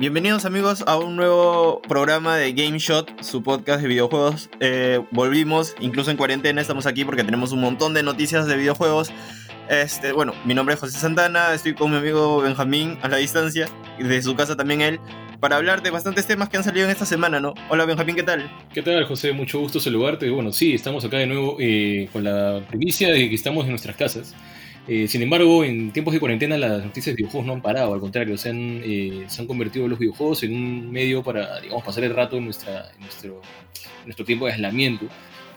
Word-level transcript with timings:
Bienvenidos 0.00 0.44
amigos 0.44 0.84
a 0.86 0.96
un 0.96 1.16
nuevo 1.16 1.82
programa 1.88 2.36
de 2.36 2.52
Game 2.52 2.78
Shot, 2.78 3.20
su 3.20 3.42
podcast 3.42 3.82
de 3.82 3.88
videojuegos. 3.88 4.48
Eh, 4.60 5.00
volvimos, 5.10 5.74
incluso 5.80 6.12
en 6.12 6.16
cuarentena 6.16 6.60
estamos 6.60 6.86
aquí 6.86 7.04
porque 7.04 7.24
tenemos 7.24 7.50
un 7.50 7.60
montón 7.60 7.94
de 7.94 8.04
noticias 8.04 8.46
de 8.46 8.56
videojuegos. 8.56 9.10
Este, 9.68 10.12
bueno, 10.12 10.34
mi 10.44 10.54
nombre 10.54 10.76
es 10.76 10.80
José 10.80 10.96
Santana, 10.96 11.52
estoy 11.52 11.74
con 11.74 11.90
mi 11.90 11.96
amigo 11.96 12.40
Benjamín 12.40 12.96
a 13.02 13.08
la 13.08 13.16
distancia, 13.16 13.66
de 13.98 14.22
su 14.22 14.36
casa 14.36 14.56
también 14.56 14.82
él, 14.82 15.00
para 15.40 15.56
hablar 15.56 15.82
de 15.82 15.90
bastantes 15.90 16.28
temas 16.28 16.48
que 16.48 16.58
han 16.58 16.64
salido 16.64 16.84
en 16.84 16.92
esta 16.92 17.04
semana, 17.04 17.40
¿no? 17.40 17.54
Hola 17.68 17.84
Benjamín, 17.84 18.14
¿qué 18.14 18.22
tal? 18.22 18.48
¿Qué 18.72 18.82
tal 18.82 19.04
José? 19.04 19.32
Mucho 19.32 19.58
gusto 19.58 19.80
saludarte. 19.80 20.30
Bueno, 20.30 20.52
sí, 20.52 20.74
estamos 20.74 21.04
acá 21.04 21.16
de 21.16 21.26
nuevo 21.26 21.56
eh, 21.58 22.08
con 22.12 22.22
la 22.22 22.60
primicia 22.68 23.10
de 23.10 23.28
que 23.28 23.34
estamos 23.34 23.64
en 23.64 23.70
nuestras 23.70 23.96
casas. 23.96 24.32
Eh, 24.88 25.06
sin 25.06 25.20
embargo, 25.20 25.64
en 25.64 25.92
tiempos 25.92 26.14
de 26.14 26.20
cuarentena 26.20 26.56
las 26.56 26.82
noticias 26.82 27.14
de 27.14 27.18
videojuegos 27.18 27.46
no 27.46 27.52
han 27.52 27.60
parado, 27.60 27.92
al 27.92 28.00
contrario, 28.00 28.38
se 28.38 28.48
han, 28.48 28.80
eh, 28.82 29.24
se 29.28 29.42
han 29.42 29.46
convertido 29.46 29.86
los 29.86 29.98
videojuegos 29.98 30.42
en 30.44 30.54
un 30.54 30.90
medio 30.90 31.22
para, 31.22 31.60
digamos, 31.60 31.84
pasar 31.84 32.04
el 32.04 32.14
rato 32.14 32.38
en, 32.38 32.46
nuestra, 32.46 32.90
en 32.94 33.02
nuestro, 33.02 33.42
nuestro 34.06 34.24
tiempo 34.24 34.46
de 34.46 34.52
aislamiento 34.52 35.06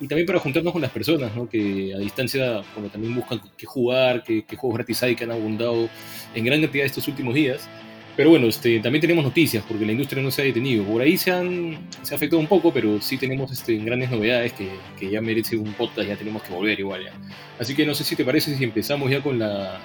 y 0.02 0.08
también 0.08 0.26
para 0.26 0.40
juntarnos 0.40 0.74
con 0.74 0.82
las 0.82 0.92
personas, 0.92 1.34
¿no? 1.34 1.48
que 1.48 1.94
a 1.96 2.00
distancia 2.00 2.62
como 2.74 2.88
también 2.90 3.16
buscan 3.16 3.40
qué 3.56 3.66
jugar, 3.66 4.24
qué, 4.24 4.44
qué 4.44 4.56
juegos 4.58 4.80
gratis 4.80 5.02
hay 5.04 5.16
que 5.16 5.24
han 5.24 5.32
abundado 5.32 5.88
en 6.36 6.44
gran 6.44 6.60
cantidad 6.60 6.86
estos 6.86 7.08
últimos 7.08 7.34
días. 7.34 7.70
Pero 8.16 8.30
bueno, 8.30 8.48
este, 8.48 8.80
también 8.80 9.02
tenemos 9.02 9.24
noticias 9.24 9.64
porque 9.68 9.86
la 9.86 9.94
industria 9.94 10.22
no 10.22 10.32
se 10.32 10.42
ha 10.42 10.46
detenido. 10.46 10.84
Por 10.84 11.02
ahí 11.02 11.18
se, 11.18 11.32
han, 11.32 11.78
se 12.02 12.14
ha 12.14 12.18
afectado 12.18 12.40
un 12.40 12.48
poco, 12.48 12.74
pero 12.74 13.00
sí 13.02 13.18
tenemos 13.18 13.52
este, 13.52 13.78
grandes 13.78 14.12
novedades 14.12 14.54
que, 14.54 14.70
que 15.00 15.10
ya 15.10 15.22
merece 15.22 15.56
un 15.58 15.74
podcast, 15.74 16.08
ya 16.08 16.16
tenemos 16.16 16.44
que 16.44 16.54
volver 16.54 16.80
igual 16.80 17.04
ya. 17.06 17.14
Así 17.60 17.76
que 17.76 17.86
no 17.86 17.96
sé 17.96 18.04
si 18.04 18.16
te 18.16 18.26
parece 18.26 18.56
si 18.56 18.64
empezamos 18.64 19.10
ya 19.10 19.22
con, 19.22 19.40
la, 19.40 19.80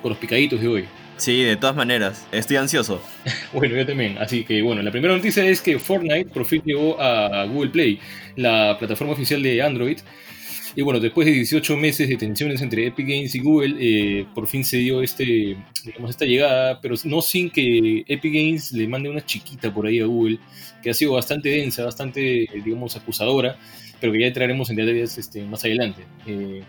con 0.00 0.10
los 0.10 0.18
picaditos 0.18 0.60
de 0.60 0.68
hoy. 0.68 0.84
Sí, 1.16 1.44
de 1.44 1.56
todas 1.56 1.76
maneras, 1.76 2.26
estoy 2.32 2.56
ansioso. 2.56 3.00
bueno, 3.52 3.76
yo 3.76 3.86
también. 3.86 4.18
Así 4.18 4.44
que 4.44 4.60
bueno, 4.60 4.82
la 4.82 4.90
primera 4.90 5.14
noticia 5.14 5.44
es 5.44 5.60
que 5.60 5.78
Fortnite 5.78 6.30
por 6.30 6.44
fin 6.44 6.62
llegó 6.64 7.00
a 7.00 7.44
Google 7.44 7.70
Play, 7.70 8.00
la 8.36 8.76
plataforma 8.78 9.12
oficial 9.12 9.42
de 9.42 9.62
Android. 9.62 9.98
Y 10.74 10.82
bueno, 10.82 11.00
después 11.00 11.26
de 11.26 11.32
18 11.32 11.76
meses 11.76 12.08
de 12.08 12.16
tensiones 12.16 12.62
entre 12.62 12.86
Epic 12.86 13.06
Games 13.06 13.34
y 13.34 13.40
Google, 13.40 13.76
eh, 13.78 14.26
por 14.34 14.46
fin 14.46 14.64
se 14.64 14.78
dio 14.78 15.02
este, 15.02 15.56
digamos, 15.84 16.10
esta 16.10 16.24
llegada, 16.24 16.80
pero 16.80 16.94
no 17.04 17.20
sin 17.20 17.50
que 17.50 18.04
Epic 18.08 18.32
Games 18.32 18.72
le 18.72 18.88
mande 18.88 19.10
una 19.10 19.24
chiquita 19.24 19.72
por 19.72 19.86
ahí 19.86 20.00
a 20.00 20.06
Google, 20.06 20.38
que 20.82 20.90
ha 20.90 20.94
sido 20.94 21.12
bastante 21.12 21.50
densa, 21.50 21.84
bastante, 21.84 22.48
digamos, 22.64 22.96
acusadora, 22.96 23.58
pero 24.00 24.12
que 24.12 24.20
ya 24.20 24.32
traeremos 24.32 24.70
en 24.70 24.76
detalles 24.76 25.18
este, 25.18 25.44
más 25.44 25.62
adelante. 25.64 26.06
Eh, 26.26 26.62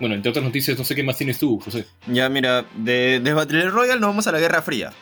bueno, 0.00 0.16
entre 0.16 0.30
otras 0.30 0.44
noticias, 0.44 0.76
no 0.76 0.84
sé 0.84 0.96
qué 0.96 1.04
más 1.04 1.16
tienes 1.16 1.38
tú, 1.38 1.60
José. 1.60 1.86
Ya, 2.08 2.28
mira, 2.28 2.66
de, 2.76 3.20
de 3.20 3.32
Battle 3.32 3.70
Royale 3.70 4.00
nos 4.00 4.10
vamos 4.10 4.26
a 4.26 4.32
la 4.32 4.40
Guerra 4.40 4.60
Fría. 4.60 4.92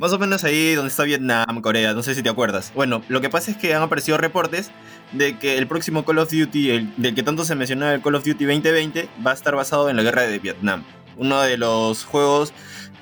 Más 0.00 0.14
o 0.14 0.18
menos 0.18 0.44
ahí 0.44 0.74
donde 0.74 0.88
está 0.88 1.02
Vietnam, 1.04 1.60
Corea, 1.60 1.92
no 1.92 2.02
sé 2.02 2.14
si 2.14 2.22
te 2.22 2.30
acuerdas. 2.30 2.72
Bueno, 2.74 3.02
lo 3.08 3.20
que 3.20 3.28
pasa 3.28 3.50
es 3.50 3.58
que 3.58 3.74
han 3.74 3.82
aparecido 3.82 4.16
reportes 4.16 4.70
de 5.12 5.38
que 5.38 5.58
el 5.58 5.66
próximo 5.66 6.06
Call 6.06 6.16
of 6.20 6.30
Duty, 6.30 6.70
el, 6.70 6.94
del 6.96 7.14
que 7.14 7.22
tanto 7.22 7.44
se 7.44 7.54
mencionó 7.54 7.86
el 7.90 8.00
Call 8.00 8.14
of 8.14 8.24
Duty 8.24 8.46
2020, 8.46 9.10
va 9.26 9.32
a 9.32 9.34
estar 9.34 9.54
basado 9.54 9.90
en 9.90 9.96
la 9.96 10.02
guerra 10.02 10.22
de 10.22 10.38
Vietnam. 10.38 10.84
Uno 11.18 11.42
de 11.42 11.58
los 11.58 12.06
juegos 12.06 12.54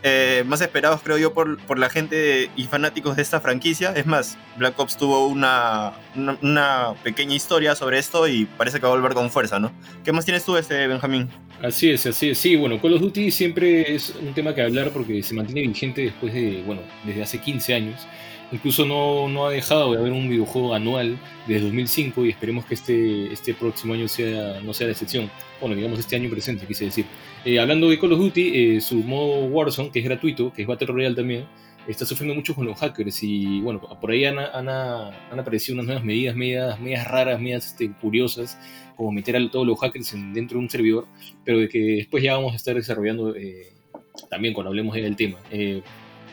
eh, 0.02 0.44
más 0.46 0.60
esperados, 0.60 1.00
creo 1.02 1.18
yo, 1.18 1.34
por, 1.34 1.58
por 1.58 1.78
la 1.78 1.90
gente 1.90 2.50
y 2.56 2.64
fanáticos 2.64 3.16
de 3.16 3.22
esta 3.22 3.40
franquicia. 3.40 3.92
Es 3.92 4.06
más, 4.06 4.38
Black 4.56 4.78
Ops 4.78 4.96
tuvo 4.96 5.26
una, 5.26 5.92
una, 6.14 6.94
pequeña 7.02 7.34
historia 7.34 7.74
sobre 7.74 7.98
esto 7.98 8.28
y 8.28 8.44
parece 8.44 8.78
que 8.78 8.86
va 8.86 8.92
a 8.92 8.96
volver 8.96 9.14
con 9.14 9.30
fuerza, 9.30 9.58
¿no? 9.58 9.72
¿Qué 10.04 10.12
más 10.12 10.24
tienes 10.24 10.44
tú, 10.44 10.56
este 10.56 10.86
Benjamín? 10.86 11.28
Así 11.62 11.90
es, 11.90 12.06
así 12.06 12.30
es. 12.30 12.38
Sí, 12.38 12.56
bueno, 12.56 12.80
Call 12.80 12.94
of 12.94 13.00
Duty 13.00 13.30
siempre 13.30 13.94
es 13.94 14.14
un 14.20 14.32
tema 14.34 14.54
que 14.54 14.62
hablar 14.62 14.90
porque 14.90 15.22
se 15.22 15.34
mantiene 15.34 15.62
vigente 15.66 16.02
después 16.02 16.32
de, 16.32 16.62
bueno, 16.64 16.82
desde 17.04 17.22
hace 17.22 17.40
15 17.40 17.74
años. 17.74 18.06
Incluso 18.50 18.86
no, 18.86 19.28
no 19.28 19.46
ha 19.46 19.50
dejado 19.50 19.92
de 19.92 19.98
haber 19.98 20.12
un 20.12 20.28
videojuego 20.28 20.74
anual 20.74 21.18
desde 21.46 21.64
2005 21.64 22.24
y 22.24 22.30
esperemos 22.30 22.64
que 22.64 22.74
este, 22.74 23.32
este 23.32 23.52
próximo 23.52 23.92
año 23.92 24.08
sea, 24.08 24.60
no 24.62 24.72
sea 24.72 24.86
la 24.86 24.92
excepción. 24.92 25.30
Bueno, 25.60 25.76
digamos 25.76 25.98
este 25.98 26.16
año 26.16 26.30
presente, 26.30 26.66
quise 26.66 26.86
decir. 26.86 27.04
Eh, 27.44 27.58
hablando 27.58 27.90
de 27.90 27.98
Call 27.98 28.12
of 28.12 28.20
Duty, 28.20 28.76
eh, 28.76 28.80
su 28.80 28.96
modo 28.96 29.44
Warzone, 29.46 29.90
que 29.90 29.98
es 29.98 30.04
gratuito, 30.04 30.52
que 30.52 30.62
es 30.62 30.68
Battle 30.68 30.86
Royale 30.86 31.14
también, 31.14 31.44
está 31.86 32.06
sufriendo 32.06 32.34
mucho 32.34 32.54
con 32.54 32.64
los 32.64 32.78
hackers 32.78 33.22
y 33.22 33.60
bueno, 33.60 33.80
por 33.80 34.10
ahí 34.10 34.24
han, 34.24 34.38
han, 34.38 34.68
han 34.68 35.38
aparecido 35.38 35.74
unas 35.74 35.86
nuevas 35.86 36.04
medidas, 36.04 36.34
medidas, 36.34 36.80
medidas 36.80 37.06
raras, 37.06 37.40
medidas 37.40 37.66
este, 37.66 37.92
curiosas, 38.00 38.58
como 38.96 39.12
meter 39.12 39.36
a 39.36 39.50
todos 39.50 39.66
los 39.66 39.78
hackers 39.78 40.14
en, 40.14 40.32
dentro 40.32 40.58
de 40.58 40.64
un 40.64 40.70
servidor, 40.70 41.06
pero 41.44 41.58
de 41.58 41.68
que 41.68 41.78
después 41.78 42.22
ya 42.22 42.34
vamos 42.34 42.54
a 42.54 42.56
estar 42.56 42.74
desarrollando 42.74 43.36
eh, 43.36 43.72
también 44.30 44.54
cuando 44.54 44.68
hablemos 44.70 44.94
del 44.94 45.16
tema. 45.16 45.38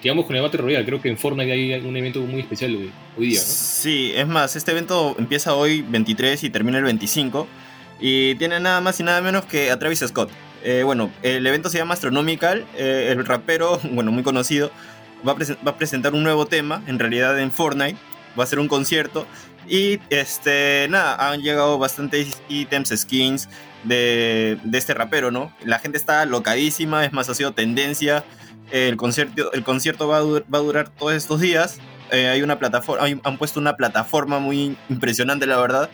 Digamos 0.06 0.28
con 0.28 0.36
el 0.36 0.44
Battle 0.44 0.62
Royale, 0.62 0.86
creo 0.86 1.02
que 1.02 1.10
en 1.10 1.18
Fortnite 1.18 1.52
hay 1.52 1.74
un 1.84 1.98
evento 1.98 2.20
muy 2.22 2.42
especial 2.42 2.76
hoy, 2.76 2.92
hoy 3.18 3.30
día, 3.30 3.40
¿no? 3.40 3.46
Sí, 3.48 4.12
es 4.16 4.28
más, 4.28 4.56
este 4.56 4.70
evento 4.70 5.16
empieza 5.18 5.56
hoy 5.56 5.82
23 5.82 6.44
y 6.44 6.52
termina 6.52 6.78
el 6.78 6.84
25 6.84 7.48
y 8.00 8.36
tiene 8.36 8.60
nada 8.60 8.82
más 8.82 9.00
y 9.00 9.04
nada 9.04 9.20
menos 9.22 9.46
que 9.46 9.72
a 9.72 9.80
Travis 9.80 10.04
Scott. 10.06 10.30
Eh, 10.64 10.84
bueno, 10.84 11.10
el 11.24 11.48
evento 11.48 11.70
se 11.70 11.80
llama 11.80 11.96
Astronomical, 11.96 12.68
eh, 12.78 13.08
el 13.18 13.26
rapero, 13.26 13.80
bueno, 13.94 14.12
muy 14.12 14.22
conocido, 14.22 14.70
va 15.28 15.32
a, 15.32 15.38
va 15.66 15.72
a, 15.72 15.78
presentar 15.80 16.14
un 16.14 16.22
nuevo 16.22 16.46
tema, 16.46 16.84
en 16.86 17.00
realidad 17.00 17.40
en 17.40 17.52
Fortnite, 17.52 17.98
va 18.40 18.44
a 18.44 18.48
ser 18.48 18.60
un 18.60 18.68
concierto 18.68 19.26
y 19.68 20.00
este, 20.12 20.86
nada, 20.88 21.32
han 21.32 21.42
llegado 21.42 21.80
bastantes 21.80 22.44
ítems, 22.48 22.94
skins 22.96 23.50
de, 23.84 24.60
de 24.64 24.78
este 24.78 24.94
rapero, 24.94 25.32
¿no? 25.32 25.52
La 25.64 25.80
gente 25.80 25.98
está 25.98 26.24
locadísima, 26.28 27.06
es 27.06 27.12
más, 27.12 27.28
ha 27.28 27.34
sido 27.34 27.54
tendencia 27.54 28.24
el 28.72 28.98
concierto, 28.98 29.52
el 29.54 29.64
concierto 29.64 30.08
va, 30.08 30.18
a 30.18 30.22
durar, 30.22 30.46
va 30.54 30.58
a 30.60 30.62
durar 30.62 30.90
todos 30.90 31.14
estos 31.14 31.42
días. 31.42 31.80
Eh, 32.12 32.28
hay 32.28 32.42
una 32.42 32.60
plataforma, 32.60 33.06
han 33.24 33.38
puesto 33.38 33.60
una 33.60 33.76
plataforma 33.76 34.40
muy 34.40 34.78
impresionante, 34.90 35.46
la 35.46 35.58
verdad. 35.58 35.90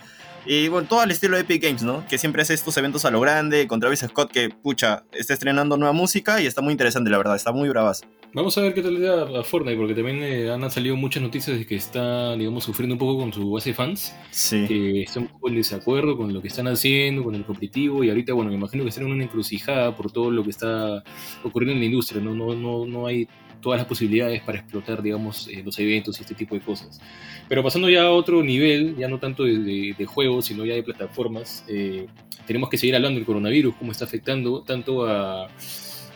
Y 0.45 0.69
bueno, 0.69 0.87
todo 0.87 1.01
al 1.01 1.11
estilo 1.11 1.35
de 1.35 1.43
Epic 1.43 1.61
Games, 1.61 1.83
¿no? 1.83 2.03
Que 2.07 2.17
siempre 2.17 2.41
hace 2.41 2.55
estos 2.55 2.75
eventos 2.77 3.05
a 3.05 3.11
lo 3.11 3.19
grande, 3.19 3.67
con 3.67 3.79
Travis 3.79 3.99
Scott, 3.99 4.31
que, 4.31 4.49
pucha, 4.49 5.03
está 5.11 5.33
estrenando 5.33 5.77
nueva 5.77 5.93
música 5.93 6.41
y 6.41 6.47
está 6.47 6.61
muy 6.61 6.71
interesante, 6.71 7.11
la 7.11 7.17
verdad, 7.17 7.35
está 7.35 7.51
muy 7.51 7.69
bravas. 7.69 8.01
Vamos 8.33 8.57
a 8.57 8.61
ver 8.61 8.73
qué 8.73 8.81
tal 8.81 8.95
le 8.95 9.01
da 9.01 9.39
a 9.39 9.43
Fortnite, 9.43 9.77
porque 9.77 9.93
también 9.93 10.23
eh, 10.23 10.49
han 10.49 10.71
salido 10.71 10.95
muchas 10.95 11.21
noticias 11.21 11.59
de 11.59 11.65
que 11.65 11.75
está, 11.75 12.35
digamos, 12.35 12.63
sufriendo 12.63 12.95
un 12.95 12.99
poco 12.99 13.19
con 13.19 13.31
su 13.31 13.51
base 13.51 13.69
de 13.69 13.73
fans. 13.75 14.15
Sí. 14.31 14.65
Que 14.67 15.03
está 15.03 15.19
un 15.19 15.27
poco 15.27 15.49
en 15.49 15.55
desacuerdo 15.55 16.17
con 16.17 16.33
lo 16.33 16.41
que 16.41 16.47
están 16.47 16.67
haciendo, 16.67 17.23
con 17.23 17.35
el 17.35 17.45
competitivo, 17.45 18.03
y 18.03 18.09
ahorita, 18.09 18.33
bueno, 18.33 18.49
me 18.49 18.57
imagino 18.57 18.83
que 18.83 18.89
están 18.89 19.05
en 19.05 19.11
una 19.11 19.23
encrucijada 19.25 19.95
por 19.95 20.11
todo 20.11 20.31
lo 20.31 20.43
que 20.43 20.49
está 20.49 21.03
ocurriendo 21.43 21.73
en 21.73 21.79
la 21.81 21.85
industria, 21.85 22.21
¿no? 22.21 22.33
No, 22.33 22.55
no, 22.55 22.85
no 22.87 23.05
hay 23.05 23.27
todas 23.61 23.79
las 23.79 23.87
posibilidades 23.87 24.41
para 24.41 24.59
explotar, 24.59 25.01
digamos, 25.01 25.47
eh, 25.47 25.61
los 25.63 25.77
eventos 25.79 26.19
y 26.19 26.21
este 26.23 26.35
tipo 26.35 26.55
de 26.55 26.61
cosas. 26.61 26.99
Pero 27.47 27.63
pasando 27.63 27.89
ya 27.89 28.03
a 28.03 28.11
otro 28.11 28.43
nivel, 28.43 28.95
ya 28.97 29.07
no 29.07 29.19
tanto 29.19 29.43
de, 29.43 29.95
juegos, 30.05 30.45
sino 30.45 30.65
ya 30.65 30.73
de 30.73 30.83
plataformas, 30.83 31.63
eh, 31.67 32.07
tenemos 32.45 32.69
que 32.69 32.77
seguir 32.77 32.95
hablando 32.95 33.17
del 33.17 33.25
coronavirus, 33.25 33.75
cómo 33.75 33.91
está 33.91 34.05
afectando 34.05 34.61
tanto 34.61 35.05
a 35.07 35.47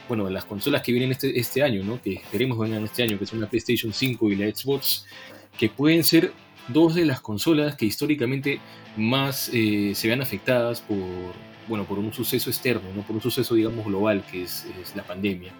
bueno, 0.07 0.29
las 0.29 0.45
consolas 0.45 0.81
que 0.81 0.91
vienen 0.91 1.11
este, 1.11 1.39
este 1.39 1.63
año, 1.63 1.83
¿no? 1.83 2.01
que 2.01 2.13
esperemos 2.13 2.59
vengan 2.59 2.83
este 2.83 3.03
año, 3.03 3.17
que 3.17 3.25
son 3.25 3.41
la 3.41 3.47
PlayStation 3.47 3.91
5 3.91 4.31
y 4.31 4.35
la 4.35 4.53
Xbox, 4.53 5.05
que 5.57 5.69
pueden 5.69 6.03
ser 6.03 6.31
dos 6.67 6.95
de 6.95 7.05
las 7.05 7.21
consolas 7.21 7.75
que 7.75 7.85
históricamente 7.85 8.59
más 8.97 9.49
eh, 9.53 9.93
se 9.95 10.07
vean 10.07 10.21
afectadas 10.21 10.81
por, 10.81 10.97
bueno, 11.67 11.85
por 11.85 11.99
un 11.99 12.13
suceso 12.13 12.49
externo, 12.49 12.89
¿no? 12.95 13.01
por 13.03 13.15
un 13.15 13.21
suceso, 13.21 13.55
digamos, 13.55 13.85
global, 13.85 14.23
que 14.29 14.43
es, 14.43 14.65
la 14.95 15.03
pandemia. 15.03 15.53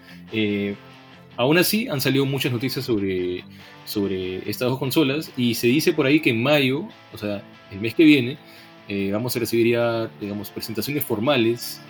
Aún 1.36 1.58
así, 1.58 1.88
han 1.88 2.00
salido 2.00 2.26
muchas 2.26 2.52
noticias 2.52 2.84
sobre, 2.84 3.44
sobre 3.84 4.48
estas 4.48 4.68
dos 4.68 4.78
consolas 4.78 5.32
y 5.36 5.54
se 5.54 5.66
dice 5.66 5.92
por 5.92 6.06
ahí 6.06 6.20
que 6.20 6.30
en 6.30 6.42
mayo, 6.42 6.88
o 7.12 7.18
sea, 7.18 7.42
el 7.70 7.80
mes 7.80 7.94
que 7.94 8.04
viene, 8.04 8.38
eh, 8.88 9.10
vamos 9.12 9.34
a 9.36 9.40
recibir 9.40 9.68
ya, 9.68 10.10
digamos, 10.20 10.50
presentaciones 10.50 11.04
formales 11.04 11.80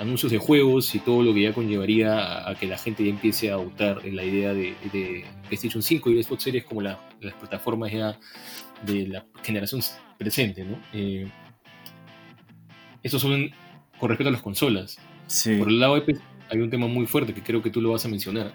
anuncios 0.00 0.32
de 0.32 0.38
juegos 0.38 0.94
y 0.94 0.98
todo 0.98 1.22
lo 1.22 1.32
que 1.32 1.42
ya 1.42 1.52
conllevaría 1.52 2.18
a, 2.18 2.50
a 2.50 2.54
que 2.54 2.66
la 2.66 2.76
gente 2.76 3.04
ya 3.04 3.10
empiece 3.10 3.50
a 3.50 3.54
adoptar 3.54 4.04
la 4.04 4.24
idea 4.24 4.52
de, 4.52 4.74
de 4.92 5.24
PlayStation 5.48 5.82
5 5.82 6.10
y 6.10 6.22
Xbox 6.22 6.42
Series 6.42 6.64
como 6.64 6.82
la, 6.82 6.98
las 7.20 7.34
plataformas 7.34 7.92
ya 7.92 8.18
de 8.84 9.06
la 9.06 9.24
generación 9.42 9.80
presente, 10.18 10.64
¿no? 10.64 10.78
Eh, 10.92 11.30
estos 13.02 13.22
son 13.22 13.50
con 13.98 14.08
respecto 14.08 14.28
a 14.28 14.32
las 14.32 14.42
consolas. 14.42 14.98
Sí. 15.26 15.56
Por 15.56 15.68
el 15.68 15.80
lado 15.80 15.94
de 15.94 16.18
hay 16.52 16.60
un 16.60 16.70
tema 16.70 16.86
muy 16.86 17.06
fuerte 17.06 17.32
que 17.32 17.42
creo 17.42 17.62
que 17.62 17.70
tú 17.70 17.80
lo 17.80 17.92
vas 17.92 18.04
a 18.04 18.08
mencionar, 18.08 18.52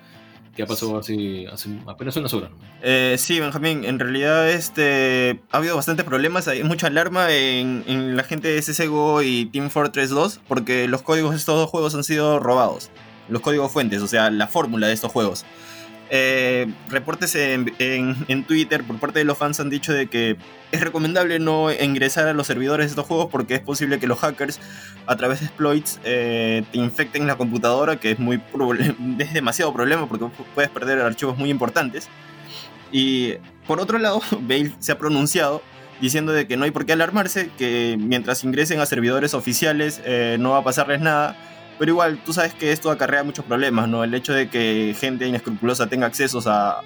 que 0.56 0.62
ha 0.62 0.68
pasado 0.68 0.98
hace, 1.00 1.48
hace 1.48 1.70
apenas 1.88 2.16
unas 2.16 2.34
horas. 2.34 2.52
Eh, 2.84 3.16
sí, 3.18 3.40
Benjamín, 3.40 3.84
en 3.86 3.98
realidad 3.98 4.50
este, 4.50 5.40
ha 5.52 5.58
habido 5.58 5.76
bastantes 5.76 6.06
problemas, 6.06 6.48
hay 6.48 6.64
mucha 6.64 6.88
alarma 6.88 7.32
en, 7.34 7.84
en, 7.88 8.16
la 8.16 8.24
gente 8.24 8.50
de 8.50 8.62
CSGO 8.62 9.24
y 9.24 9.48
Team 9.48 9.70
Fortress 9.72 10.12
2 10.12 10.42
porque 10.48 10.88
los 10.88 11.02
códigos 11.02 11.32
de 11.32 11.38
estos 11.38 11.56
dos 11.56 11.70
juegos 11.70 11.96
han 11.96 12.04
sido 12.04 12.40
robados, 12.40 12.92
los 13.30 13.42
códigos 13.42 13.72
fuentes, 13.72 14.02
o 14.04 14.08
sea, 14.08 14.30
la 14.30 14.48
fórmula 14.48 14.88
de 14.88 14.94
estos 14.94 15.12
juegos. 15.12 15.44
Eh, 16.10 16.72
reportes 16.90 17.36
en, 17.36 18.44
Twitter 18.46 18.84
por 18.84 18.98
parte 18.98 19.20
de 19.20 19.26
los 19.26 19.38
fans 19.38 19.60
han 19.60 19.70
dicho 19.70 19.92
de 19.92 20.08
que 20.08 20.38
es 20.72 20.82
recomendable 20.82 21.38
no 21.40 21.70
ingresar 21.72 22.30
a 22.30 22.34
los 22.34 22.48
servidores 22.48 22.86
de 22.86 22.90
estos 22.92 23.06
juegos 23.06 23.28
porque 23.30 23.56
es 23.56 23.60
posible 23.60 24.00
que 24.00 24.08
los 24.08 24.20
hackers 24.20 24.62
a 25.06 25.18
través 25.18 25.42
de 25.42 25.48
exploits 25.48 26.00
eh, 26.06 26.64
te 26.72 26.78
infecten 26.78 27.28
la 27.28 27.36
computadora 27.36 27.98
que 27.98 28.12
es 28.12 28.20
muy 28.20 28.42
es 29.20 29.34
demasiado 29.34 29.74
problema 29.74 30.08
porque 30.08 30.28
puedes 30.56 30.70
perder 30.70 31.02
archivos 31.02 31.38
muy 31.38 31.50
importantes 31.50 32.08
Y 32.90 33.34
por 33.68 33.82
otro 33.82 34.00
lado, 34.00 34.22
Bale 34.42 34.72
se 34.80 34.94
ha 34.94 34.98
pronunciado 34.98 35.62
diciendo 36.00 36.32
de 36.32 36.48
que 36.48 36.58
no 36.58 36.66
hay 36.66 36.72
por 36.72 36.86
qué 36.86 36.94
alarmarse, 36.94 37.50
que 37.58 37.98
mientras 38.00 38.44
ingresen 38.44 38.80
a 38.80 38.86
servidores 38.86 39.34
oficiales 39.34 40.02
eh, 40.06 40.38
no 40.40 40.52
va 40.52 40.60
a 40.60 40.64
pasarles 40.64 41.02
nada. 41.02 41.36
Pero 41.80 41.92
igual, 41.92 42.20
tú 42.26 42.34
sabes 42.34 42.54
que 42.54 42.72
esto 42.72 42.90
acarrea 42.90 43.24
muchos 43.24 43.46
problemas, 43.46 43.88
¿no? 43.88 44.04
El 44.04 44.14
hecho 44.14 44.34
de 44.34 44.50
que 44.50 44.96
gente 45.00 45.28
inescrupulosa 45.28 45.88
tenga 45.88 46.08
accesos 46.08 46.48
a, 46.48 46.82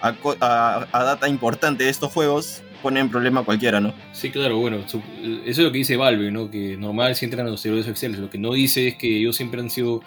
a, 0.00 0.86
data 1.04 1.28
importante 1.28 1.84
de 1.84 1.90
estos 1.90 2.12
juegos 2.12 2.62
pone 2.82 2.98
en 2.98 3.10
problema 3.10 3.40
a 3.40 3.44
cualquiera, 3.44 3.80
¿no? 3.80 3.94
Sí, 4.12 4.30
claro, 4.30 4.58
bueno, 4.58 4.78
eso 4.78 5.02
es 5.44 5.58
lo 5.58 5.70
que 5.70 5.78
dice 5.78 5.96
Valve, 5.96 6.32
¿no? 6.32 6.50
Que 6.50 6.76
normal 6.76 7.14
si 7.14 7.26
entran 7.26 7.46
a 7.46 7.50
los 7.50 7.60
servidores 7.60 7.88
oficiales. 7.88 8.18
Lo 8.18 8.28
que 8.28 8.38
no 8.38 8.52
dice 8.52 8.88
es 8.88 8.94
que 8.96 9.18
ellos 9.18 9.36
siempre 9.36 9.60
han 9.60 9.70
sido, 9.70 10.02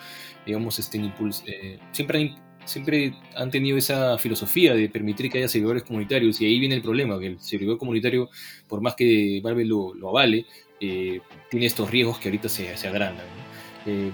digamos, 0.45 0.77
este, 0.80 0.98
impulso, 0.98 1.44
eh, 1.48 1.80
siempre 1.92 2.19
han 2.19 2.45
siempre 2.66 3.13
han 3.36 3.51
tenido 3.51 3.77
esa 3.77 4.18
filosofía 4.18 4.74
de 4.74 4.89
permitir 4.89 5.30
que 5.30 5.38
haya 5.38 5.48
servidores 5.48 5.83
comunitarios 5.83 6.42
y 6.42 6.45
ahí 6.45 6.60
viene 6.60 6.75
el 6.75 6.81
problema, 6.81 7.19
que 7.19 7.27
el 7.27 7.39
servidor 7.39 7.77
comunitario, 7.77 8.30
por 8.68 8.81
más 8.81 8.95
que 8.95 9.39
Valve 9.44 9.66
lo, 9.66 9.94
avale, 10.10 10.45
eh, 10.81 11.22
tiene 11.50 11.68
estos 11.68 11.89
riesgos 11.89 12.19
que 12.19 12.30
ahorita 12.30 12.50
se, 12.50 12.75
se 12.75 12.88
agrandan. 12.88 13.44
Eh, 13.86 14.12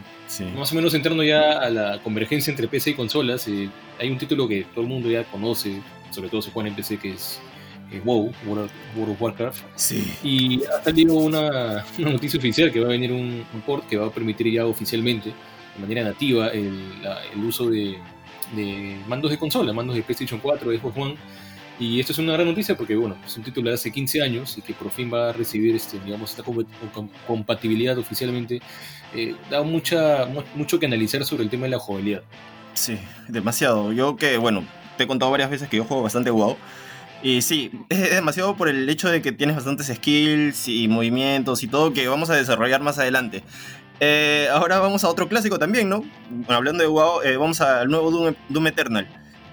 más 0.55 0.71
o 0.71 0.75
menos 0.75 0.93
entrando 0.93 1.23
ya 1.23 1.59
a 1.59 1.69
la 1.69 2.01
convergencia 2.03 2.51
entre 2.51 2.67
PC 2.67 2.91
y 2.91 2.93
consolas, 2.93 3.47
eh, 3.47 3.69
hay 3.99 4.09
un 4.09 4.17
título 4.17 4.47
que 4.47 4.65
todo 4.65 4.81
el 4.81 4.87
mundo 4.87 5.09
ya 5.09 5.23
conoce, 5.25 5.81
sobre 6.09 6.29
todo 6.29 6.41
se 6.41 6.51
juega 6.51 6.69
en 6.69 6.75
PC, 6.75 6.97
que 6.97 7.13
es 7.13 7.39
WoW, 8.03 8.31
World, 8.45 8.69
of 8.97 9.21
Warcraft. 9.21 9.63
Sí. 9.75 10.13
Y 10.23 10.63
ha 10.65 10.83
salido 10.83 11.15
una, 11.15 11.85
una, 11.97 12.11
noticia 12.11 12.39
oficial 12.39 12.71
que 12.71 12.79
va 12.79 12.87
a 12.87 12.91
venir 12.91 13.11
un, 13.11 13.43
port 13.65 13.87
que 13.87 13.97
va 13.97 14.07
a 14.07 14.11
permitir 14.11 14.51
ya 14.51 14.65
oficialmente, 14.65 15.29
de 15.29 15.81
manera 15.81 16.03
nativa, 16.03 16.49
el, 16.49 16.79
el 17.33 17.43
uso 17.43 17.69
de, 17.69 17.97
de 18.55 18.97
mandos 19.07 19.31
de 19.31 19.37
consola, 19.37 19.73
mandos 19.73 19.95
de 19.95 20.03
PlayStation 20.03 20.39
4, 20.39 20.71
de 20.71 20.77
Xbox 20.79 20.97
One. 20.97 21.15
Y 21.81 21.99
esto 21.99 22.11
es 22.11 22.19
una 22.19 22.33
gran 22.33 22.45
noticia 22.45 22.77
porque, 22.77 22.95
bueno, 22.95 23.17
es 23.25 23.35
un 23.35 23.43
título 23.43 23.69
de 23.69 23.73
hace 23.73 23.91
15 23.91 24.21
años 24.21 24.55
y 24.55 24.61
que 24.61 24.71
por 24.75 24.91
fin 24.91 25.11
va 25.11 25.29
a 25.29 25.33
recibir, 25.33 25.75
este, 25.75 25.99
digamos, 25.99 26.29
esta 26.29 26.43
compatibilidad 27.25 27.97
oficialmente. 27.97 28.61
Eh, 29.15 29.35
da 29.49 29.63
mucha, 29.63 30.27
mucho 30.53 30.79
que 30.79 30.85
analizar 30.85 31.25
sobre 31.25 31.43
el 31.43 31.49
tema 31.49 31.63
de 31.63 31.71
la 31.71 31.79
jugabilidad. 31.79 32.21
Sí, 32.75 32.99
demasiado. 33.27 33.91
Yo 33.93 34.15
que, 34.15 34.37
bueno, 34.37 34.63
te 34.95 35.05
he 35.05 35.07
contado 35.07 35.31
varias 35.31 35.49
veces 35.49 35.69
que 35.69 35.77
yo 35.77 35.83
juego 35.83 36.03
bastante 36.03 36.29
WoW. 36.29 36.55
Y 37.23 37.41
sí, 37.41 37.71
es 37.89 38.11
demasiado 38.11 38.55
por 38.55 38.69
el 38.69 38.87
hecho 38.87 39.09
de 39.09 39.23
que 39.23 39.31
tienes 39.31 39.55
bastantes 39.55 39.87
skills 39.87 40.67
y 40.67 40.87
movimientos 40.87 41.63
y 41.63 41.67
todo 41.67 41.93
que 41.93 42.07
vamos 42.07 42.29
a 42.29 42.35
desarrollar 42.35 42.81
más 42.81 42.99
adelante. 42.99 43.41
Eh, 43.99 44.47
ahora 44.51 44.77
vamos 44.77 45.03
a 45.03 45.09
otro 45.09 45.27
clásico 45.27 45.57
también, 45.57 45.89
¿no? 45.89 46.03
hablando 46.47 46.83
de 46.83 46.89
WoW, 46.89 47.21
eh, 47.23 47.37
vamos 47.37 47.59
al 47.61 47.87
nuevo 47.87 48.33
Doom, 48.49 48.67
Eternal, 48.67 49.07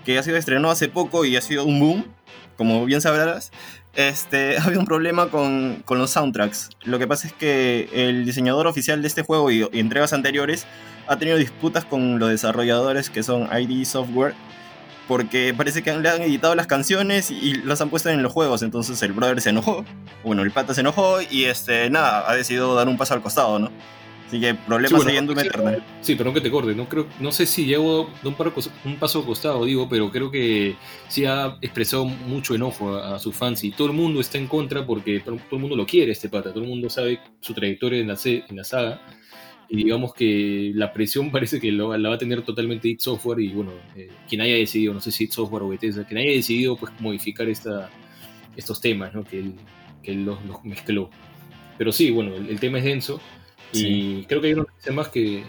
que 0.04 0.19
ha 0.19 0.22
sido 0.22 0.36
estrenado 0.36 0.70
hace 0.70 0.88
poco 0.88 1.24
y 1.24 1.36
ha 1.36 1.42
sido 1.42 1.64
un 1.64 1.81
boom, 1.81 2.18
como 2.58 2.84
bien 2.84 3.00
sabrás. 3.00 3.50
Este, 3.94 4.58
había 4.62 4.78
un 4.78 4.84
problema 4.84 5.28
con, 5.28 5.82
con, 5.87 5.99
los 5.99 6.10
soundtracks. 6.10 6.69
Lo 6.84 6.99
que 6.99 7.06
pasa 7.06 7.28
es 7.28 7.32
que 7.32 7.88
el 7.93 8.26
diseñador 8.26 8.66
oficial 8.66 9.00
de 9.00 9.08
este 9.08 9.22
juego 9.22 9.50
y, 9.50 9.66
entregas 9.72 10.12
anteriores 10.12 10.66
ha 11.06 11.16
tenido 11.16 11.38
disputas 11.38 11.87
con 11.87 12.19
los 12.19 12.28
desarrolladores 12.28 13.08
que 13.08 13.22
son 13.22 13.49
ID 13.50 13.87
Software 13.87 14.34
porque 15.06 15.55
parece 15.56 15.82
que 15.82 15.96
le 15.96 16.08
han 16.10 16.20
editado 16.20 16.55
las 16.55 16.66
canciones 16.66 17.31
y, 17.31 17.55
las 17.62 17.81
han 17.81 17.88
puesto 17.88 18.10
en 18.10 18.22
los 18.22 18.32
juegos. 18.32 18.60
Entonces 18.62 19.00
el 19.02 19.12
brother 19.12 19.40
se 19.40 19.50
enojó, 19.50 19.87
bueno, 20.22 20.43
el 20.43 20.50
pata 20.50 20.75
se 20.75 20.82
enojó 20.82 21.22
y 21.22 21.44
este, 21.44 21.88
nada, 21.88 22.31
ha 22.31 22.34
decidido 22.34 22.75
dar 22.75 22.88
un 22.88 22.99
paso 22.99 23.14
al 23.14 23.22
costado, 23.22 23.58
¿no? 23.58 23.70
Así 24.28 24.38
que 24.40 24.54
problemas 24.54 25.02
sí, 25.02 25.10
bueno, 25.10 25.40
Eternal. 25.40 25.82
Sí, 26.02 26.14
pero 26.14 26.34
que 26.34 26.42
te 26.42 26.50
corte, 26.50 26.75
no 26.75 26.86
creo, 26.86 27.06
no 27.19 27.32
sé 27.32 27.46
si 27.46 27.64
llego 27.64 28.10
de 28.22 28.28
un, 28.28 28.36
un 28.84 28.96
paso 28.96 29.25
costado, 29.25 29.64
digo, 29.64 29.88
pero 29.88 30.10
creo 30.10 30.30
que 30.30 30.76
sí 31.08 31.25
ha 31.25 31.56
expresado 31.62 32.04
mucho 32.04 32.54
enojo 32.54 32.94
a, 32.94 33.19
sus 33.19 33.34
fans 33.34 33.64
y 33.64 33.70
todo 33.70 33.88
el 33.88 33.94
mundo 33.94 34.20
está 34.20 34.36
en 34.36 34.46
contra 34.46 34.84
porque 34.84 35.20
todo, 35.20 35.38
el 35.50 35.58
mundo 35.58 35.76
lo 35.76 35.86
quiere 35.86 36.12
este 36.12 36.28
pata, 36.28 36.50
todo 36.50 36.62
el 36.62 36.69
mundo 36.69 36.90
sabe 36.90 37.20
su 37.40 37.54
trayectoria 37.54 38.00
en 38.00 38.08
la, 38.08 38.19
en 38.22 38.54
la 38.54 38.64
saga 38.64 39.00
y 39.66 39.76
digamos 39.78 40.12
que 40.12 40.72
la 40.74 40.92
presión 40.92 41.31
parece 41.32 41.58
que 41.58 41.72
lo, 41.72 41.96
la 41.96 42.10
va 42.10 42.16
a 42.16 42.19
tener 42.19 42.42
totalmente 42.42 42.86
It 42.86 43.00
Software 43.00 43.40
y 43.40 43.48
bueno, 43.48 43.72
eh, 43.96 44.10
quien 44.28 44.42
haya 44.42 44.56
decidido, 44.56 44.92
no 44.92 45.00
sé 45.00 45.10
si 45.10 45.24
It 45.24 45.31
Software 45.31 45.62
o 45.62 45.69
Bethesda, 45.70 46.06
quien 46.06 46.19
haya 46.19 46.32
decidido 46.32 46.76
pues 46.76 46.92
modificar 47.00 47.48
esta, 47.48 47.88
estos 48.54 48.78
temas, 48.78 49.14
¿no? 49.14 49.24
que 49.24 49.38
él, 49.38 49.54
que 50.02 50.12
los, 50.12 50.38
mezcló. 50.64 51.08
Pero 51.78 51.92
sí, 51.92 52.10
bueno, 52.10 52.34
el 52.34 52.60
tema 52.60 52.76
es 52.76 52.84
denso 52.84 53.22
y 53.73 54.25
creo 54.25 54.41
que 54.41 54.49
hay 54.49 54.53
una 54.55 54.65
noticia 54.65 54.93
más 54.93 55.09
que, 55.09 55.44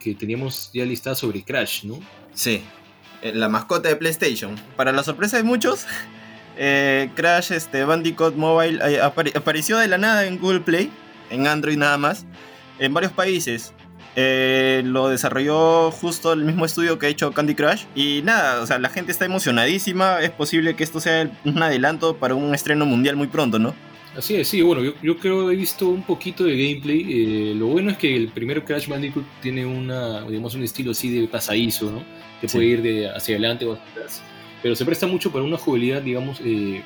que 0.00 0.14
teníamos 0.14 0.70
ya 0.72 0.84
listada 0.84 1.16
sobre 1.16 1.42
Crash, 1.42 1.84
¿no? 1.84 1.98
Sí, 2.34 2.62
eh, 3.22 3.32
la 3.34 3.48
mascota 3.48 3.88
de 3.88 3.96
PlayStation. 3.96 4.54
Para 4.76 4.92
la 4.92 5.02
sorpresa 5.02 5.38
de 5.38 5.44
muchos, 5.44 5.86
eh, 6.58 7.10
Crash 7.14 7.52
este, 7.52 7.84
Bandicoot 7.84 8.36
Mobile 8.36 8.80
eh, 8.86 9.00
apareció 9.00 9.78
de 9.78 9.88
la 9.88 9.96
nada 9.98 10.26
en 10.26 10.38
Google 10.38 10.60
Play, 10.60 10.90
en 11.30 11.46
Android 11.46 11.78
nada 11.78 11.96
más, 11.96 12.26
en 12.78 12.92
varios 12.92 13.12
países. 13.12 13.72
lo 14.16 15.08
desarrolló 15.08 15.90
justo 15.90 16.34
el 16.34 16.44
mismo 16.44 16.66
estudio 16.66 16.98
que 16.98 17.06
ha 17.06 17.08
hecho 17.08 17.32
Candy 17.32 17.54
Crush. 17.54 17.84
Y 17.94 18.20
nada, 18.24 18.60
o 18.60 18.66
sea, 18.66 18.78
la 18.78 18.90
gente 18.90 19.10
está 19.10 19.24
emocionadísima. 19.24 20.20
Es 20.20 20.30
posible 20.30 20.76
que 20.76 20.84
esto 20.84 21.00
sea 21.00 21.30
un 21.44 21.62
adelanto 21.62 22.16
para 22.16 22.34
un 22.34 22.54
estreno 22.54 22.84
mundial 22.84 23.16
muy 23.16 23.28
pronto, 23.28 23.58
¿no? 23.58 23.74
Así 24.16 24.36
es, 24.36 24.46
sí, 24.46 24.62
bueno, 24.62 24.82
yo, 24.84 24.92
yo 25.02 25.18
creo 25.18 25.48
que 25.48 25.54
he 25.54 25.56
visto 25.56 25.88
un 25.88 26.02
poquito 26.02 26.44
de 26.44 26.56
gameplay. 26.56 27.00
Eh, 27.08 27.54
lo 27.56 27.66
bueno 27.66 27.90
es 27.90 27.96
que 27.96 28.14
el 28.14 28.28
primer 28.28 28.64
Crash 28.64 28.86
Bandicoot 28.86 29.24
tiene 29.42 29.66
una, 29.66 30.22
digamos, 30.22 30.54
un 30.54 30.62
estilo 30.62 30.92
así 30.92 31.10
de 31.10 31.26
pasadizo, 31.26 31.90
¿no? 31.90 32.04
Que 32.40 32.46
puede 32.46 32.66
ir 32.66 32.82
de 32.82 33.08
hacia 33.08 33.34
adelante 33.34 33.64
o 33.64 33.72
hacia 33.72 33.90
atrás. 33.90 34.22
Pero 34.62 34.76
se 34.76 34.84
presta 34.84 35.08
mucho 35.08 35.32
para 35.32 35.44
una 35.44 35.56
jugabilidad, 35.56 36.00
digamos, 36.00 36.40
eh, 36.44 36.80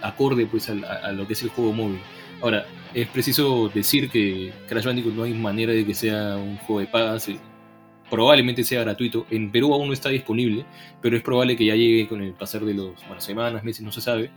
acorde 0.00 0.46
pues 0.46 0.70
a, 0.70 1.12
lo 1.12 1.26
que 1.26 1.34
es 1.34 1.42
el 1.42 1.50
juego 1.50 1.74
móvil. 1.74 2.00
Ahora, 2.40 2.66
es 2.94 3.06
preciso 3.08 3.70
decir 3.72 4.08
que 4.08 4.52
Crash 4.66 4.86
Bandicoot 4.86 5.14
no 5.14 5.24
hay 5.24 5.34
manera 5.34 5.74
de 5.74 5.84
que 5.84 5.94
sea 5.94 6.36
un 6.36 6.56
juego 6.56 6.80
de 6.80 6.86
pagas. 6.86 7.28
Eh, 7.28 7.38
probablemente 8.08 8.64
sea 8.64 8.80
gratuito. 8.80 9.26
En 9.30 9.52
Perú 9.52 9.74
aún 9.74 9.88
no 9.88 9.92
está 9.92 10.08
disponible, 10.08 10.64
pero 11.02 11.18
es 11.18 11.22
probable 11.22 11.54
que 11.54 11.66
ya 11.66 11.76
llegue 11.76 12.08
con 12.08 12.22
el 12.22 12.32
pasar 12.32 12.64
de 12.64 12.72
los 12.74 12.94
bueno, 13.06 13.20
semanas, 13.20 13.62
meses, 13.62 13.82
no 13.82 13.92
se 13.92 14.00
sabe 14.00 14.30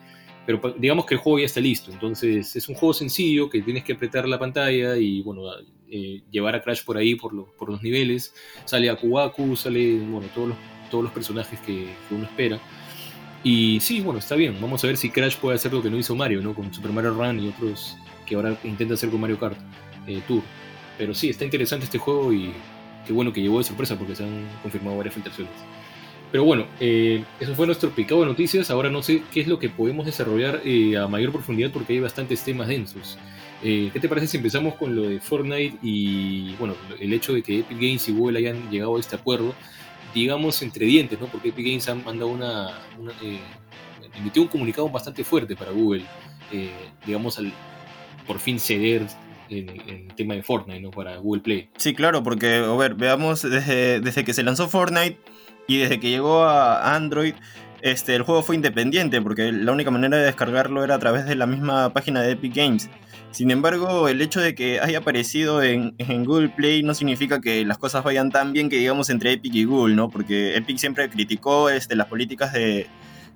pero 0.46 0.62
digamos 0.78 1.06
que 1.06 1.16
el 1.16 1.20
juego 1.20 1.40
ya 1.40 1.46
está 1.46 1.60
listo. 1.60 1.92
Entonces 1.92 2.56
es 2.56 2.70
un 2.70 2.76
juego 2.76 2.94
sencillo 2.94 3.50
que 3.50 3.62
tienes 3.62 3.84
que 3.84 3.94
apretar 3.94 4.28
la 4.28 4.38
pantalla 4.38 4.98
y 4.98 5.22
bueno, 5.22 5.44
eh, 5.90 6.22
llevar 6.30 6.56
a 6.56 6.62
Crash 6.62 6.84
por 6.84 6.98
ahí, 6.98 7.16
por, 7.16 7.56
por 7.56 7.70
los 7.70 7.82
niveles. 7.82 8.34
Sale 8.66 8.90
a 8.90 8.96
Kuwaku, 8.96 9.56
sale 9.56 9.98
bueno, 10.00 10.28
todos, 10.34 10.50
los, 10.50 10.58
todos 10.92 11.04
los 11.04 11.14
personajes 11.14 11.60
que, 11.62 11.88
uno 12.12 12.26
espera. 12.26 12.60
Y 13.44 13.80
sí, 13.80 14.02
bueno, 14.02 14.20
está 14.20 14.36
bien. 14.36 14.58
Vamos 14.60 14.84
a 14.84 14.88
ver 14.88 14.98
si 14.98 15.10
Crash 15.10 15.38
puede 15.38 15.56
hacer 15.56 15.74
lo 15.74 15.82
que 15.82 15.90
no 15.90 15.98
hizo 15.98 16.16
Mario, 16.16 16.42
¿no? 16.42 16.54
Con 16.54 16.74
Super 16.74 16.92
Mario 16.92 17.12
Run 17.12 17.40
y 17.40 17.50
otros 17.50 17.98
que 18.26 18.36
ahora 18.36 18.58
intenta 18.64 18.96
hacer 18.96 19.10
con 19.10 19.22
Mario 19.22 19.40
Kart 19.40 19.58
eh, 20.08 20.22
Tour. 20.28 20.42
Pero 20.98 21.14
sí, 21.14 21.30
está 21.30 21.46
interesante 21.46 21.86
este 21.86 21.98
juego 21.98 22.34
y 22.34 22.54
qué 23.06 23.14
bueno 23.14 23.32
que 23.34 23.42
llegó 23.42 23.60
de 23.60 23.64
sorpresa 23.64 23.98
porque 23.98 24.16
se 24.16 24.24
han 24.24 24.48
confirmado 24.62 24.98
varias 24.98 25.14
filtraciones. 25.14 25.54
Pero 26.36 26.44
bueno, 26.44 26.66
eh, 26.82 27.24
eso 27.40 27.56
fue 27.56 27.66
nuestro 27.66 27.92
picado 27.92 28.20
de 28.20 28.28
noticias. 28.28 28.70
Ahora 28.70 28.90
no 28.90 29.02
sé 29.02 29.24
qué 29.32 29.40
es 29.40 29.48
lo 29.48 29.58
que 29.58 29.70
podemos 29.70 30.06
desarrollar 30.06 30.60
eh, 30.66 30.98
a 30.98 31.08
mayor 31.08 31.32
profundidad 31.32 31.72
porque 31.72 31.94
hay 31.94 32.02
bastantes 32.02 32.44
temas 32.44 32.68
densos. 32.68 33.18
Eh, 33.64 33.90
¿Qué 33.94 34.02
te 34.02 34.10
parece 34.10 34.28
si 34.28 34.36
empezamos 34.36 34.76
con 34.76 34.94
lo 34.98 35.04
de 35.04 35.22
Fortnite 35.22 35.78
y 35.82 36.54
bueno, 36.56 36.76
el 37.00 37.14
hecho 37.14 37.34
de 37.34 37.42
que 37.42 37.60
Epic 37.60 37.78
Games 37.78 38.10
y 38.10 38.12
Google 38.12 38.40
hayan 38.40 38.70
llegado 38.70 38.98
a 38.98 39.00
este 39.00 39.16
acuerdo, 39.16 39.56
digamos 40.14 40.62
entre 40.62 40.86
dientes, 40.86 41.18
¿no? 41.22 41.28
Porque 41.28 41.48
Epic 41.48 41.68
Games 41.68 41.88
ha 41.88 41.96
mandado 41.96 42.28
una, 42.28 42.82
emitió 44.20 44.42
un 44.42 44.50
comunicado 44.50 44.90
bastante 44.90 45.24
fuerte 45.24 45.56
para 45.56 45.72
Google, 45.72 46.04
digamos 47.06 47.40
al 47.40 47.54
por 48.28 48.40
fin 48.40 48.60
ceder 48.60 49.08
en, 49.48 49.70
el 49.70 50.14
tema 50.16 50.34
de 50.34 50.44
Fortnite, 50.44 50.82
¿no? 50.82 50.92
Para 50.92 51.16
Google 51.16 51.44
Play. 51.44 51.70
Sí, 51.78 51.94
claro, 51.94 52.24
porque 52.24 52.56
a 52.56 52.76
ver, 52.76 52.96
veamos 52.96 53.42
desde, 53.42 54.02
desde 54.02 54.26
que 54.26 54.34
se 54.34 54.44
lanzó 54.44 54.68
Fortnite 54.68 55.18
y 55.68 55.78
desde 55.78 56.00
que 56.00 56.10
llegó 56.10 56.44
a 56.44 56.96
Android, 56.96 57.34
este, 57.82 58.16
el 58.16 58.24
juego 58.24 58.42
fue 58.42 58.56
independiente, 58.56 59.22
porque 59.22 59.52
la 59.52 59.72
única 59.72 59.92
manera 59.92 60.18
de 60.18 60.24
descargarlo 60.24 60.84
era 60.84 60.96
a 60.96 61.00
través 61.00 61.26
de 61.26 61.36
la 61.36 61.46
misma 61.46 61.94
página 61.94 62.22
de 62.22 62.32
Epic 62.32 62.56
Games. 62.56 62.90
Sin 63.32 63.52
embargo, 63.52 64.08
el 64.08 64.22
hecho 64.22 64.40
de 64.40 64.56
que 64.56 64.80
haya 64.80 65.00
aparecido 65.00 65.62
en, 65.62 65.94
Google 66.26 66.50
Play 66.50 66.84
no 66.84 66.94
significa 66.94 67.42
que 67.42 67.66
las 67.66 67.78
cosas 67.78 68.04
vayan 68.04 68.32
tan 68.32 68.54
bien 68.54 68.70
que 68.70 68.78
digamos 68.78 69.10
entre 69.10 69.34
Epic 69.34 69.54
y 69.54 69.66
Google, 69.66 69.96
¿no? 69.96 70.10
Porque 70.10 70.56
Epic 70.56 70.78
siempre 70.78 71.10
criticó 71.10 71.70
este, 71.70 71.96
las 71.96 72.08
políticas 72.08 72.54
de, 72.54 72.88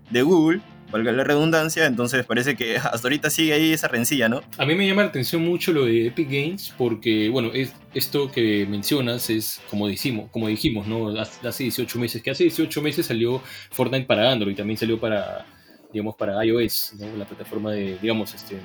de 0.10 0.22
Google 0.22 0.62
valga 0.92 1.12
la 1.12 1.24
redundancia, 1.24 1.86
entonces 1.86 2.26
parece 2.26 2.56
que 2.56 2.78
hasta 2.78 3.08
ahorita 3.08 3.30
sigue 3.30 3.54
ahí 3.54 3.74
esa 3.74 3.88
rencilla, 3.88 4.30
¿no? 4.30 4.42
A 4.58 4.66
mí 4.66 4.76
me 4.76 4.88
llama 4.88 5.04
la 5.04 5.10
atención 5.10 5.44
mucho 5.44 5.72
lo 5.72 5.86
de 5.86 6.08
Epic 6.08 6.30
Games 6.30 6.74
porque, 6.78 7.30
bueno, 7.30 7.52
es, 7.54 7.74
esto 7.94 8.32
que 8.32 8.66
mencionas 8.68 9.30
es, 9.30 9.62
como 9.70 9.88
dijimos, 9.88 10.30
como 10.32 10.48
dijimos, 10.48 10.88
¿no? 10.88 11.10
Hace 11.20 11.64
18 11.64 12.00
meses, 12.00 12.22
que 12.22 12.32
hace 12.32 12.44
18 12.44 12.82
meses 12.82 13.06
salió 13.06 13.42
Fortnite 13.72 14.06
para 14.06 14.32
Android, 14.32 14.56
también 14.56 14.78
salió 14.78 15.00
para, 15.00 15.46
digamos, 15.92 16.16
para 16.16 16.44
iOS, 16.46 16.94
¿no? 17.00 17.18
La 17.18 17.26
plataforma 17.26 17.72
de, 17.72 17.98
digamos, 18.02 18.34
este, 18.34 18.58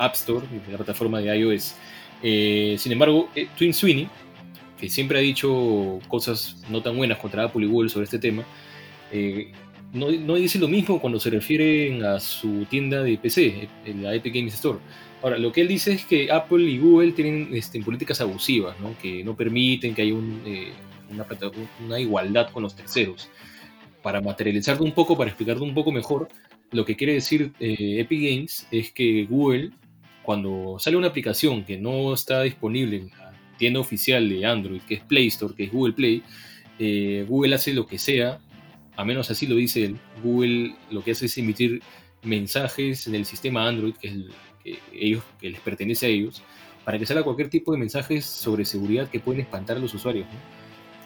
App 0.00 0.14
Store, 0.14 0.46
la 0.70 0.76
plataforma 0.76 1.20
de 1.20 1.36
iOS. 1.36 1.74
Eh, 2.22 2.76
sin 2.78 2.92
embargo, 2.92 3.28
eh, 3.34 3.48
Twin 3.56 3.72
Sweeney, 3.72 4.08
que 4.78 4.88
siempre 4.88 5.18
ha 5.18 5.20
dicho 5.20 6.00
cosas 6.08 6.62
no 6.70 6.82
tan 6.82 6.96
buenas 6.96 7.18
contra 7.18 7.44
Apple 7.44 7.64
y 7.64 7.68
Google 7.68 7.90
sobre 7.90 8.04
este 8.04 8.18
tema, 8.18 8.44
eh, 9.12 9.52
no, 9.92 10.34
dice 10.36 10.58
lo 10.58 10.68
mismo 10.68 11.00
cuando 11.00 11.18
se 11.18 11.30
refieren 11.30 12.04
a 12.04 12.20
su 12.20 12.64
tienda 12.66 13.02
de 13.02 13.18
PC, 13.18 13.68
la 14.00 14.14
Epic 14.14 14.34
Games 14.34 14.54
Store. 14.54 14.78
Ahora, 15.22 15.36
lo 15.36 15.52
que 15.52 15.60
él 15.60 15.68
dice 15.68 15.92
es 15.92 16.04
que 16.04 16.30
Apple 16.30 16.62
y 16.62 16.78
Google 16.78 17.12
tienen 17.12 17.50
este, 17.52 17.80
políticas 17.82 18.20
abusivas, 18.20 18.76
que 19.02 19.22
no 19.22 19.36
permiten 19.36 19.94
que 19.94 20.02
haya 20.02 20.14
eh, 20.46 20.72
una, 21.86 22.00
igualdad 22.00 22.50
con 22.50 22.62
los 22.62 22.74
terceros. 22.74 23.28
Para 24.02 24.20
materializarte 24.22 24.82
un 24.82 24.92
poco, 24.92 25.16
para 25.16 25.28
explicarte 25.28 25.62
un 25.62 25.74
poco 25.74 25.92
mejor, 25.92 26.28
lo 26.70 26.84
que 26.84 26.96
quiere 26.96 27.14
decir 27.14 27.52
eh, 27.60 28.00
Epic 28.00 28.22
Games 28.22 28.66
es 28.70 28.92
que 28.92 29.26
Google, 29.28 29.72
cuando 30.22 30.78
sale 30.78 30.96
una 30.96 31.08
aplicación 31.08 31.64
que 31.64 31.76
no 31.76 32.14
está 32.14 32.42
disponible 32.42 32.96
en 32.96 33.08
la 33.10 33.32
tienda 33.58 33.80
oficial 33.80 34.26
de 34.26 34.46
Android, 34.46 34.80
que 34.82 34.94
es 34.94 35.00
Play 35.02 35.26
Store, 35.26 35.54
que 35.54 35.64
es 35.64 35.72
Google 35.72 35.92
Play, 35.92 36.22
eh, 36.78 37.26
Google 37.28 37.56
hace 37.56 37.74
lo 37.74 37.86
que 37.86 37.98
sea, 37.98 38.40
a 38.96 39.04
menos 39.04 39.30
así 39.30 39.46
lo 39.46 39.56
dice 39.56 39.94
Google 40.22 40.74
lo 40.90 41.02
que 41.02 41.12
hace 41.12 41.26
es 41.26 41.38
emitir 41.38 41.82
mensajes 42.22 43.06
en 43.06 43.14
el 43.14 43.24
sistema 43.24 43.66
Android, 43.66 43.94
que, 43.94 44.08
es 44.08 44.78
ellos, 44.92 45.22
que 45.40 45.50
les 45.50 45.60
pertenece 45.60 46.06
a 46.06 46.08
ellos, 46.08 46.42
para 46.84 46.98
que 46.98 47.06
salga 47.06 47.22
cualquier 47.22 47.48
tipo 47.48 47.72
de 47.72 47.78
mensajes 47.78 48.26
sobre 48.26 48.64
seguridad 48.64 49.08
que 49.08 49.20
pueden 49.20 49.40
espantar 49.42 49.76
a 49.76 49.80
los 49.80 49.94
usuarios. 49.94 50.26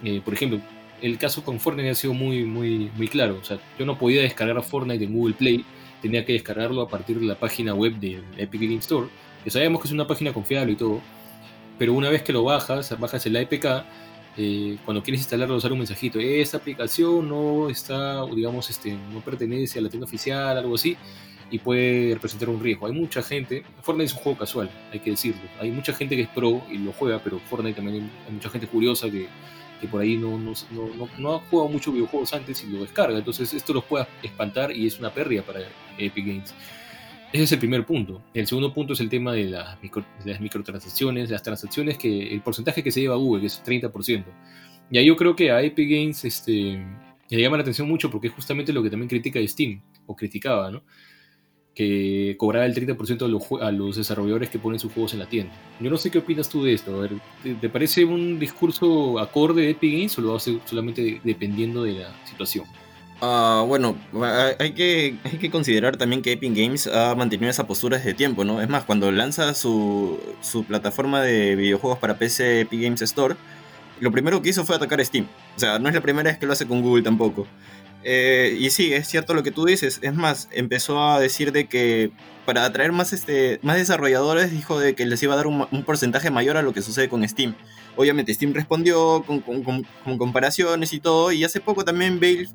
Eh, 0.02 0.20
por 0.24 0.34
ejemplo, 0.34 0.60
el 1.00 1.18
caso 1.18 1.44
con 1.44 1.60
Fortnite 1.60 1.90
ha 1.90 1.94
sido 1.94 2.14
muy, 2.14 2.44
muy, 2.44 2.90
muy 2.96 3.08
claro. 3.08 3.38
O 3.40 3.44
sea, 3.44 3.58
yo 3.78 3.86
no 3.86 3.98
podía 3.98 4.22
descargar 4.22 4.62
Fortnite 4.62 5.04
en 5.04 5.12
Google 5.12 5.34
Play, 5.34 5.64
tenía 6.02 6.24
que 6.24 6.32
descargarlo 6.32 6.82
a 6.82 6.88
partir 6.88 7.18
de 7.18 7.26
la 7.26 7.34
página 7.34 7.74
web 7.74 7.94
de 7.94 8.22
Epic 8.36 8.60
Game 8.60 8.76
Store, 8.76 9.08
que 9.42 9.50
sabemos 9.50 9.80
que 9.80 9.88
es 9.88 9.92
una 9.92 10.06
página 10.06 10.32
confiable 10.32 10.72
y 10.72 10.76
todo, 10.76 11.00
pero 11.78 11.92
una 11.92 12.10
vez 12.10 12.22
que 12.22 12.32
lo 12.32 12.44
bajas, 12.44 12.98
bajas 12.98 13.26
el 13.26 13.36
APK, 13.36 13.84
eh, 14.36 14.78
cuando 14.84 15.02
quieres 15.02 15.20
instalarlo, 15.20 15.56
usar 15.56 15.72
un 15.72 15.78
mensajito, 15.78 16.18
esta 16.18 16.56
aplicación 16.56 17.28
no 17.28 17.70
está, 17.70 18.24
digamos, 18.26 18.68
este, 18.68 18.96
no 19.12 19.20
pertenece 19.20 19.78
a 19.78 19.82
la 19.82 19.88
tienda 19.88 20.06
oficial, 20.06 20.58
algo 20.58 20.74
así, 20.74 20.96
y 21.50 21.58
puede 21.58 22.14
representar 22.14 22.48
un 22.48 22.60
riesgo. 22.60 22.86
Hay 22.86 22.92
mucha 22.92 23.22
gente, 23.22 23.62
Fortnite 23.82 24.06
es 24.06 24.12
un 24.14 24.18
juego 24.20 24.38
casual, 24.38 24.70
hay 24.92 24.98
que 24.98 25.10
decirlo. 25.10 25.42
Hay 25.60 25.70
mucha 25.70 25.92
gente 25.92 26.16
que 26.16 26.22
es 26.22 26.28
pro 26.28 26.62
y 26.70 26.78
lo 26.78 26.92
juega, 26.92 27.20
pero 27.22 27.38
Fortnite 27.38 27.76
también 27.76 28.10
hay 28.26 28.32
mucha 28.32 28.50
gente 28.50 28.66
curiosa 28.66 29.08
que, 29.08 29.28
que 29.80 29.86
por 29.86 30.00
ahí 30.00 30.16
no, 30.16 30.36
no, 30.38 30.52
no, 30.72 31.08
no, 31.18 31.34
ha 31.34 31.38
jugado 31.40 31.68
muchos 31.68 31.94
videojuegos 31.94 32.32
antes 32.32 32.64
y 32.64 32.66
lo 32.66 32.80
descarga. 32.80 33.16
Entonces 33.16 33.54
esto 33.54 33.72
los 33.72 33.84
puede 33.84 34.06
espantar 34.22 34.72
y 34.72 34.86
es 34.86 34.98
una 34.98 35.10
pérdida 35.10 35.42
para 35.42 35.60
Epic 35.96 36.26
Games. 36.26 36.54
Ese 37.32 37.44
es 37.44 37.52
el 37.52 37.58
primer 37.58 37.84
punto. 37.84 38.22
El 38.32 38.46
segundo 38.46 38.72
punto 38.72 38.92
es 38.92 39.00
el 39.00 39.08
tema 39.08 39.32
de 39.32 39.44
las, 39.44 39.78
las 40.24 40.40
microtransacciones, 40.40 41.30
las 41.30 41.42
transacciones, 41.42 41.98
que 41.98 42.32
el 42.32 42.40
porcentaje 42.42 42.82
que 42.82 42.92
se 42.92 43.00
lleva 43.00 43.14
a 43.14 43.18
Google, 43.18 43.40
que 43.40 43.46
es 43.48 43.62
30%. 43.64 44.24
Y 44.90 44.98
ahí 44.98 45.06
yo 45.06 45.16
creo 45.16 45.34
que 45.34 45.50
a 45.50 45.62
Epic 45.62 45.90
Games 45.90 46.24
este, 46.24 46.84
le 47.28 47.40
llama 47.40 47.56
la 47.56 47.62
atención 47.62 47.88
mucho 47.88 48.10
porque 48.10 48.28
es 48.28 48.34
justamente 48.34 48.72
lo 48.72 48.82
que 48.82 48.90
también 48.90 49.08
critica 49.08 49.40
Steam, 49.46 49.82
o 50.06 50.14
criticaba, 50.14 50.70
¿no? 50.70 50.82
que 51.74 52.36
cobraba 52.38 52.66
el 52.66 52.74
30% 52.74 53.60
a 53.60 53.72
los, 53.72 53.96
desarrolladores 53.96 54.48
que 54.48 54.58
ponen 54.58 54.78
sus 54.78 54.92
juegos 54.92 55.12
en 55.12 55.18
la 55.18 55.26
tienda. 55.26 55.52
Yo 55.80 55.90
no 55.90 55.96
sé 55.96 56.10
qué 56.10 56.18
opinas 56.18 56.48
tú 56.48 56.62
de 56.62 56.72
esto. 56.72 56.94
A 56.94 57.00
ver, 57.00 57.12
¿te, 57.60 57.68
parece 57.68 58.04
un 58.04 58.38
discurso 58.38 59.18
acorde 59.18 59.62
de 59.62 59.70
Epic 59.70 59.92
Games 59.92 60.18
o 60.18 60.22
lo 60.22 60.36
hace 60.36 60.58
solamente 60.64 61.20
dependiendo 61.24 61.82
de 61.82 61.94
la 61.94 62.24
situación? 62.24 62.64
Uh, 63.20 63.64
bueno, 63.66 63.96
hay 64.58 64.72
que, 64.72 65.18
hay 65.24 65.38
que 65.38 65.50
considerar 65.50 65.96
también 65.96 66.20
que 66.20 66.32
Epic 66.32 66.54
Games 66.54 66.86
ha 66.88 67.14
mantenido 67.14 67.50
esa 67.50 67.66
postura 67.66 67.96
desde 67.96 68.12
tiempo, 68.12 68.44
¿no? 68.44 68.60
Es 68.60 68.68
más, 68.68 68.84
cuando 68.84 69.10
lanza 69.12 69.54
su, 69.54 70.20
su 70.42 70.64
plataforma 70.64 71.22
de 71.22 71.56
videojuegos 71.56 71.98
para 71.98 72.18
PC 72.18 72.60
Epic 72.60 72.82
Games 72.82 73.02
Store, 73.02 73.36
lo 74.00 74.10
primero 74.10 74.42
que 74.42 74.50
hizo 74.50 74.64
fue 74.64 74.76
atacar 74.76 75.04
Steam. 75.04 75.26
O 75.56 75.58
sea, 75.58 75.78
no 75.78 75.88
es 75.88 75.94
la 75.94 76.00
primera 76.00 76.30
vez 76.30 76.38
que 76.38 76.46
lo 76.46 76.52
hace 76.52 76.66
con 76.66 76.82
Google 76.82 77.02
tampoco. 77.02 77.46
Eh, 78.06 78.58
y 78.60 78.68
sí, 78.70 78.92
es 78.92 79.08
cierto 79.08 79.32
lo 79.34 79.42
que 79.42 79.50
tú 79.50 79.64
dices. 79.64 79.98
Es 80.02 80.14
más, 80.14 80.48
empezó 80.52 81.02
a 81.02 81.18
decir 81.18 81.52
de 81.52 81.66
que 81.66 82.12
para 82.44 82.64
atraer 82.66 82.92
más, 82.92 83.12
este, 83.12 83.58
más 83.62 83.76
desarrolladores, 83.76 84.50
dijo 84.50 84.78
de 84.78 84.94
que 84.94 85.06
les 85.06 85.22
iba 85.22 85.32
a 85.32 85.36
dar 85.36 85.46
un, 85.46 85.66
porcentaje 85.84 86.30
mayor 86.30 86.58
a 86.58 86.62
lo 86.62 86.74
que 86.74 86.82
sucede 86.82 87.08
con 87.08 87.26
Steam. 87.26 87.54
Obviamente 87.96 88.34
Steam 88.34 88.52
respondió 88.52 89.24
con, 89.24 89.86
comparaciones 90.18 90.92
y 90.92 91.00
todo. 91.00 91.32
Y 91.32 91.44
hace 91.44 91.60
poco 91.60 91.84
también 91.84 92.20
Valve, 92.20 92.48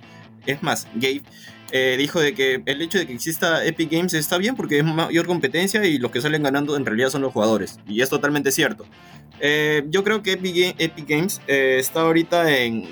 es 0.45 0.63
más, 0.63 0.87
Gabe, 0.95 1.23
eh, 1.71 1.95
dijo 1.97 2.19
de 2.19 2.33
que 2.33 2.63
el 2.65 2.81
hecho 2.81 2.97
de 2.97 3.05
que 3.05 3.13
exista 3.13 3.63
Epic 3.63 3.91
Games 3.91 4.13
está 4.13 4.37
bien 4.37 4.55
porque 4.55 4.79
es 4.79 4.83
mayor 4.83 5.27
competencia 5.27 5.85
y 5.85 5.99
los 5.99 6.11
que 6.11 6.19
salen 6.19 6.41
ganando 6.41 6.75
en 6.75 6.85
realidad 6.85 7.09
son 7.09 7.21
los 7.21 7.31
jugadores. 7.31 7.79
Y 7.87 8.01
es 8.01 8.09
totalmente 8.09 8.51
cierto. 8.51 8.85
Eh, 9.39 9.83
yo 9.87 10.03
creo 10.03 10.23
que 10.23 10.33
Epic, 10.33 11.07
Games 11.07 11.41
está 11.47 12.01
ahorita 12.01 12.55
en... 12.55 12.87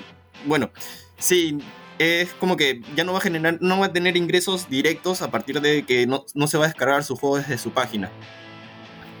Bueno, 0.46 0.70
sí, 1.18 1.58
es 1.98 2.32
como 2.34 2.56
que 2.56 2.80
ya 2.96 3.04
no 3.04 3.12
va 3.12 3.18
a 3.18 3.22
generar, 3.22 3.58
no 3.60 3.80
va 3.80 3.86
a 3.86 3.92
tener 3.92 4.16
ingresos 4.16 4.70
directos 4.70 5.22
a 5.22 5.30
partir 5.30 5.60
de 5.60 5.82
que 5.82 6.06
no, 6.06 6.24
se 6.46 6.58
va 6.58 6.64
a 6.64 6.68
descargar 6.68 7.02
su 7.04 7.16
juego 7.16 7.38
desde 7.38 7.58
su 7.58 7.70
página. 7.72 8.10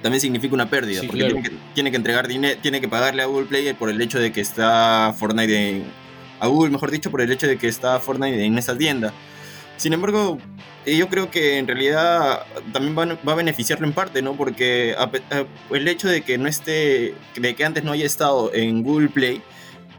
También 0.02 0.20
significa 0.20 0.54
una 0.54 0.70
pérdida, 0.70 1.02
porque 1.04 1.24
tiene, 1.74 1.90
que, 1.90 1.96
entregar 1.96 2.28
dinero, 2.28 2.56
tiene 2.62 2.80
que 2.80 2.86
pagarle 2.86 3.22
a 3.22 3.26
Google 3.26 3.46
Play 3.46 3.72
por 3.72 3.90
el 3.90 4.00
hecho 4.00 4.20
de 4.20 4.30
que 4.30 4.40
está 4.40 5.12
Fortnite 5.18 5.70
en, 5.70 5.84
a 6.40 6.46
Google, 6.46 6.70
mejor 6.70 6.90
dicho, 6.90 7.10
por 7.10 7.20
el 7.20 7.30
hecho 7.30 7.46
de 7.46 7.58
que 7.58 7.68
está 7.68 7.98
Fortnite 8.00 8.44
en 8.44 8.58
esa 8.58 8.76
tienda. 8.76 9.12
Sin 9.76 9.92
embargo, 9.92 10.38
eh, 10.86 10.96
yo 10.96 11.08
creo 11.08 11.30
que 11.30 11.58
en 11.58 11.66
realidad 11.66 12.46
también 12.72 12.96
va, 12.96 13.32
a 13.32 13.34
beneficiarlo 13.36 13.86
en 13.86 13.92
parte, 13.92 14.22
¿no? 14.22 14.36
Porque 14.36 14.96
el 15.70 15.88
hecho 15.88 16.08
de 16.08 16.22
que 16.22 16.38
no 16.38 16.48
esté, 16.48 17.14
de 17.36 17.54
que 17.54 17.64
antes 17.64 17.84
no 17.84 17.92
haya 17.92 18.06
estado 18.06 18.52
en 18.54 18.82
Google 18.82 19.08
Play, 19.08 19.42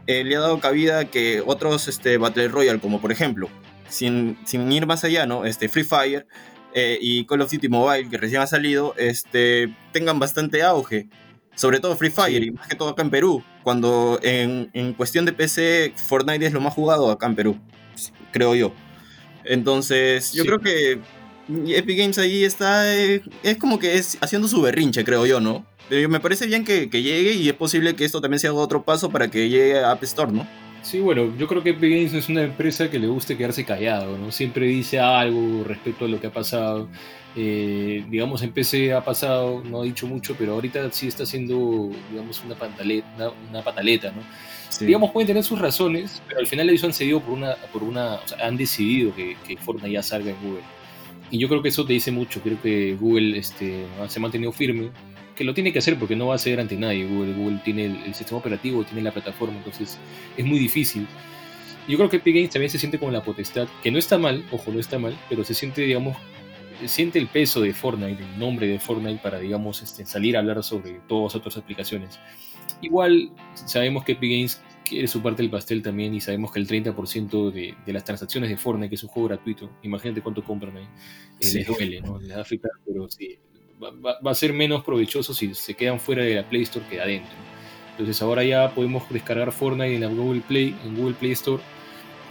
eh, 0.06 0.24
le 0.24 0.36
ha 0.36 0.40
dado 0.40 0.60
cabida 0.60 1.04
que 1.04 1.42
otros 1.46 1.88
este, 1.88 2.18
Battle 2.18 2.48
Royale, 2.48 2.80
como 2.80 3.00
por 3.00 3.12
ejemplo, 3.12 3.48
sin, 3.88 4.38
sin 4.44 4.70
ir 4.72 4.86
más 4.86 5.04
allá, 5.04 5.26
¿no? 5.26 5.44
Este, 5.44 5.68
Free 5.68 5.84
Fire 5.84 6.26
eh, 6.74 6.98
y 7.00 7.24
Call 7.26 7.42
of 7.42 7.50
Duty 7.50 7.68
Mobile, 7.68 8.08
que 8.08 8.18
recién 8.18 8.42
ha 8.42 8.46
salido, 8.46 8.94
este, 8.96 9.74
tengan 9.92 10.18
bastante 10.18 10.62
auge. 10.62 11.08
Sobre 11.54 11.80
todo 11.80 11.96
Free 11.96 12.10
Fire, 12.10 12.42
y 12.42 12.50
más 12.52 12.68
que 12.68 12.76
todo 12.76 12.88
acá 12.88 13.02
en 13.02 13.10
Perú, 13.10 13.42
cuando 13.62 14.18
en, 14.22 14.70
en, 14.72 14.94
cuestión 14.94 15.24
de 15.26 15.32
PC, 15.32 15.92
Fortnite 15.96 16.46
es 16.46 16.52
lo 16.52 16.60
más 16.60 16.72
jugado 16.72 17.10
acá 17.10 17.26
en 17.26 17.34
Perú, 17.34 17.58
creo 18.32 18.54
yo. 18.54 18.72
Entonces, 19.44 20.32
yo 20.32 20.44
creo 20.44 20.60
que 20.60 21.00
Epic 21.48 21.98
Games 21.98 22.18
ahí 22.18 22.44
está, 22.44 22.94
eh, 22.96 23.22
es 23.42 23.56
como 23.56 23.78
que 23.78 23.96
es 23.96 24.18
haciendo 24.20 24.48
su 24.48 24.62
berrinche, 24.62 25.04
creo 25.04 25.26
yo, 25.26 25.40
¿no? 25.40 25.66
me 26.08 26.20
parece 26.20 26.46
bien 26.46 26.64
que, 26.64 26.88
llegue 26.88 27.32
y 27.32 27.48
es 27.48 27.54
posible 27.54 27.94
que 27.96 28.04
esto 28.04 28.20
también 28.20 28.38
sea 28.38 28.52
otro 28.52 28.84
paso 28.84 29.10
para 29.10 29.28
que 29.28 29.48
llegue 29.48 29.80
a 29.80 29.90
App 29.90 30.02
Store, 30.04 30.30
¿no? 30.30 30.46
Sí, 30.82 31.00
bueno, 31.00 31.36
yo 31.36 31.46
creo 31.46 31.62
que 31.62 31.70
Epic 31.70 31.90
Games 31.90 32.14
es 32.14 32.28
una 32.28 32.42
empresa 32.42 32.88
que 32.88 32.98
le 32.98 33.06
gusta 33.06 33.36
quedarse 33.36 33.64
callado, 33.64 34.16
¿no? 34.16 34.30
Siempre 34.32 34.66
dice 34.66 34.98
algo 34.98 35.64
respecto 35.64 36.04
a 36.04 36.08
lo 36.08 36.20
que 36.20 36.28
ha 36.28 36.32
pasado. 36.32 36.88
Eh, 37.36 38.04
digamos, 38.08 38.42
en 38.42 38.52
PC 38.52 38.92
ha 38.92 39.04
pasado, 39.04 39.62
no 39.64 39.82
ha 39.82 39.84
dicho 39.84 40.06
mucho, 40.06 40.34
pero 40.36 40.54
ahorita 40.54 40.90
sí 40.90 41.06
está 41.06 41.22
haciendo, 41.22 41.90
digamos, 42.10 42.42
una, 42.44 42.56
pantaleta, 42.56 43.32
una, 43.48 43.62
pataleta, 43.62 44.10
¿no? 44.10 44.22
Digamos, 44.84 45.10
pueden 45.10 45.26
tener 45.26 45.44
sus 45.44 45.58
razones, 45.58 46.22
pero 46.26 46.40
al 46.40 46.46
final 46.46 46.68
ellos 46.70 46.82
han 46.84 46.92
cedido 46.92 47.20
por 47.20 47.34
una, 47.34 47.54
por 47.72 47.82
una 47.82 48.14
o 48.14 48.26
sea, 48.26 48.46
han 48.46 48.56
decidido 48.56 49.14
que, 49.14 49.36
que 49.46 49.56
Fortnite 49.56 49.92
ya 49.92 50.02
salga 50.02 50.30
en 50.30 50.36
Google. 50.42 50.62
Y 51.30 51.38
yo 51.38 51.48
creo 51.48 51.62
que 51.62 51.68
eso 51.68 51.84
te 51.84 51.92
dice 51.92 52.10
mucho, 52.10 52.40
creo 52.40 52.60
que 52.60 52.96
Google 52.98 53.38
este, 53.38 53.84
se 54.08 54.18
ha 54.18 54.22
mantenido 54.22 54.50
firme, 54.52 54.90
que 55.36 55.44
lo 55.44 55.54
tiene 55.54 55.72
que 55.72 55.78
hacer 55.78 55.96
porque 55.96 56.16
no 56.16 56.26
va 56.26 56.34
a 56.34 56.38
ser 56.38 56.58
ante 56.60 56.76
nadie. 56.76 57.06
Google, 57.06 57.60
tiene 57.64 57.86
el, 57.86 58.14
sistema 58.14 58.38
operativo, 58.38 58.84
tiene 58.84 59.02
la 59.02 59.12
plataforma, 59.12 59.56
entonces 59.56 59.98
es 60.36 60.44
muy 60.44 60.58
difícil. 60.58 61.06
Yo 61.88 61.96
creo 61.96 62.10
que 62.10 62.16
Epic 62.16 62.34
Games 62.34 62.50
también 62.50 62.70
se 62.70 62.78
siente 62.78 62.98
como 62.98 63.12
la 63.12 63.22
potestad, 63.22 63.68
que 63.82 63.90
no 63.90 63.98
está 63.98 64.18
mal, 64.18 64.44
ojo, 64.50 64.72
no 64.72 64.80
está 64.80 64.98
mal, 64.98 65.16
pero 65.28 65.44
se 65.44 65.54
siente, 65.54 65.82
digamos, 65.82 66.16
siente 66.86 67.18
el 67.18 67.26
peso 67.26 67.60
de 67.60 67.72
Fortnite, 67.72 68.22
el 68.22 68.38
nombre 68.38 68.66
de 68.66 68.78
Fortnite 68.78 69.20
para, 69.22 69.38
digamos, 69.38 69.82
este, 69.82 70.06
salir 70.06 70.36
a 70.36 70.40
hablar 70.40 70.62
sobre 70.62 71.00
todas 71.08 71.34
otras 71.34 71.56
aplicaciones. 71.56 72.18
Igual 72.82 73.32
sabemos 73.54 74.04
que 74.04 74.12
Epic 74.12 74.30
Games 74.30 74.62
quiere 74.84 75.06
su 75.06 75.22
parte 75.22 75.42
del 75.42 75.50
pastel 75.50 75.82
también 75.82 76.14
y 76.14 76.20
sabemos 76.20 76.52
que 76.52 76.58
el 76.58 76.66
30% 76.66 77.52
de, 77.52 77.74
de, 77.84 77.92
las 77.92 78.04
transacciones 78.04 78.50
de 78.50 78.56
Fortnite, 78.56 78.88
que 78.88 78.94
es 78.96 79.02
un 79.04 79.10
juego 79.10 79.28
gratuito, 79.28 79.70
imagínate 79.82 80.22
cuánto 80.22 80.42
compran 80.42 80.76
ahí, 80.76 80.88
eh, 81.40 81.54
les 81.54 81.66
duele, 81.66 82.00
¿no? 82.00 82.18
Les 82.18 82.28
da 82.30 82.44
pero 82.84 83.08
sí, 83.08 83.38
va, 83.82 84.30
a 84.30 84.34
ser 84.34 84.52
menos 84.52 84.84
provechoso 84.84 85.32
si 85.34 85.54
se 85.54 85.74
quedan 85.74 86.00
fuera 86.00 86.22
de 86.22 86.34
la 86.34 86.48
Play 86.48 86.62
Store 86.62 86.84
que 86.88 87.00
adentro. 87.00 87.30
Entonces 87.92 88.20
ahora 88.22 88.42
ya 88.44 88.74
podemos 88.74 89.08
descargar 89.10 89.52
Fortnite 89.52 89.94
en 89.94 90.00
la 90.00 90.06
Google 90.08 90.42
Play, 90.46 90.74
en 90.84 90.96
Google 90.96 91.14
Play 91.14 91.32
Store. 91.32 91.62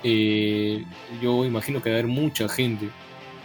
Eh, 0.04 0.84
yo 1.22 1.46
imagino 1.46 1.82
que 1.82 1.90
va 1.90 1.98
a 1.98 2.00
haber 2.00 2.12
mucha 2.12 2.48
gente 2.50 2.90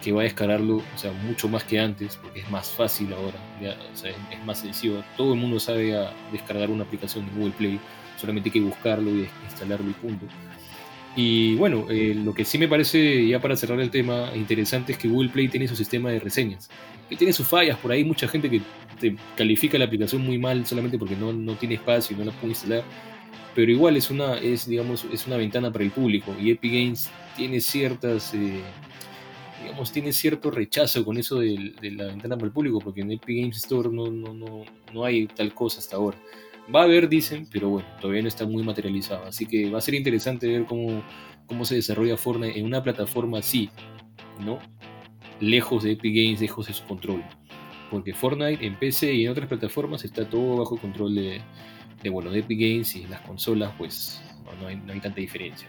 que 0.05 0.13
va 0.13 0.21
a 0.21 0.25
descargarlo, 0.25 0.77
o 0.77 0.99
sea, 0.99 1.13
mucho 1.13 1.49
más 1.49 1.65
que 1.65 1.81
antes, 1.81 2.17
porque 2.17 2.41
es 2.41 2.51
más 2.51 2.71
fácil 2.71 3.13
ahora, 3.13 3.39
es, 3.61 4.45
más 4.45 4.59
sencillo. 4.59 5.03
Todo 5.17 5.33
el 5.33 5.41
mundo 5.41 5.59
sabe 5.59 5.97
descargar 6.31 6.71
una 6.71 6.85
aplicación 6.85 7.27
de 7.27 7.33
Google 7.33 7.55
Play, 7.57 7.81
solamente 8.17 8.49
hay 8.49 8.53
que 8.53 8.61
buscarlo 8.61 9.11
y 9.11 9.29
instalarlo 9.45 9.89
y 9.89 9.95
punto. 9.95 10.27
Y 11.17 11.55
bueno, 11.55 11.87
eh, 11.91 12.15
lo 12.15 12.35
que 12.35 12.45
sí 12.45 12.59
me 12.59 12.69
parece, 12.69 13.27
ya 13.27 13.41
para 13.41 13.57
cerrar 13.57 13.81
el 13.81 13.91
tema, 13.91 14.31
interesante 14.35 14.93
es 14.93 14.99
que 14.99 15.09
Google 15.09 15.31
Play 15.31 15.49
tiene 15.49 15.69
su 15.69 15.77
sistema 15.77 16.11
de 16.11 16.19
reseñas 16.19 16.69
que 17.09 17.17
tiene 17.17 17.33
sus 17.33 17.47
fallas 17.47 17.79
por 17.79 17.93
ahí, 17.93 18.05
mucha 18.05 18.29
gente 18.29 18.51
que 18.51 18.61
te 19.01 19.17
califica 19.37 19.79
la 19.79 19.85
aplicación 19.85 20.23
muy 20.23 20.39
mal 20.39 20.65
solamente 20.67 20.99
porque 20.99 21.17
no, 21.17 21.33
no 21.33 21.55
tiene 21.55 21.75
espacio 21.75 22.17
y 22.17 22.19
no 22.19 22.25
la 22.25 22.33
puede 22.33 22.49
instalar. 22.49 22.85
pero 23.55 23.71
igual 23.71 23.97
es 23.97 24.11
una, 24.11 24.39
es, 24.39 24.67
digamos, 24.69 25.05
es 25.13 25.27
una 25.27 25.37
ventana 25.37 25.73
para 25.73 25.85
el 25.85 25.91
público 25.91 26.35
y 26.41 26.51
Epic 26.51 26.73
Games 26.73 27.11
tiene 27.37 27.61
ciertas, 27.61 28.35
eh, 28.35 28.61
digamos, 29.63 29.93
tiene 29.93 30.13
cierto 30.13 30.51
rechazo 30.51 31.05
con 31.05 31.17
eso 31.17 31.39
de, 31.39 31.75
la 31.83 32.07
ventana 32.07 32.37
para 32.37 32.47
el 32.47 32.53
público, 32.53 32.81
porque 32.81 33.03
en 33.03 33.13
Epic 33.13 33.41
Games 33.41 33.57
Store 33.57 33.89
no, 33.91 34.11
no, 34.11 34.35
no, 34.35 34.65
no 34.93 35.05
hay 35.05 35.27
tal 35.27 35.55
cosa 35.55 35.79
hasta 35.79 35.97
ahora. 35.97 36.19
Va 36.75 36.81
a 36.81 36.85
haber, 36.85 37.09
dicen, 37.09 37.47
pero 37.51 37.69
bueno, 37.69 37.89
todavía 38.01 38.23
no 38.23 38.29
está 38.29 38.47
muy 38.47 38.63
materializado, 38.63 39.25
así 39.27 39.47
que 39.47 39.71
va 39.71 39.79
a 39.79 39.83
ser 39.83 39.95
interesante 39.95 40.49
ver 40.49 40.65
cómo, 40.65 41.03
cómo 41.47 41.65
se 41.65 41.75
desarrolla 41.75 42.17
Fortnite 42.17 42.59
en 42.59 42.65
una 42.65 42.83
plataforma 42.83 43.39
así, 43.39 43.71
¿no? 44.41 44.59
Lejos 45.41 45.83
de 45.83 45.93
Epic 45.93 46.15
Games, 46.15 46.41
lejos 46.41 46.67
de 46.67 46.73
su 46.73 46.85
control. 46.85 47.23
Porque 47.91 48.15
Fortnite 48.15 48.65
en 48.65 48.79
PC 48.79 49.13
y 49.13 49.25
en 49.27 49.31
otras 49.31 49.47
plataformas 49.47 50.05
está 50.05 50.29
todo 50.29 50.57
bajo 50.57 50.79
control 50.79 51.15
de, 51.15 51.41
de, 52.03 52.11
bueno, 52.11 52.31
de 52.31 52.41
Epic 52.41 52.59
Games 52.59 52.97
y 52.97 53.03
en 53.03 53.11
las 53.11 53.21
consolas 53.21 53.73
pues 53.77 54.23
no, 54.61 54.67
hay, 54.67 54.77
no 54.77 54.93
hay, 54.93 55.01
tanta 55.01 55.21
diferencia. 55.21 55.69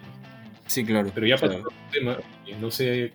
Sí, 0.65 0.83
claro. 0.85 1.11
Pero 1.13 1.27
ya 1.27 1.37
para 1.37 1.55
el 1.55 1.63
tema, 1.91 2.17
eh, 2.47 2.55
no 2.59 2.71
sé 2.71 3.11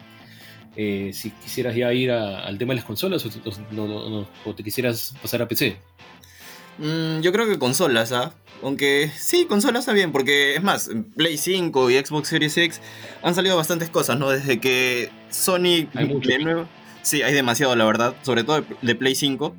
eh, 0.77 1.11
si 1.13 1.31
quisieras 1.31 1.75
ya 1.75 1.93
ir 1.93 2.11
al 2.11 2.59
tema 2.59 2.73
de 2.73 2.77
las 2.77 2.85
consolas 2.85 3.25
o, 3.25 4.55
te 4.55 4.63
quisieras 4.63 5.15
pasar 5.21 5.43
a 5.43 5.49
PC. 5.49 5.77
Mm, 6.79 7.21
yo 7.21 7.33
creo 7.33 7.47
que 7.47 7.59
consolas, 7.59 8.13
¿ah? 8.13 8.33
Aunque 8.63 9.11
sí, 9.17 9.47
consolas 9.47 9.81
está 9.81 9.93
bien, 9.93 10.13
porque 10.13 10.55
es 10.55 10.63
más, 10.63 10.91
Play 11.17 11.39
5 11.39 11.91
y 11.91 11.99
Xbox 11.99 12.29
Series 12.29 12.57
X 12.57 12.81
han 13.23 13.35
salido 13.35 13.57
bastantes 13.57 13.91
cosas, 13.91 14.19
¿no? 14.19 14.31
Desde 14.31 14.61
que 14.61 15.11
Sony... 15.31 15.89
Hay 15.95 16.07
mucho. 16.07 16.31
Sí, 17.03 17.23
hay 17.23 17.33
demasiado, 17.33 17.75
la 17.77 17.85
verdad, 17.87 18.15
sobre 18.23 18.45
todo 18.45 18.65
de 18.83 18.95
Play 18.95 19.15
5 19.15 19.55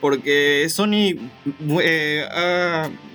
porque 0.00 0.66
Sony 0.68 1.30
eh, 1.82 2.26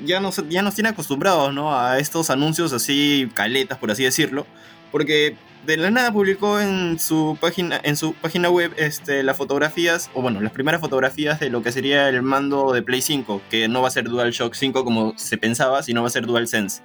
ya, 0.06 0.20
nos, 0.20 0.44
ya 0.50 0.62
nos 0.62 0.76
tiene 0.76 0.90
acostumbrados 0.90 1.54
¿no? 1.54 1.78
a 1.78 2.00
estos 2.00 2.30
anuncios 2.30 2.74
así 2.74 3.30
caletas, 3.34 3.78
por 3.78 3.92
así 3.92 4.04
decirlo, 4.04 4.46
porque 4.92 5.36
de 5.66 5.78
la 5.78 5.92
nada 5.92 6.12
publicó 6.12 6.60
en 6.60 7.00
su 7.00 7.38
página, 7.40 7.80
en 7.84 7.96
su 7.96 8.14
página 8.14 8.50
web 8.50 8.74
este, 8.78 9.24
las 9.24 9.38
fotografías, 9.38 10.10
o 10.14 10.22
bueno, 10.22 10.42
las 10.42 10.52
primeras 10.52 10.82
fotografías 10.82 11.40
de 11.40 11.50
lo 11.50 11.62
que 11.62 11.72
sería 11.72 12.10
el 12.10 12.22
mando 12.22 12.74
de 12.74 12.82
Play 12.82 13.02
5, 13.02 13.42
que 13.50 13.68
no 13.68 13.82
va 13.82 13.88
a 13.88 13.92
ser 13.92 14.10
DualShock 14.10 14.54
5 14.54 14.84
como 14.84 15.18
se 15.18 15.38
pensaba, 15.38 15.82
sino 15.84 16.02
va 16.02 16.08
a 16.08 16.12
ser 16.12 16.26
DualSense. 16.26 16.82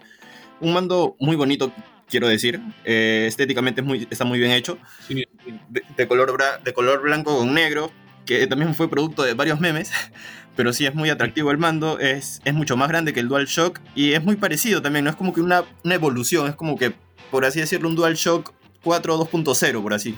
Un 0.60 0.72
mando 0.72 1.16
muy 1.18 1.36
bonito, 1.36 1.72
quiero 2.08 2.28
decir, 2.28 2.60
eh, 2.84 3.24
estéticamente 3.28 3.80
es 3.80 3.86
muy, 3.86 4.06
está 4.10 4.24
muy 4.24 4.38
bien 4.38 4.52
hecho, 4.52 4.78
de, 5.08 6.08
color 6.08 6.36
de 6.62 6.72
color 6.72 7.02
blanco 7.02 7.36
con 7.36 7.54
negro, 7.54 7.90
que 8.26 8.46
también 8.46 8.74
fue 8.74 8.88
producto 8.88 9.24
de 9.24 9.34
varios 9.34 9.58
memes, 9.58 9.90
pero 10.56 10.72
sí 10.72 10.86
es 10.86 10.94
muy 10.94 11.10
atractivo 11.10 11.50
el 11.50 11.58
mando, 11.58 11.98
es, 11.98 12.40
es 12.44 12.54
mucho 12.54 12.76
más 12.76 12.88
grande 12.88 13.12
que 13.12 13.20
el 13.20 13.28
DualShock 13.28 13.80
y 13.96 14.12
es 14.12 14.22
muy 14.22 14.36
parecido 14.36 14.82
también, 14.82 15.04
no 15.04 15.10
es 15.10 15.16
como 15.16 15.32
que 15.32 15.40
una, 15.40 15.64
una 15.84 15.94
evolución, 15.94 16.48
es 16.48 16.54
como 16.54 16.76
que, 16.76 16.92
por 17.30 17.44
así 17.44 17.58
decirlo, 17.60 17.88
un 17.88 17.96
DualShock 17.96 18.52
4 18.82 19.18
2.0, 19.18 19.82
por 19.82 19.94
así 19.94 20.14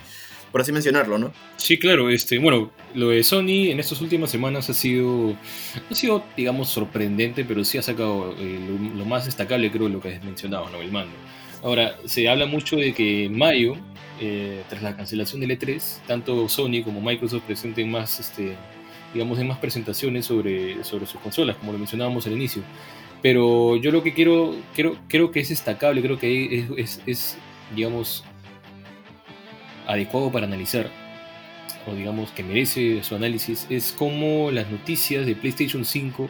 por 0.50 0.60
así 0.60 0.72
mencionarlo, 0.72 1.18
¿no? 1.18 1.32
Sí, 1.56 1.78
claro, 1.78 2.10
este, 2.10 2.38
bueno, 2.38 2.70
lo 2.94 3.10
de 3.10 3.22
Sony 3.22 3.70
en 3.70 3.78
estas 3.78 4.00
últimas 4.00 4.30
semanas 4.30 4.68
ha 4.68 4.74
sido, 4.74 5.36
ha 5.90 5.94
sido, 5.94 6.24
digamos, 6.36 6.68
sorprendente, 6.70 7.44
pero 7.44 7.64
sí 7.64 7.78
ha 7.78 7.82
sacado 7.82 8.34
eh, 8.38 8.58
lo, 8.96 9.04
más 9.04 9.26
destacable, 9.26 9.70
creo, 9.70 9.88
lo 9.88 10.00
que 10.00 10.16
has 10.16 10.24
mencionado, 10.24 10.68
¿no? 10.70 10.80
El 10.80 10.90
mando. 10.90 11.14
Ahora, 11.62 11.96
se 12.04 12.28
habla 12.28 12.46
mucho 12.46 12.76
de 12.76 12.94
que 12.94 13.26
en 13.26 13.36
mayo 13.36 13.76
eh, 14.20 14.62
tras 14.68 14.82
la 14.82 14.96
cancelación 14.96 15.40
del 15.40 15.50
E3, 15.50 16.00
tanto 16.06 16.48
Sony 16.48 16.82
como 16.84 17.00
Microsoft 17.00 17.42
presenten 17.42 17.90
más, 17.90 18.18
este, 18.18 18.56
digamos, 19.14 19.38
en 19.38 19.46
más 19.46 19.58
presentaciones 19.58 20.26
sobre, 20.26 20.82
sobre 20.84 21.06
sus 21.06 21.20
consolas, 21.20 21.56
como 21.56 21.72
lo 21.72 21.78
mencionábamos 21.78 22.26
al 22.26 22.32
inicio. 22.32 22.62
Pero 23.22 23.76
yo 23.76 23.92
lo 23.92 24.02
que 24.02 24.14
quiero, 24.14 24.56
quiero 24.74 24.96
creo 25.06 25.30
que 25.30 25.40
es 25.40 25.50
destacable, 25.50 26.00
creo 26.00 26.18
que 26.18 26.66
es, 26.78 27.02
es, 27.06 27.36
digamos, 27.76 28.24
adecuado 29.92 30.30
para 30.30 30.46
analizar, 30.46 30.88
o 31.86 31.94
digamos 31.94 32.30
que 32.30 32.42
merece 32.42 33.02
su 33.02 33.14
análisis, 33.14 33.66
es 33.70 33.92
cómo 33.92 34.50
las 34.50 34.70
noticias 34.70 35.26
de 35.26 35.34
PlayStation 35.34 35.84
5 35.84 36.28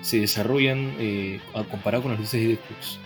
se 0.00 0.20
desarrollan 0.20 0.94
eh, 0.98 1.40
comparado 1.70 2.02
con 2.02 2.12
las 2.12 2.20
noticias 2.20 2.42
de 2.42 2.56
Xbox. 2.56 2.98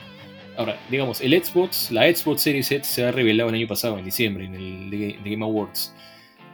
Ahora, 0.56 0.78
digamos, 0.90 1.20
el 1.20 1.32
Xbox, 1.42 1.90
la 1.90 2.02
Xbox 2.12 2.40
Series 2.42 2.70
X 2.72 2.86
se 2.86 3.04
ha 3.04 3.12
revelado 3.12 3.50
el 3.50 3.56
año 3.56 3.66
pasado, 3.66 3.98
en 3.98 4.04
diciembre, 4.04 4.46
en 4.46 4.54
el 4.54 5.18
Game 5.22 5.44
Awards. 5.44 5.94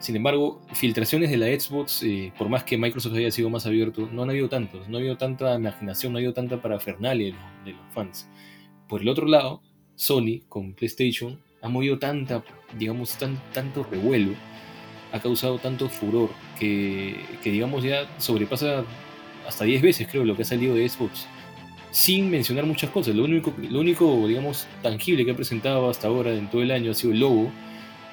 Sin 0.00 0.16
embargo, 0.16 0.60
filtraciones 0.72 1.30
de 1.30 1.36
la 1.36 1.46
Xbox, 1.46 2.02
eh, 2.02 2.32
por 2.36 2.48
más 2.48 2.64
que 2.64 2.76
Microsoft 2.76 3.14
haya 3.14 3.30
sido 3.30 3.48
más 3.50 3.66
abierto, 3.66 4.08
no 4.10 4.24
han 4.24 4.30
habido 4.30 4.48
tantos, 4.48 4.88
no 4.88 4.96
ha 4.96 5.00
habido 5.00 5.16
tanta 5.16 5.54
imaginación, 5.54 6.12
no 6.12 6.18
ha 6.18 6.20
habido 6.20 6.32
tanta 6.32 6.60
parafernalia 6.60 7.36
de, 7.64 7.72
los 7.72 7.94
fans. 7.94 8.28
Por 8.88 9.02
el 9.02 9.08
otro 9.08 9.26
lado, 9.26 9.62
Sony 9.94 10.40
con 10.48 10.74
PlayStation 10.74 11.40
ha 11.62 11.68
movido 11.68 11.98
tanta, 11.98 12.42
digamos, 12.76 13.16
tan, 13.16 13.40
tanto 13.52 13.86
revuelo, 13.88 14.32
ha 15.12 15.20
causado 15.20 15.58
tanto 15.58 15.88
furor, 15.88 16.30
que, 16.58 17.16
que 17.42 17.50
digamos 17.50 17.84
ya 17.84 18.06
sobrepasa 18.18 18.84
hasta 19.46 19.64
10 19.64 19.82
veces 19.82 20.08
creo 20.10 20.24
lo 20.24 20.36
que 20.36 20.42
ha 20.42 20.44
salido 20.46 20.74
de 20.74 20.88
Xbox 20.88 21.26
sin 21.92 22.30
mencionar 22.30 22.66
muchas 22.66 22.90
cosas. 22.90 23.14
Lo 23.14 23.22
único, 23.22 23.52
lo 23.70 23.78
único, 23.78 24.26
digamos, 24.26 24.66
tangible 24.82 25.24
que 25.24 25.30
ha 25.30 25.36
presentado 25.36 25.88
hasta 25.88 26.08
ahora 26.08 26.32
en 26.32 26.48
todo 26.48 26.62
el 26.62 26.72
año 26.72 26.90
ha 26.90 26.94
sido 26.94 27.12
el 27.12 27.20
logo 27.20 27.50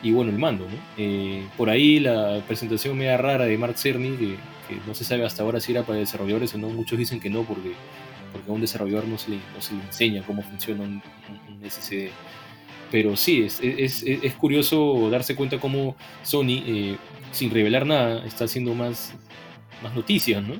y, 0.04 0.12
bueno, 0.12 0.32
el 0.32 0.38
mando. 0.38 0.68
Eh, 0.98 1.48
por 1.58 1.70
ahí 1.70 2.00
la 2.00 2.44
presentación 2.46 2.98
media 2.98 3.18
rara 3.18 3.46
de 3.46 3.58
Mark 3.58 3.78
Cerny, 3.78 4.16
que, 4.18 4.36
no 4.86 4.94
se 4.94 5.04
sabe 5.04 5.26
hasta 5.26 5.42
ahora 5.42 5.60
si 5.60 5.72
era 5.72 5.82
para 5.82 5.98
desarrolladores 5.98 6.54
o 6.54 6.60
no. 6.60 6.70
Muchos 6.70 7.00
dicen 7.00 7.20
que 7.20 7.30
no, 7.30 7.44
porque, 7.44 7.72
porque 8.32 8.52
a 8.52 8.54
un 8.54 8.62
desarrollador 8.62 9.08
no 9.08 9.18
se 9.18 9.32
le, 9.32 9.38
no 9.38 9.62
se 9.62 9.74
le 9.74 9.82
enseña 9.82 10.22
cómo 10.24 10.44
funciona 10.44 10.84
un, 10.84 11.02
SSD. 11.68 12.10
Pero 12.92 13.16
sí, 13.16 13.44
es, 13.44 13.60
es, 13.62 14.04
es, 14.04 14.34
curioso 14.36 15.10
darse 15.12 15.36
cuenta 15.36 15.60
cómo 15.60 15.96
Sony, 16.24 16.64
eh, 16.66 16.98
sin 17.32 17.52
revelar 17.52 17.86
nada, 17.86 18.26
está 18.26 18.46
haciendo 18.46 18.74
más, 18.74 19.14
más 19.84 19.94
noticias, 19.94 20.42
¿no? 20.42 20.56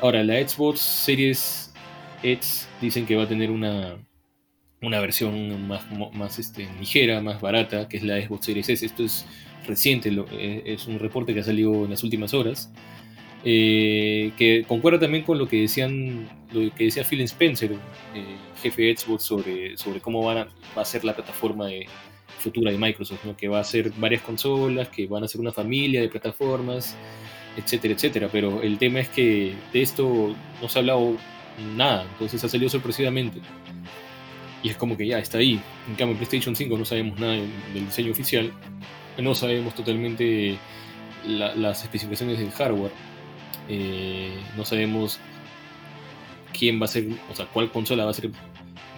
Ahora, 0.00 0.24
la 0.24 0.46
Xbox 0.46 0.80
Series 0.80 1.72
X 2.22 2.68
dicen 2.80 3.06
que 3.06 3.14
va 3.14 3.24
a 3.24 3.28
tener 3.28 3.50
una, 3.50 3.96
una 4.82 5.00
versión 5.00 5.68
más, 5.68 5.84
más 6.12 6.38
este, 6.38 6.68
ligera, 6.80 7.20
más 7.20 7.40
barata, 7.40 7.88
que 7.88 7.98
es 7.98 8.02
la 8.02 8.20
Xbox 8.20 8.46
Series 8.46 8.68
S. 8.68 8.84
Esto 8.84 9.04
es 9.04 9.24
reciente, 9.66 10.10
eh, 10.32 10.62
es 10.66 10.86
un 10.86 10.98
reporte 10.98 11.32
que 11.32 11.40
ha 11.40 11.44
salido 11.44 11.84
en 11.84 11.90
las 11.90 12.02
últimas 12.02 12.34
horas. 12.34 12.72
Eh, 13.44 14.32
que 14.36 14.64
concuerda 14.68 15.00
también 15.00 15.24
con 15.24 15.36
lo 15.36 15.48
que 15.48 15.62
decían 15.62 16.28
lo 16.52 16.72
que 16.74 16.84
decía 16.84 17.02
Phil 17.02 17.22
Spencer, 17.22 17.72
eh, 17.72 17.76
jefe 18.62 18.82
de 18.82 18.96
Xbox, 18.96 19.24
sobre, 19.24 19.76
sobre 19.76 20.00
cómo 20.00 20.24
van 20.24 20.38
a, 20.38 20.48
va 20.76 20.82
a 20.82 20.84
ser 20.84 21.04
la 21.04 21.14
plataforma 21.14 21.66
de, 21.66 21.86
futura 22.42 22.70
de 22.70 22.78
Microsoft, 22.78 23.24
que 23.36 23.48
va 23.48 23.60
a 23.60 23.64
ser 23.64 23.90
varias 23.96 24.22
consolas, 24.22 24.88
que 24.88 25.06
van 25.06 25.24
a 25.24 25.28
ser 25.28 25.40
una 25.40 25.52
familia 25.52 26.00
de 26.00 26.08
plataformas, 26.08 26.96
etcétera, 27.56 27.94
etcétera. 27.94 28.28
Pero 28.30 28.60
el 28.62 28.76
tema 28.78 29.00
es 29.00 29.08
que 29.08 29.54
de 29.72 29.82
esto 29.82 30.34
no 30.60 30.68
se 30.68 30.78
ha 30.78 30.80
hablado 30.80 31.16
nada, 31.76 32.04
entonces 32.12 32.42
ha 32.44 32.48
salido 32.48 32.68
sorpresivamente. 32.68 33.40
Y 34.62 34.68
es 34.68 34.76
como 34.76 34.96
que 34.96 35.06
ya 35.06 35.18
está 35.18 35.38
ahí. 35.38 35.60
En 35.88 35.94
cambio, 35.94 36.12
en 36.12 36.16
PlayStation 36.18 36.54
5 36.54 36.76
no 36.76 36.84
sabemos 36.84 37.18
nada 37.18 37.32
del 37.32 37.86
diseño 37.86 38.12
oficial, 38.12 38.52
no 39.18 39.34
sabemos 39.34 39.74
totalmente 39.74 40.58
las 41.26 41.84
especificaciones 41.84 42.38
del 42.38 42.50
hardware, 42.50 42.90
eh, 43.68 44.32
no 44.56 44.64
sabemos 44.64 45.18
quién 46.52 46.80
va 46.80 46.86
a 46.86 46.88
ser, 46.88 47.08
o 47.30 47.34
sea, 47.34 47.46
cuál 47.46 47.70
consola 47.70 48.04
va 48.04 48.10
a 48.10 48.14
ser 48.14 48.30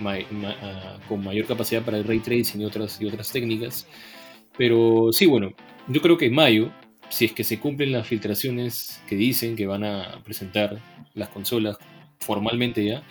ah, 0.04 0.98
con 1.08 1.22
mayor 1.22 1.46
capacidad 1.46 1.82
para 1.82 1.98
el 1.98 2.04
ray 2.04 2.20
tracing 2.20 2.60
y 2.60 2.64
otras, 2.64 3.00
y 3.00 3.06
otras 3.06 3.30
técnicas. 3.30 3.86
Pero 4.56 5.10
sí, 5.12 5.26
bueno, 5.26 5.52
yo 5.88 6.00
creo 6.00 6.16
que 6.16 6.26
en 6.26 6.34
mayo, 6.34 6.70
si 7.08 7.24
es 7.24 7.32
que 7.32 7.44
se 7.44 7.58
cumplen 7.58 7.92
las 7.92 8.06
filtraciones 8.06 9.02
que 9.08 9.16
dicen 9.16 9.56
que 9.56 9.66
van 9.66 9.84
a 9.84 10.22
presentar 10.24 10.80
las 11.14 11.28
consolas 11.28 11.78
formalmente 12.20 12.84
ya, 12.84 13.02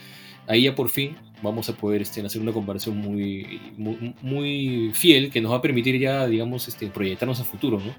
ahí 0.48 0.64
ya 0.64 0.76
por 0.76 0.90
fin 0.90 1.16
vamos 1.42 1.70
a 1.70 1.76
poder 1.76 2.02
este, 2.02 2.22
hacer 2.22 2.42
una 2.42 2.54
comparación 2.54 2.98
muy, 2.98 3.60
muy, 3.78 4.92
fiel 4.94 5.30
que 5.30 5.42
nos 5.42 5.52
va 5.52 5.58
a 5.58 5.62
permitir 5.62 6.00
ya, 6.00 6.26
digamos, 6.26 6.68
este, 6.70 6.88
proyectarnos 6.88 7.40
a 7.42 7.44
futuro, 7.44 7.80
¿no? 7.80 7.94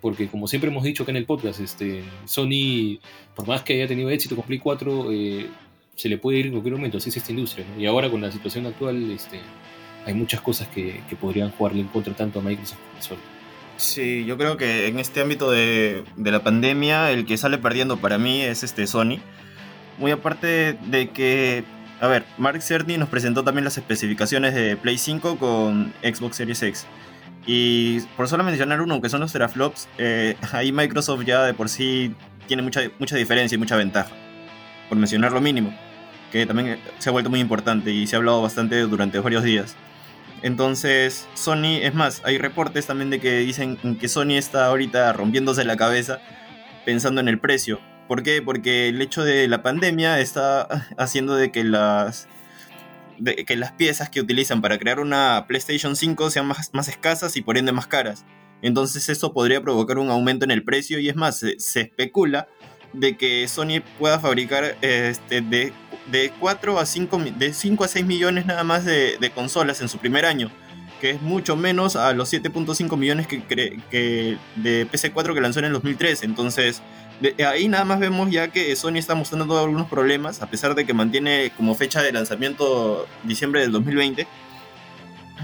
Porque 0.00 0.28
como 0.28 0.46
siempre 0.46 0.70
hemos 0.70 0.84
dicho 0.84 1.02
acá 1.02 1.12
en 1.12 1.16
el 1.16 1.24
podcast, 1.24 1.60
este, 1.60 2.02
Sony, 2.24 2.98
por 3.34 3.46
más 3.46 3.62
que 3.62 3.74
haya 3.74 3.88
tenido 3.88 4.10
éxito 4.10 4.36
con 4.36 4.44
Play 4.44 4.58
4, 4.58 5.12
eh, 5.12 5.46
se 5.94 6.08
le 6.08 6.18
puede 6.18 6.38
ir 6.38 6.46
en 6.46 6.52
cualquier 6.52 6.74
momento, 6.74 6.98
así 6.98 7.08
es 7.08 7.16
esta 7.16 7.32
industria, 7.32 7.66
Y 7.78 7.86
ahora 7.86 8.10
con 8.10 8.20
la 8.20 8.30
situación 8.30 8.66
actual, 8.66 9.10
este, 9.10 9.40
hay 10.04 10.14
muchas 10.14 10.40
cosas 10.40 10.68
que, 10.68 11.00
que 11.08 11.16
podrían 11.16 11.50
jugarle 11.50 11.80
en 11.80 11.88
contra 11.88 12.14
tanto 12.14 12.38
a 12.38 12.42
Microsoft 12.42 12.78
como 12.78 12.98
a 12.98 13.02
Sony. 13.02 13.16
Sí, 13.78 14.24
yo 14.24 14.38
creo 14.38 14.56
que 14.56 14.86
en 14.86 14.98
este 14.98 15.20
ámbito 15.20 15.50
de, 15.50 16.04
de 16.16 16.30
la 16.30 16.42
pandemia, 16.42 17.10
el 17.10 17.26
que 17.26 17.36
sale 17.36 17.58
perdiendo 17.58 17.98
para 17.98 18.16
mí 18.18 18.40
es 18.40 18.62
este 18.62 18.86
Sony 18.86 19.20
muy 19.98 20.10
aparte 20.10 20.78
de 20.86 21.10
que, 21.10 21.64
a 22.00 22.08
ver, 22.08 22.24
Mark 22.38 22.62
Cerny 22.62 22.98
nos 22.98 23.08
presentó 23.08 23.44
también 23.44 23.64
las 23.64 23.78
especificaciones 23.78 24.54
de 24.54 24.76
Play 24.76 24.98
5 24.98 25.38
con 25.38 25.92
Xbox 26.02 26.36
Series 26.36 26.62
X. 26.62 26.86
Y 27.46 28.00
por 28.16 28.28
solo 28.28 28.42
mencionar 28.42 28.80
uno, 28.80 29.00
que 29.00 29.08
son 29.08 29.20
los 29.20 29.32
teraflops, 29.32 29.88
eh, 29.98 30.36
ahí 30.52 30.72
Microsoft 30.72 31.24
ya 31.24 31.44
de 31.44 31.54
por 31.54 31.68
sí 31.68 32.14
tiene 32.46 32.62
mucha, 32.62 32.80
mucha 32.98 33.16
diferencia 33.16 33.54
y 33.54 33.58
mucha 33.58 33.76
ventaja, 33.76 34.10
por 34.88 34.98
mencionar 34.98 35.32
lo 35.32 35.40
mínimo. 35.40 35.72
que 36.32 36.44
también 36.44 36.78
se 36.98 37.08
ha 37.08 37.12
vuelto 37.12 37.30
muy 37.30 37.40
importante 37.40 37.92
y 37.92 38.06
se 38.06 38.16
ha 38.16 38.18
hablado 38.18 38.42
bastante 38.42 38.80
durante 38.80 39.18
varios 39.20 39.44
días. 39.44 39.76
Entonces, 40.42 41.26
Sony, 41.34 41.80
es 41.82 41.94
más, 41.94 42.22
hay 42.24 42.38
reportes 42.38 42.86
también 42.86 43.10
de 43.10 43.20
que 43.20 43.38
dicen 43.38 43.76
que 43.98 44.08
Sony 44.08 44.32
está 44.32 44.66
ahorita 44.66 45.12
rompiéndose 45.12 45.64
la 45.64 45.76
cabeza 45.76 46.20
pensando 46.84 47.20
en 47.20 47.28
el 47.28 47.38
precio. 47.38 47.80
¿Por 48.06 48.22
qué? 48.22 48.42
Porque 48.42 48.88
el 48.88 49.00
hecho 49.02 49.24
de 49.24 49.48
la 49.48 49.62
pandemia 49.62 50.20
está 50.20 50.68
haciendo 50.98 51.34
de 51.36 51.50
que 51.50 51.64
las, 51.64 52.28
de 53.18 53.44
que 53.44 53.56
las 53.56 53.72
piezas 53.72 54.10
que 54.10 54.20
utilizan 54.20 54.60
para 54.60 54.78
crear 54.78 55.00
una 55.00 55.44
PlayStation 55.46 55.96
5 55.96 56.30
sean 56.30 56.46
más, 56.46 56.70
más 56.72 56.88
escasas 56.88 57.36
y 57.36 57.42
por 57.42 57.58
ende 57.58 57.72
más 57.72 57.86
caras. 57.86 58.24
Entonces 58.62 59.08
eso 59.08 59.32
podría 59.32 59.60
provocar 59.60 59.98
un 59.98 60.10
aumento 60.10 60.44
en 60.44 60.50
el 60.50 60.64
precio 60.64 60.98
y 60.98 61.08
es 61.08 61.16
más, 61.16 61.38
se, 61.38 61.80
especula 61.80 62.48
de 62.92 63.16
que 63.16 63.46
Sony 63.48 63.82
pueda 63.98 64.18
fabricar 64.18 64.76
este, 64.80 65.40
de, 65.42 65.72
de 66.10 66.32
4 66.40 66.78
a 66.78 66.86
5, 66.86 67.18
de 67.36 67.52
5 67.52 67.84
a 67.84 67.88
6 67.88 68.06
millones 68.06 68.46
nada 68.46 68.64
más 68.64 68.84
de, 68.84 69.30
consolas 69.34 69.80
en 69.82 69.88
su 69.88 69.98
primer 69.98 70.24
año 70.24 70.50
que 71.00 71.10
es 71.10 71.20
mucho 71.20 71.56
menos 71.56 71.94
a 71.94 72.14
los 72.14 72.32
7.5 72.32 72.96
millones 72.96 73.26
que, 73.26 73.44
que, 73.44 74.38
de 74.56 74.88
PC4 74.90 75.34
que 75.34 75.40
lanzó 75.42 75.58
en 75.58 75.66
el 75.66 75.74
2003. 75.74 76.22
Entonces, 76.22 76.80
ahí 77.46 77.68
nada 77.68 77.84
más 77.84 77.98
vemos 77.98 78.30
ya 78.30 78.48
que 78.48 78.74
Sony 78.76 78.96
está 78.96 79.14
mostrando 79.14 79.58
algunos 79.58 79.88
problemas, 79.88 80.42
a 80.42 80.50
pesar 80.50 80.74
de 80.74 80.84
que 80.84 80.94
mantiene 80.94 81.52
como 81.56 81.74
fecha 81.74 82.02
de 82.02 82.12
lanzamiento 82.12 83.06
diciembre 83.24 83.60
del 83.62 83.72
2020 83.72 84.26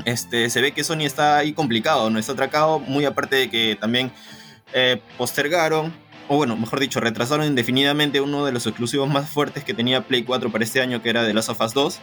este, 0.05 0.51
se 0.51 0.61
ve 0.61 0.73
que 0.73 0.85
Sony 0.85 1.03
está 1.03 1.39
ahí 1.39 1.53
complicado, 1.53 2.11
no 2.11 2.19
está 2.19 2.33
atracado, 2.33 2.79
muy 2.81 3.05
aparte 3.05 3.37
de 3.37 3.51
que 3.51 3.77
también 3.79 4.11
eh, 4.73 5.01
postergaron, 5.19 5.93
o 6.29 6.37
bueno, 6.37 6.57
mejor 6.57 6.81
dicho, 6.81 7.01
retrasaron 7.01 7.47
indefinidamente 7.47 8.21
uno 8.21 8.45
de 8.45 8.53
los 8.53 8.67
exclusivos 8.67 9.09
más 9.09 9.29
fuertes 9.29 9.65
que 9.65 9.75
tenía 9.75 10.07
Play 10.07 10.25
4 10.25 10.51
para 10.51 10.65
este 10.65 10.81
año, 10.81 11.03
que 11.03 11.11
era 11.11 11.27
The 11.27 11.35
Last 11.35 11.51
of 11.51 11.61
Us 11.61 11.75
2. 11.75 12.01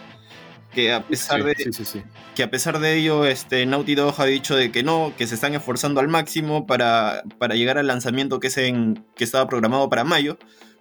Que 0.72 0.94
a 0.94 1.08
pesar 1.08 1.44
de 1.44 1.56
que 2.36 2.44
a 2.44 2.52
pesar 2.52 2.80
de 2.80 2.96
ello, 2.96 3.26
este, 3.26 3.66
Naughty 3.66 3.96
Dog 3.96 4.14
ha 4.20 4.26
dicho 4.26 4.56
de 4.56 4.72
que 4.72 4.84
no, 4.84 5.14
que 5.18 5.26
se 5.26 5.36
están 5.36 5.56
esforzando 5.56 6.00
al 6.00 6.08
máximo 6.08 6.68
para, 6.68 7.24
para 7.40 7.56
llegar 7.56 7.80
al 7.80 7.88
lanzamiento 7.88 8.40
que, 8.40 8.48
es 8.48 8.58
en, 8.58 9.04
que 9.16 9.24
estaba 9.24 9.48
programado 9.48 9.90
para 9.90 10.04
mayo 10.04 10.38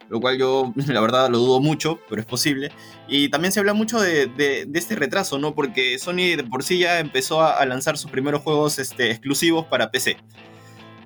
lo 0.08 0.20
cual 0.20 0.38
yo 0.38 0.72
la 0.86 1.00
verdad 1.00 1.28
lo 1.30 1.38
dudo 1.38 1.60
mucho, 1.60 2.00
pero 2.08 2.20
es 2.20 2.26
posible. 2.26 2.72
Y 3.06 3.28
también 3.28 3.52
se 3.52 3.60
habla 3.60 3.74
mucho 3.74 4.00
de, 4.00 4.30
este 4.74 4.96
retraso, 4.96 5.38
¿no? 5.38 5.54
Porque 5.54 5.98
Sony 5.98 6.36
de 6.36 6.44
por 6.44 6.62
sí 6.62 6.78
ya 6.78 7.00
empezó 7.00 7.42
a, 7.42 7.64
lanzar 7.66 7.98
sus 7.98 8.10
primeros 8.10 8.42
juegos 8.42 8.78
este, 8.78 9.10
exclusivos 9.10 9.66
para 9.66 9.90
PC. 9.90 10.16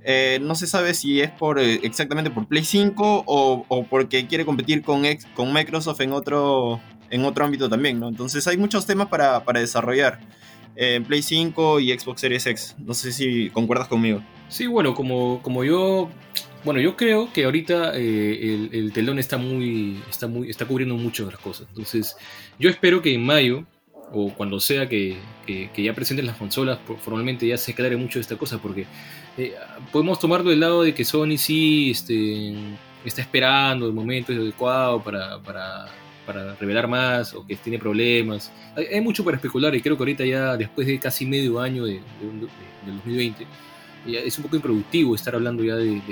Eh, 0.04 0.40
no 0.42 0.56
se 0.56 0.66
sabe 0.66 0.94
si 0.94 1.20
es 1.20 1.30
por 1.30 1.60
eh, 1.60 1.78
exactamente 1.84 2.30
por 2.30 2.48
Play 2.48 2.64
5 2.64 3.24
o, 3.24 3.86
porque 3.88 4.26
quiere 4.26 4.44
competir 4.44 4.82
con, 4.82 5.04
con 5.34 5.52
Microsoft 5.52 6.00
en 6.00 6.12
otro, 6.12 6.80
en 7.12 7.24
otro 7.24 7.44
ámbito 7.44 7.68
también, 7.68 8.00
¿no? 8.00 8.08
Entonces 8.08 8.46
hay 8.48 8.56
muchos 8.56 8.86
temas 8.86 9.06
para, 9.06 9.44
para 9.44 9.60
desarrollar 9.60 10.18
en 10.74 11.04
Play 11.04 11.22
5 11.22 11.78
y 11.78 11.96
Xbox 11.96 12.20
Series 12.20 12.46
X. 12.46 12.74
No 12.78 12.94
sé 12.94 13.12
si 13.12 13.50
concuerdas 13.50 13.86
conmigo. 13.86 14.22
Sí, 14.48 14.66
bueno, 14.66 14.94
como, 14.94 15.40
como 15.42 15.62
yo 15.62 16.10
bueno, 16.64 16.80
yo 16.80 16.96
creo 16.96 17.32
que 17.32 17.44
ahorita 17.44 17.92
eh, 17.94 18.68
el, 18.72 18.92
telón 18.92 19.18
está 19.18 19.36
muy, 19.36 20.00
está 20.08 20.28
muy, 20.28 20.48
está 20.48 20.64
cubriendo 20.64 20.96
muchas 20.96 21.26
otras 21.26 21.40
cosas. 21.40 21.66
Entonces, 21.68 22.16
yo 22.58 22.70
espero 22.70 23.02
que 23.02 23.14
en 23.14 23.24
mayo 23.24 23.64
o 24.12 24.32
cuando 24.34 24.60
sea 24.60 24.88
que, 24.88 25.16
ya 25.76 25.94
presenten 25.94 26.26
las 26.26 26.36
consolas, 26.36 26.78
formalmente 27.00 27.46
ya 27.46 27.56
se 27.56 27.72
aclare 27.72 27.96
mucho 27.96 28.18
de 28.18 28.22
esta 28.22 28.36
cosa, 28.36 28.58
porque 28.58 28.86
eh, 29.38 29.54
podemos 29.90 30.20
tomarlo 30.20 30.50
del 30.50 30.60
lado 30.60 30.82
de 30.82 30.94
que 30.94 31.04
Sony 31.04 31.36
sí 31.36 31.90
este, 31.90 32.54
está 33.04 33.22
esperando 33.22 33.86
el 33.86 33.92
momento 33.92 34.32
adecuado 34.32 35.02
para, 35.02 35.40
para, 35.40 35.86
para, 36.26 36.54
revelar 36.56 36.88
más 36.88 37.34
o 37.34 37.46
que 37.46 37.56
tiene 37.56 37.78
problemas. 37.78 38.52
Hay, 38.76 39.00
mucho 39.00 39.24
para 39.24 39.36
especular 39.36 39.74
y 39.74 39.80
creo 39.80 39.96
que 39.96 40.02
ahorita 40.02 40.24
ya 40.24 40.56
después 40.56 40.86
de 40.86 40.98
casi 40.98 41.26
medio 41.26 41.60
año 41.60 41.84
de, 41.84 41.94
de 41.94 42.92
2020 42.92 43.46
es 44.06 44.36
un 44.38 44.44
poco 44.44 44.56
improductivo 44.56 45.14
estar 45.14 45.34
hablando 45.34 45.62
ya 45.62 45.76
de, 45.76 46.02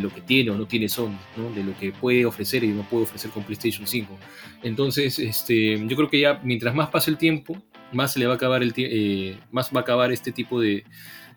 lo 0.00 0.10
que 0.10 0.20
tiene 0.20 0.50
o 0.50 0.56
no 0.56 0.66
tiene 0.66 0.88
Sony, 0.88 1.16
de 1.54 1.64
lo 1.64 1.76
que 1.78 1.92
puede 1.92 2.26
ofrecer 2.26 2.62
y 2.64 2.68
no 2.68 2.82
puede 2.82 3.04
ofrecer 3.04 3.30
con 3.30 3.42
PlayStation 3.42 3.86
5. 3.86 4.18
Entonces, 4.62 5.18
este, 5.18 5.78
yo 5.86 5.96
creo 5.96 6.10
que 6.10 6.20
ya 6.20 6.40
mientras 6.42 6.74
más 6.74 6.90
pase 6.90 7.10
el 7.10 7.16
tiempo, 7.16 7.56
más 7.92 8.12
se 8.12 8.18
le 8.18 8.26
va 8.26 8.34
a 8.34 8.36
acabar 8.36 8.62
el 8.62 8.74
eh, 8.76 9.38
más 9.50 9.70
va 9.74 9.80
a 9.80 9.82
acabar 9.82 10.12
este 10.12 10.30
tipo 10.30 10.60
de 10.60 10.84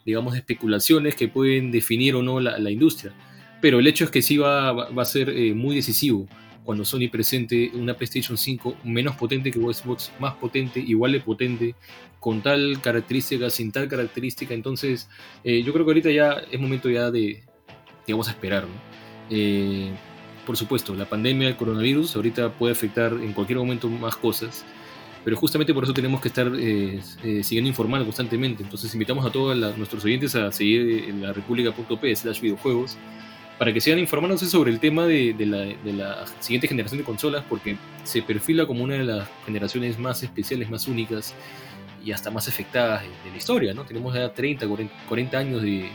digamos 0.06 0.34
de 0.34 0.40
especulaciones 0.40 1.16
que 1.16 1.28
pueden 1.28 1.72
definir 1.72 2.16
o 2.16 2.24
no 2.24 2.40
la, 2.40 2.72
industria. 2.72 3.14
Pero 3.62 3.80
el 3.80 3.88
hecho 3.88 4.04
es 4.04 4.12
que 4.12 4.22
sí 4.22 4.38
va, 4.38 4.72
va, 4.72 5.02
a 5.02 5.06
ser 5.06 5.30
eh, 5.30 5.54
muy 5.54 5.76
decisivo 5.76 6.28
cuando 6.64 6.86
Sony 6.86 7.10
presente 7.12 7.72
una 7.74 7.96
PlayStation 7.96 8.38
5 8.38 8.78
menos 8.84 9.16
potente 9.16 9.52
que 9.52 9.60
Xbox, 9.60 10.12
más 10.20 10.36
potente, 10.36 10.80
igual 10.80 11.14
de 11.14 11.20
potente, 11.20 11.76
con 12.20 12.42
tal 12.42 12.80
característica, 12.82 13.50
sin 13.50 13.72
tal 13.72 13.88
característica. 13.88 14.54
Entonces, 14.54 15.10
eh, 15.44 15.64
yo 15.64 15.74
creo 15.74 15.86
que 15.86 15.92
ahorita 15.92 16.12
ya 16.12 16.34
es 16.52 16.60
momento 16.60 16.90
ya 16.90 17.10
de, 17.10 17.44
digamos, 18.06 18.28
esperar. 18.28 18.66
Eh, 19.30 19.92
por 20.46 20.58
supuesto, 20.58 20.94
la 20.94 21.06
pandemia, 21.06 21.48
el 21.48 21.58
coronavirus, 21.58 22.16
ahorita 22.16 22.54
puede 22.54 22.74
afectar 22.74 23.14
en 23.14 23.34
cualquier 23.34 23.58
momento 23.60 23.90
más 23.90 24.16
cosas, 24.16 24.66
pero 25.24 25.36
justamente 25.38 25.74
por 25.74 25.84
eso 25.84 25.94
tenemos 25.94 26.20
que 26.20 26.28
estar 26.28 26.52
eh, 26.56 27.00
siguiendo 27.44 27.70
informando 27.70 28.06
constantemente. 28.06 28.64
Entonces, 28.64 28.94
invitamos 28.94 29.26
a 29.26 29.32
todos 29.32 29.78
nuestros 29.78 30.04
oyentes 30.06 30.36
a 30.36 30.52
seguir 30.52 31.06
en 31.10 31.22
la 31.22 31.34
república.p 31.34 32.16
slash 32.16 32.42
videojuegos 32.42 32.98
para 33.62 33.74
que 33.74 33.80
sigan 33.80 34.00
informándose 34.00 34.48
sobre 34.48 34.72
el 34.72 34.80
tema 34.80 35.06
de, 35.06 35.36
la, 35.38 35.60
de, 35.60 35.94
la, 35.94 36.26
siguiente 36.40 36.68
generación 36.68 36.98
de 36.98 37.04
consolas, 37.04 37.46
porque 37.48 37.78
se 38.04 38.24
perfila 38.24 38.66
como 38.66 38.84
una 38.84 38.96
de 38.96 39.04
las 39.04 39.30
generaciones 39.46 40.00
más 40.00 40.24
especiales, 40.24 40.68
más 40.72 40.88
únicas 40.88 41.36
y 42.04 42.12
hasta 42.12 42.32
más 42.32 42.48
afectadas 42.48 43.04
de, 43.04 43.30
la 43.30 43.38
historia, 43.38 43.76
¿no? 43.76 43.84
Tenemos 43.86 44.16
ya 44.16 44.34
30, 44.34 44.66
40 45.08 45.38
años 45.38 45.62
de, 45.62 45.92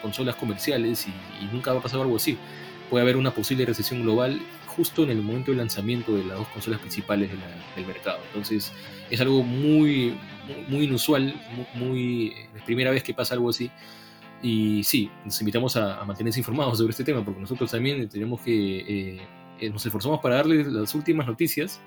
consolas 0.00 0.36
comerciales 0.36 1.06
y, 1.06 1.44
nunca 1.52 1.74
va 1.74 1.80
a 1.80 1.82
pasar 1.82 2.00
algo 2.00 2.16
así. 2.16 2.38
Puede 2.88 3.02
haber 3.02 3.18
una 3.18 3.30
posible 3.30 3.66
recesión 3.66 4.00
global 4.00 4.40
justo 4.64 5.02
en 5.02 5.10
el 5.10 5.20
momento 5.20 5.50
del 5.50 5.58
lanzamiento 5.58 6.16
de 6.16 6.24
las 6.24 6.38
dos 6.38 6.48
consolas 6.48 6.80
principales 6.80 7.28
del 7.76 7.86
mercado. 7.86 8.20
Entonces 8.28 8.72
es 9.10 9.20
algo 9.20 9.42
muy, 9.42 10.16
muy, 10.66 10.84
inusual, 10.84 11.34
muy, 11.74 12.32
es 12.56 12.62
primera 12.62 12.90
vez 12.90 13.02
que 13.02 13.12
pasa 13.12 13.34
algo 13.34 13.50
así. 13.50 13.70
Y 14.42 14.82
sí, 14.82 15.08
nos 15.24 15.40
invitamos 15.40 15.76
a, 15.76 16.04
mantenerse 16.04 16.40
informados 16.40 16.78
sobre 16.78 16.90
este 16.90 17.04
tema, 17.04 17.24
porque 17.24 17.40
nosotros 17.40 17.70
también 17.70 18.08
tenemos 18.08 18.40
que, 18.40 19.20
eh, 19.60 19.70
nos 19.70 19.86
esforzamos 19.86 20.20
para 20.20 20.36
darles 20.36 20.66
las 20.66 20.94
últimas 20.94 21.26
noticias 21.26 21.80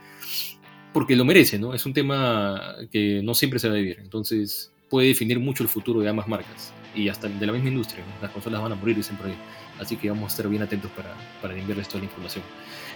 porque 0.93 1.17
lo 1.17 1.25
merece, 1.25 1.59
¿no? 1.59 1.73
Es 1.73 1.85
un 1.85 1.93
tema 1.93 2.75
que 2.89 3.21
no 3.21 3.33
siempre 3.33 3.59
se 3.59 3.67
va 3.67 3.73
a 3.73 3.77
vivir, 3.77 3.99
entonces 3.99 4.71
puede 4.89 5.09
definir 5.09 5.39
mucho 5.39 5.61
el 5.61 5.67
futuro 5.67 5.99
de 5.99 6.07
ambas 6.07 6.25
marcas 6.25 6.73
y 6.95 7.09
hasta 7.09 7.27
de 7.27 7.45
la 7.45 7.51
misma 7.51 7.67
industria, 7.67 8.01
Las 8.21 8.31
consolas 8.31 8.61
van 8.61 8.71
a 8.71 8.75
morir 8.75 9.03
siempre 9.03 9.33
así 9.77 9.97
que 9.97 10.07
vamos 10.09 10.23
a 10.23 10.27
estar 10.27 10.47
bien 10.47 10.61
atentos 10.61 10.89
para, 10.91 11.13
para 11.41 11.53
enviarles 11.53 11.89
toda 11.89 11.99
la 11.99 12.05
información. 12.05 12.45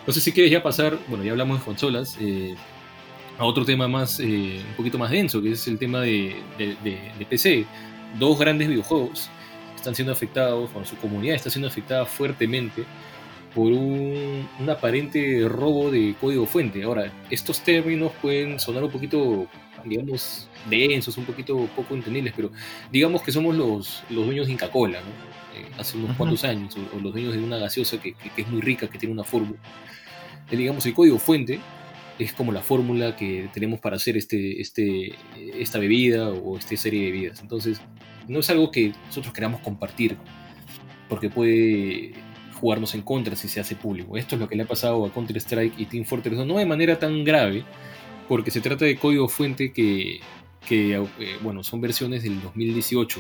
No 0.08 0.14
sé 0.14 0.22
si 0.22 0.32
quieres 0.32 0.50
ya 0.50 0.64
pasar, 0.64 0.98
bueno, 1.10 1.26
ya 1.26 1.32
hablamos 1.32 1.60
de 1.60 1.66
consolas, 1.66 2.16
eh, 2.22 2.56
a 3.38 3.44
otro 3.44 3.66
tema 3.66 3.90
más, 3.90 4.22
eh, 4.22 4.64
un 4.66 4.76
poquito 4.78 4.98
más 4.98 5.12
denso, 5.12 5.42
que 5.42 5.52
es 5.52 5.68
el 5.68 5.78
tema 5.78 6.00
de, 6.00 6.38
de 6.58 7.26
PC. 7.30 7.66
Dos 8.18 8.40
grandes 8.40 8.70
videojuegos 8.70 9.30
están 9.80 9.96
siendo 9.96 10.12
afectados, 10.14 10.72
bueno, 10.74 10.88
su 10.88 10.96
comunidad 10.98 11.36
está 11.36 11.50
siendo 11.50 11.68
afectada 11.68 12.06
fuertemente 12.06 12.86
por 13.54 13.72
un, 13.72 14.48
aparente 14.70 15.48
robo 15.48 15.90
de 15.90 16.16
código 16.20 16.46
fuente. 16.46 16.84
Ahora, 16.84 17.12
estos 17.30 17.62
términos 17.62 18.12
pueden 18.22 18.60
sonar 18.60 18.84
un 18.84 18.92
poquito, 18.92 19.48
digamos, 19.86 20.48
densos, 20.70 21.18
un 21.18 21.26
poquito 21.26 21.68
poco 21.76 21.96
entendibles, 21.96 22.34
pero 22.36 22.52
digamos 22.92 23.24
que 23.24 23.32
somos 23.32 23.56
los, 23.56 24.04
los 24.10 24.26
dueños 24.26 24.48
de 24.48 24.54
Inca 24.54 24.70
Cola, 24.70 25.00
¿no? 25.02 25.60
Eh, 25.60 25.66
hace 25.78 25.98
unos 25.98 26.16
cuantos 26.16 26.44
años, 26.44 26.76
o, 26.78 27.00
los 27.00 27.12
dueños 27.12 27.34
de 27.34 27.44
una 27.44 27.58
gaseosa 27.58 28.00
que, 28.00 28.14
que, 28.14 28.42
es 28.42 28.48
muy 28.48 28.62
rica, 28.62 28.88
que 28.88 29.00
tiene 29.00 29.14
una 29.14 29.24
fórmula. 29.24 29.60
Eh, 30.52 30.56
digamos, 30.56 30.86
el 30.86 30.94
código 30.94 31.18
fuente 31.18 31.60
es 32.20 32.34
como 32.34 32.52
la 32.52 32.62
fórmula 32.62 33.16
que 33.16 33.50
tenemos 33.54 33.80
para 33.80 33.96
hacer 33.96 34.18
este, 34.18 34.62
este, 34.62 35.16
esta 35.58 35.80
bebida 35.80 36.30
o 36.30 36.58
esta 36.58 36.76
serie 36.76 37.06
de 37.06 37.12
bebidas. 37.12 37.40
Entonces, 37.42 37.82
no 38.30 38.40
es 38.40 38.50
algo 38.50 38.72
que 38.72 38.94
nosotros 39.08 39.34
queramos 39.34 39.60
compartir, 39.62 40.18
porque 41.10 41.30
puede 41.30 42.14
jugarnos 42.54 42.94
en 42.94 43.02
contra 43.02 43.36
si 43.36 43.48
se 43.48 43.60
hace 43.60 43.76
público. 43.76 44.18
Esto 44.18 44.36
es 44.36 44.42
lo 44.42 44.48
que 44.48 44.56
le 44.56 44.64
ha 44.64 44.68
pasado 44.68 45.06
a 45.06 45.12
Counter-Strike 45.12 45.80
y 45.80 45.86
Team 45.86 46.06
Fortress 46.06 46.38
2, 46.38 46.48
no 46.48 46.58
de 46.58 46.66
manera 46.66 47.00
tan 47.00 47.24
grave, 47.24 47.64
porque 48.28 48.52
se 48.52 48.62
trata 48.62 48.86
de 48.86 48.96
código 48.98 49.28
fuente 49.28 49.74
que, 49.74 50.22
eh, 50.70 51.06
bueno, 51.42 51.64
son 51.64 51.82
versiones 51.82 52.24
del 52.24 52.42
2018, 52.42 53.20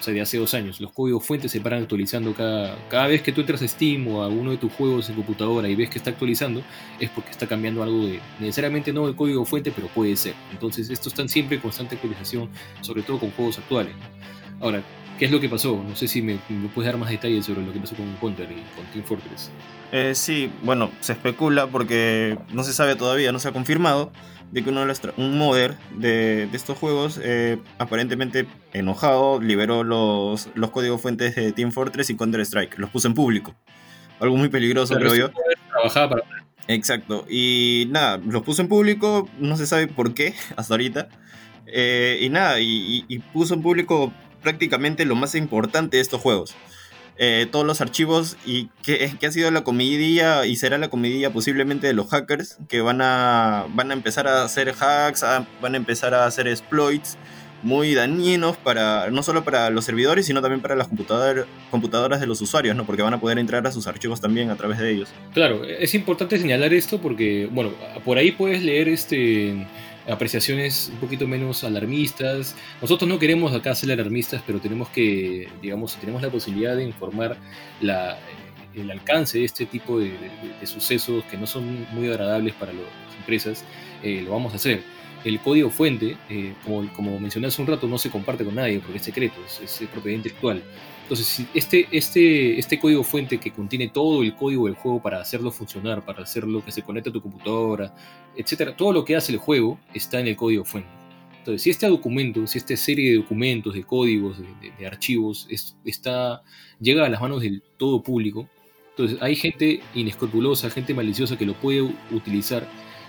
o 0.00 0.02
sea, 0.02 0.14
de 0.14 0.20
hace 0.22 0.38
dos 0.38 0.54
años. 0.54 0.80
Los 0.80 0.92
códigos 0.92 1.24
fuentes 1.24 1.52
se 1.52 1.60
paran 1.60 1.82
actualizando 1.82 2.32
cada, 2.32 2.76
cada 2.88 3.06
vez 3.06 3.22
que 3.22 3.32
tú 3.32 3.42
entras 3.42 3.60
a 3.60 3.68
Steam 3.68 4.08
o 4.08 4.22
a 4.22 4.28
uno 4.28 4.50
de 4.50 4.56
tus 4.56 4.72
juegos 4.72 5.10
en 5.10 5.16
computadora 5.16 5.68
y 5.68 5.74
ves 5.74 5.90
que 5.90 5.98
está 5.98 6.10
actualizando, 6.10 6.62
es 6.98 7.10
porque 7.10 7.30
está 7.30 7.46
cambiando 7.46 7.82
algo 7.82 8.06
de, 8.06 8.18
necesariamente 8.38 8.92
no 8.92 9.06
el 9.06 9.14
código 9.14 9.44
fuente, 9.44 9.70
pero 9.70 9.88
puede 9.88 10.16
ser. 10.16 10.34
Entonces, 10.52 10.88
estos 10.88 11.12
están 11.12 11.28
siempre 11.28 11.56
en 11.56 11.62
constante 11.62 11.96
actualización, 11.96 12.48
sobre 12.80 13.02
todo 13.02 13.20
con 13.20 13.30
juegos 13.32 13.58
actuales. 13.58 13.94
Ahora, 14.60 14.82
¿Qué 15.20 15.26
es 15.26 15.32
lo 15.32 15.38
que 15.38 15.50
pasó? 15.50 15.84
No 15.86 15.94
sé 15.94 16.08
si 16.08 16.22
me, 16.22 16.38
puedes 16.74 16.90
dar 16.90 16.98
más 16.98 17.10
detalles 17.10 17.44
sobre 17.44 17.60
lo 17.60 17.74
que 17.74 17.78
pasó 17.78 17.94
con 17.94 18.10
Counter 18.16 18.50
y 18.50 18.54
con 18.74 18.86
Team 18.86 19.04
Fortress. 19.04 19.50
Eh, 19.92 20.14
sí, 20.14 20.50
bueno, 20.62 20.90
se 21.00 21.12
especula 21.12 21.66
porque 21.66 22.38
no 22.54 22.64
se 22.64 22.72
sabe 22.72 22.96
todavía, 22.96 23.30
no 23.30 23.38
se 23.38 23.48
ha 23.48 23.52
confirmado, 23.52 24.12
de 24.50 24.64
que 24.64 24.70
uno 24.70 24.80
de 24.80 24.86
los 24.86 25.02
un 25.18 25.36
modder 25.36 25.76
de, 25.94 26.48
estos 26.54 26.78
juegos, 26.78 27.20
eh, 27.22 27.58
aparentemente 27.76 28.46
enojado, 28.72 29.42
liberó 29.42 29.84
los, 29.84 30.48
los 30.54 30.70
códigos 30.70 31.02
fuentes 31.02 31.34
de 31.34 31.52
Team 31.52 31.70
Fortress 31.70 32.08
y 32.08 32.16
Counter 32.16 32.40
Strike, 32.40 32.78
los 32.78 32.88
puso 32.88 33.06
en 33.06 33.12
público. 33.12 33.54
Algo 34.20 34.38
muy 34.38 34.48
peligroso, 34.48 34.94
creo 34.94 35.14
yo. 35.14 35.30
Trabajaba 35.68 36.08
para... 36.08 36.22
Exacto, 36.66 37.26
y 37.28 37.88
nada, 37.90 38.16
los 38.26 38.40
puso 38.40 38.62
en 38.62 38.68
público, 38.68 39.28
no 39.38 39.58
se 39.58 39.66
sabe 39.66 39.86
por 39.86 40.14
qué 40.14 40.32
hasta 40.56 40.72
ahorita. 40.72 41.10
Eh, 41.66 42.20
y 42.22 42.30
nada, 42.30 42.56
y, 42.58 43.22
puso 43.34 43.52
en 43.52 43.60
público 43.60 44.14
prácticamente 44.42 45.04
lo 45.04 45.14
más 45.14 45.34
importante 45.34 45.96
de 45.96 46.02
estos 46.02 46.20
juegos. 46.20 46.54
Eh, 47.22 47.46
todos 47.50 47.66
los 47.66 47.82
archivos 47.82 48.38
y 48.46 48.70
que, 48.82 49.14
ha 49.26 49.30
sido 49.30 49.50
la 49.50 49.62
comidilla 49.62 50.46
y 50.46 50.56
será 50.56 50.78
la 50.78 50.88
comidilla 50.88 51.30
posiblemente 51.30 51.86
de 51.86 51.92
los 51.92 52.08
hackers 52.08 52.56
que 52.66 52.80
van 52.80 53.02
a, 53.02 53.66
van 53.74 53.90
a 53.90 53.94
empezar 53.94 54.26
a 54.26 54.42
hacer 54.42 54.72
hacks, 54.80 55.22
van 55.60 55.74
a 55.74 55.76
empezar 55.76 56.14
a 56.14 56.24
hacer 56.24 56.48
exploits 56.48 57.18
muy 57.62 57.92
dañinos 57.92 58.56
para 58.56 59.10
no 59.10 59.22
solo 59.22 59.44
para 59.44 59.68
los 59.68 59.84
servidores 59.84 60.24
sino 60.24 60.40
también 60.40 60.62
para 60.62 60.76
las 60.76 60.88
computadoras 60.88 62.20
de 62.20 62.26
los 62.26 62.40
usuarios, 62.40 62.74
¿no? 62.74 62.86
Porque 62.86 63.02
van 63.02 63.12
a 63.12 63.20
poder 63.20 63.38
entrar 63.38 63.66
a 63.66 63.72
sus 63.72 63.86
archivos 63.86 64.20
también 64.20 64.48
a 64.48 64.56
través 64.56 64.78
de 64.78 64.90
ellos. 64.90 65.10
Claro, 65.34 65.64
es 65.64 65.94
importante 65.94 66.38
señalar 66.38 66.72
esto 66.72 67.02
porque 67.02 67.48
bueno, 67.52 67.72
por 68.02 68.16
ahí 68.16 68.32
puedes 68.32 68.62
leer 68.62 68.88
este 68.88 69.66
apreciaciones 70.10 70.90
un 70.92 70.98
poquito 70.98 71.26
menos 71.26 71.64
alarmistas. 71.64 72.56
Nosotros 72.82 73.08
no 73.08 73.18
queremos 73.18 73.52
acá 73.54 73.74
ser 73.74 73.92
alarmistas, 73.92 74.42
pero 74.46 74.60
tenemos 74.60 74.88
que, 74.88 75.48
digamos, 75.62 75.96
tenemos 75.96 76.22
la 76.22 76.30
posibilidad 76.30 76.76
de 76.76 76.84
informar 76.84 77.36
la, 77.80 78.18
el 78.74 78.90
alcance 78.90 79.38
de 79.38 79.44
este 79.44 79.66
tipo 79.66 79.98
de, 79.98 80.12
sucesos 80.64 81.24
que 81.24 81.36
no 81.36 81.46
son 81.46 81.86
muy 81.92 82.08
agradables 82.08 82.54
para 82.54 82.72
las 82.72 82.82
empresas, 83.18 83.64
eh, 84.02 84.22
lo 84.24 84.32
vamos 84.32 84.52
a 84.52 84.56
hacer. 84.56 84.82
El 85.24 85.38
código 85.40 85.68
fuente, 85.68 86.16
eh, 86.30 86.54
como, 86.64 86.90
como 86.94 87.18
mencioné 87.20 87.48
hace 87.48 87.60
un 87.60 87.68
rato, 87.68 87.86
no 87.86 87.98
se 87.98 88.10
comparte 88.10 88.44
con 88.44 88.54
nadie 88.54 88.80
porque 88.80 88.96
es 88.96 89.04
secreto, 89.04 89.36
es, 89.44 89.60
es 89.60 89.88
propiedad 89.88 90.16
intelectual. 90.16 90.62
Entonces, 91.10 91.44
este, 91.54 91.88
este, 91.90 92.56
este 92.56 92.78
código 92.78 93.02
fuente 93.02 93.38
que 93.38 93.50
contiene 93.50 93.88
todo 93.88 94.22
el 94.22 94.36
código 94.36 94.66
del 94.66 94.76
juego 94.76 95.02
para 95.02 95.20
hacerlo 95.20 95.50
funcionar, 95.50 96.04
para 96.04 96.22
hacerlo 96.22 96.64
que 96.64 96.70
se 96.70 96.82
conecte 96.82 97.10
a 97.10 97.12
tu 97.12 97.20
computadora, 97.20 97.92
etcétera, 98.36 98.76
todo 98.76 98.92
lo 98.92 99.04
que 99.04 99.16
hace 99.16 99.32
el 99.32 99.38
juego 99.38 99.80
está 99.92 100.20
en 100.20 100.28
el 100.28 100.36
código 100.36 100.64
fuente. 100.64 100.88
Entonces, 101.38 101.62
si 101.62 101.70
este 101.70 101.88
documento, 101.88 102.46
si 102.46 102.58
esta 102.58 102.76
serie 102.76 103.10
de 103.10 103.16
documentos, 103.16 103.74
de 103.74 103.82
códigos, 103.82 104.36
de, 104.78 104.86
archivos, 104.86 105.48
está, 105.84 106.42
llega 106.78 107.04
a 107.04 107.08
las 107.08 107.20
manos 107.20 107.42
del 107.42 107.60
todo 107.76 108.04
público, 108.04 108.48
entonces 108.90 109.18
hay 109.20 109.34
gente 109.34 109.80
inescrupulosa, 109.96 110.70
gente 110.70 110.94
maliciosa 110.94 111.36
que 111.36 111.44
lo 111.44 111.54
puede 111.54 111.82
utilizar 112.12 112.68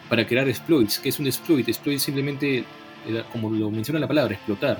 para 0.09 0.25
crear 0.25 0.49
exploits. 0.49 0.97
¿Qué 0.97 1.09
es 1.09 1.19
un 1.19 1.27
exploit? 1.27 1.69
Exploit 1.69 1.99
simplemente, 1.99 2.65
eh, 3.07 3.23
como 3.31 3.51
lo 3.51 3.69
menciona 3.69 3.99
la 3.99 4.07
palabra, 4.07 4.33
explotar. 4.33 4.79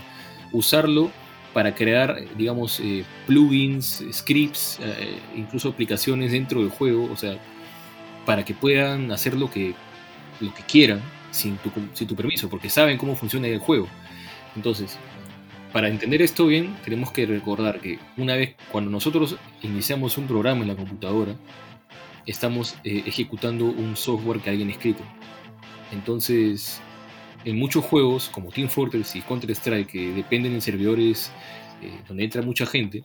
Usarlo 0.51 1.11
para 1.53 1.75
crear, 1.75 2.17
digamos, 2.37 2.79
eh, 2.79 3.03
plugins, 3.27 4.03
scripts, 4.11 4.79
eh, 4.81 5.19
incluso 5.35 5.69
aplicaciones 5.69 6.31
dentro 6.31 6.61
del 6.61 6.69
juego, 6.69 7.09
o 7.11 7.17
sea, 7.17 7.37
para 8.25 8.45
que 8.45 8.53
puedan 8.53 9.11
hacer 9.11 9.35
lo 9.35 9.49
que, 9.49 9.73
lo 10.39 10.53
que 10.53 10.63
quieran 10.63 11.01
sin 11.31 11.57
tu, 11.57 11.71
sin 11.93 12.07
tu 12.07 12.15
permiso, 12.15 12.49
porque 12.49 12.69
saben 12.69 12.97
cómo 12.97 13.15
funciona 13.15 13.47
el 13.47 13.59
juego. 13.59 13.87
Entonces, 14.55 14.97
para 15.71 15.87
entender 15.87 16.21
esto 16.21 16.45
bien, 16.47 16.75
tenemos 16.83 17.11
que 17.11 17.25
recordar 17.25 17.79
que 17.79 17.99
una 18.17 18.35
vez 18.35 18.55
cuando 18.71 18.91
nosotros 18.91 19.37
iniciamos 19.61 20.17
un 20.17 20.27
programa 20.27 20.61
en 20.61 20.67
la 20.67 20.75
computadora, 20.75 21.35
estamos 22.25 22.75
eh, 22.83 23.03
ejecutando 23.05 23.65
un 23.65 23.95
software 23.95 24.39
que 24.39 24.49
alguien 24.49 24.67
ha 24.69 24.71
escrito. 24.71 25.03
Entonces, 25.91 26.81
en 27.45 27.57
muchos 27.57 27.85
juegos 27.85 28.29
como 28.29 28.49
Team 28.49 28.69
Fortress 28.69 29.15
y 29.15 29.21
Counter 29.21 29.51
Strike 29.51 29.91
que 29.91 30.11
dependen 30.13 30.53
de 30.53 30.61
servidores 30.61 31.31
eh, 31.81 31.91
donde 32.07 32.23
entra 32.23 32.41
mucha 32.41 32.65
gente, 32.65 33.01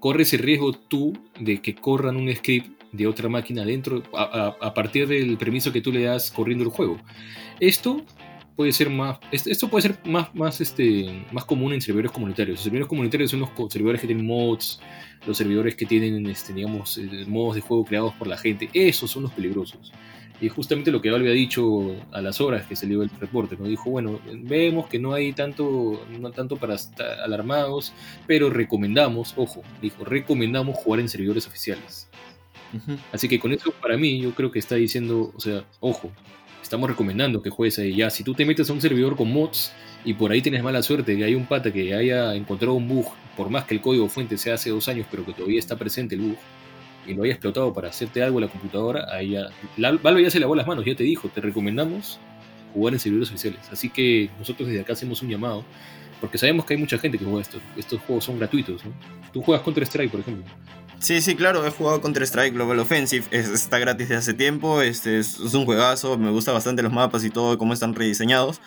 corres 0.00 0.32
el 0.32 0.40
riesgo 0.40 0.72
tú 0.72 1.12
de 1.38 1.60
que 1.60 1.74
corran 1.74 2.16
un 2.16 2.34
script 2.34 2.82
de 2.92 3.06
otra 3.06 3.28
máquina 3.28 3.64
dentro 3.64 4.02
a, 4.16 4.72
partir 4.72 5.08
del 5.08 5.36
permiso 5.36 5.72
que 5.72 5.80
tú 5.80 5.92
le 5.92 6.04
das 6.04 6.30
corriendo 6.30 6.64
el 6.64 6.70
juego. 6.70 6.98
Esto 7.60 8.04
puede 8.56 8.72
ser 8.72 8.90
más 8.90 9.18
esto 9.32 9.68
puede 9.68 9.82
ser 9.82 9.98
más 10.04 10.34
más 10.34 10.60
este 10.60 11.26
más 11.32 11.44
común 11.44 11.72
en 11.72 11.80
servidores 11.80 12.12
comunitarios. 12.12 12.56
Los 12.56 12.64
servidores 12.64 12.88
comunitarios 12.88 13.30
son 13.30 13.40
los 13.40 13.50
servidores 13.72 14.00
que 14.00 14.06
tienen 14.06 14.26
mods, 14.26 14.80
los 15.26 15.36
servidores 15.36 15.74
que 15.74 15.86
tienen 15.86 16.26
este 16.26 16.52
digamos 16.52 16.98
eh, 16.98 17.24
modos 17.26 17.56
de 17.56 17.60
juego 17.60 17.84
creados 17.84 18.14
por 18.14 18.28
la 18.28 18.36
gente. 18.36 18.68
Esos 18.72 19.10
son 19.10 19.24
los 19.24 19.32
peligrosos. 19.32 19.92
Y 20.40 20.48
justamente 20.48 20.90
lo 20.90 21.00
que 21.00 21.10
Valve 21.10 21.30
ha 21.30 21.32
dicho 21.32 21.94
a 22.12 22.20
las 22.20 22.40
horas 22.40 22.66
que 22.66 22.74
dio 22.86 23.02
el 23.02 23.10
reporte, 23.10 23.56
¿no? 23.58 23.66
Dijo, 23.66 23.90
bueno, 23.90 24.20
vemos 24.42 24.88
que 24.88 24.98
no 24.98 25.14
hay 25.14 25.32
tanto, 25.32 26.04
no 26.20 26.30
tanto 26.32 26.56
para 26.56 26.74
estar 26.74 27.20
alarmados, 27.20 27.92
pero 28.26 28.50
recomendamos, 28.50 29.32
ojo, 29.36 29.62
dijo, 29.80 30.04
recomendamos 30.04 30.76
jugar 30.76 31.00
en 31.00 31.08
servidores 31.08 31.46
oficiales. 31.46 32.08
Así 33.12 33.28
que 33.28 33.38
con 33.38 33.52
eso, 33.52 33.70
para 33.80 33.96
mí, 33.96 34.20
yo 34.20 34.34
creo 34.34 34.50
que 34.50 34.58
está 34.58 34.74
diciendo, 34.74 35.32
o 35.34 35.40
sea, 35.40 35.64
ojo, 35.78 36.10
estamos 36.64 36.90
recomendando 36.90 37.42
que 37.42 37.50
juegues 37.50 37.78
ahí. 37.78 37.94
Ya, 37.94 38.10
si 38.10 38.24
tú 38.24 38.34
te 38.34 38.44
metes 38.44 38.68
a 38.68 38.72
un 38.72 38.80
servidor 38.80 39.16
con 39.16 39.32
mods 39.32 39.72
y 40.04 40.14
por 40.14 40.32
ahí 40.32 40.42
tienes 40.42 40.62
mala 40.62 40.82
suerte 40.82 41.16
que 41.16 41.24
hay 41.24 41.34
un 41.34 41.46
pata 41.46 41.72
que 41.72 41.94
haya 41.94 42.34
encontrado 42.34 42.74
un 42.74 42.88
bug, 42.88 43.06
por 43.36 43.50
más 43.50 43.64
que 43.64 43.74
el 43.74 43.80
código 43.80 44.08
fuente 44.08 44.36
sea 44.36 44.54
hace 44.54 44.70
dos 44.70 44.88
años, 44.88 45.06
pero 45.10 45.24
que 45.24 45.32
todavía 45.32 45.58
está 45.58 45.76
presente 45.76 46.14
el 46.14 46.22
bug, 46.22 46.36
y 47.06 47.14
lo 47.14 47.22
haya 47.22 47.32
explotado 47.32 47.72
para 47.72 47.88
hacerte 47.88 48.22
algo 48.22 48.38
en 48.38 48.46
la 48.46 48.50
computadora, 48.50 49.06
ahí 49.14 49.30
ya, 49.30 49.48
Valve 49.76 50.22
ya 50.22 50.30
se 50.30 50.40
lavó 50.40 50.54
las 50.54 50.66
manos, 50.66 50.84
ya 50.84 50.94
te 50.94 51.04
dijo, 51.04 51.28
te 51.28 51.40
recomendamos 51.40 52.18
jugar 52.72 52.94
en 52.94 53.00
servidores 53.00 53.30
oficiales. 53.30 53.60
Así 53.70 53.88
que 53.90 54.30
nosotros 54.38 54.68
desde 54.68 54.80
acá 54.80 54.94
hacemos 54.94 55.22
un 55.22 55.28
llamado, 55.28 55.64
porque 56.20 56.38
sabemos 56.38 56.64
que 56.64 56.74
hay 56.74 56.80
mucha 56.80 56.98
gente 56.98 57.18
que 57.18 57.24
juega 57.24 57.42
esto. 57.42 57.58
Estos 57.76 58.00
juegos 58.00 58.24
son 58.24 58.38
gratuitos, 58.38 58.84
¿no? 58.84 58.92
Tú 59.32 59.42
juegas 59.42 59.62
Counter 59.62 59.84
Strike, 59.84 60.10
por 60.10 60.20
ejemplo. 60.20 60.44
Sí, 61.04 61.20
sí, 61.20 61.36
claro, 61.36 61.66
he 61.66 61.70
jugado 61.70 62.00
Counter 62.00 62.22
Strike 62.22 62.54
Global 62.54 62.78
Offensive, 62.78 63.26
está 63.30 63.78
gratis 63.78 64.08
desde 64.08 64.18
hace 64.20 64.32
tiempo, 64.32 64.80
este 64.80 65.18
es, 65.18 65.38
es, 65.38 65.52
un 65.52 65.66
juegazo, 65.66 66.16
me 66.16 66.30
gusta 66.30 66.50
bastante 66.50 66.82
los 66.82 66.94
mapas 66.94 67.24
y 67.24 67.28
todo, 67.28 67.58
cómo 67.58 67.74
están 67.74 67.94
rediseñados. 67.94 68.62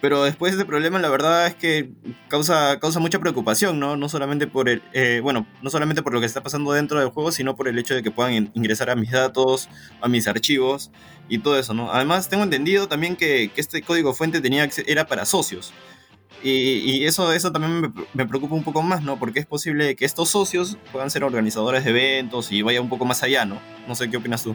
Pero 0.00 0.24
después 0.24 0.52
de 0.52 0.60
este 0.60 0.66
problema, 0.66 0.98
la 0.98 1.10
verdad 1.10 1.46
es 1.46 1.54
que 1.54 1.90
causa, 2.28 2.80
causa 2.80 3.00
mucha 3.00 3.18
preocupación, 3.18 3.80
¿no? 3.80 3.98
No 3.98 4.08
solamente 4.08 4.46
por 4.46 4.70
el, 4.70 4.82
eh, 4.94 5.20
bueno, 5.22 5.46
no 5.60 5.68
solamente 5.68 6.02
por 6.02 6.14
lo 6.14 6.20
que 6.20 6.26
está 6.26 6.42
pasando 6.42 6.72
dentro 6.72 6.98
del 7.00 7.10
juego, 7.10 7.32
sino 7.32 7.54
por 7.54 7.68
el 7.68 7.78
hecho 7.78 7.94
de 7.94 8.02
que 8.02 8.10
puedan 8.10 8.50
ingresar 8.54 8.88
a 8.88 8.96
mis 8.96 9.10
datos, 9.10 9.68
a 10.00 10.08
mis 10.08 10.26
archivos 10.26 10.90
y 11.28 11.40
todo 11.40 11.58
eso, 11.58 11.74
¿no? 11.74 11.92
Además, 11.92 12.30
tengo 12.30 12.44
entendido 12.44 12.88
también 12.88 13.14
que, 13.14 13.50
que 13.54 13.60
este 13.60 13.82
código 13.82 14.14
fuente 14.14 14.40
tenía, 14.40 14.66
era 14.86 15.06
para 15.06 15.26
socios. 15.26 15.74
Y, 16.42 17.04
eso, 17.04 17.32
eso 17.32 17.50
también 17.52 17.94
me, 18.12 18.26
preocupa 18.26 18.54
un 18.54 18.64
poco 18.64 18.82
más, 18.82 19.02
¿no? 19.02 19.18
Porque 19.18 19.40
es 19.40 19.46
posible 19.46 19.96
que 19.96 20.04
estos 20.04 20.28
socios 20.28 20.76
puedan 20.92 21.10
ser 21.10 21.24
organizadores 21.24 21.84
de 21.84 21.90
eventos 21.90 22.52
y 22.52 22.60
vaya 22.60 22.82
un 22.82 22.90
poco 22.90 23.06
más 23.06 23.22
allá, 23.22 23.46
¿no? 23.46 23.58
No 23.88 23.94
sé 23.94 24.10
qué 24.10 24.18
opinas 24.18 24.44
tú. 24.44 24.54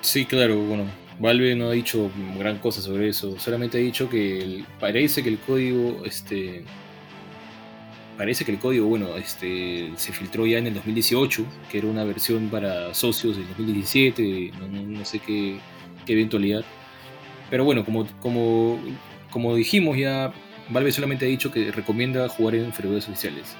Sí, 0.00 0.24
claro, 0.24 0.56
bueno, 0.56 0.84
Valve 1.18 1.54
no 1.54 1.68
ha 1.68 1.72
dicho 1.72 2.10
gran 2.38 2.58
cosa 2.58 2.82
sobre 2.82 3.08
eso, 3.08 3.38
solamente 3.38 3.78
ha 3.78 3.80
dicho 3.80 4.08
que 4.08 4.64
parece 4.80 5.22
que 5.22 5.28
el 5.28 5.38
código, 5.38 6.02
este, 6.04 6.64
parece 8.16 8.44
que 8.44 8.52
el 8.52 8.58
código, 8.58 8.86
bueno, 8.86 9.16
este, 9.16 9.92
se 9.96 10.12
filtró 10.12 10.46
ya 10.46 10.58
en 10.58 10.66
el 10.66 10.74
2018, 10.74 11.44
que 11.70 11.78
era 11.78 11.86
una 11.86 12.04
versión 12.04 12.48
para 12.48 12.94
socios 12.94 13.36
del 13.36 13.46
2017, 13.48 14.52
no, 14.70 15.04
sé 15.04 15.20
qué, 15.20 15.58
qué, 16.06 16.12
eventualidad. 16.12 16.64
Pero 17.50 17.64
bueno, 17.64 17.84
como, 17.84 18.06
como, 18.20 18.78
como 19.34 19.56
dijimos 19.56 19.98
ya, 19.98 20.32
Valve 20.68 20.92
solamente 20.92 21.24
ha 21.24 21.28
dicho 21.28 21.50
que 21.50 21.72
recomienda 21.72 22.28
jugar 22.28 22.54
en 22.54 22.72
servidores 22.72 23.08
oficiales. 23.08 23.56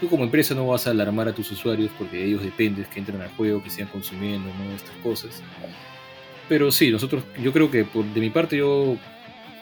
Tú 0.00 0.08
como 0.08 0.24
empresa 0.24 0.52
no 0.52 0.66
vas 0.66 0.88
a 0.88 0.90
alarmar 0.90 1.28
a 1.28 1.32
tus 1.32 1.48
usuarios 1.52 1.92
porque 1.96 2.16
de 2.16 2.24
ellos 2.24 2.42
depende 2.42 2.84
que 2.92 2.98
entren 2.98 3.20
al 3.20 3.28
juego, 3.36 3.62
que 3.62 3.70
sigan 3.70 3.86
consumiendo 3.86 4.48
¿no? 4.48 4.74
estas 4.74 4.96
cosas. 4.96 5.40
Pero 6.48 6.72
sí, 6.72 6.90
nosotros, 6.90 7.22
yo 7.40 7.52
creo 7.52 7.70
que 7.70 7.84
por, 7.84 8.04
de 8.04 8.20
mi 8.20 8.30
parte, 8.30 8.56
yo, 8.56 8.96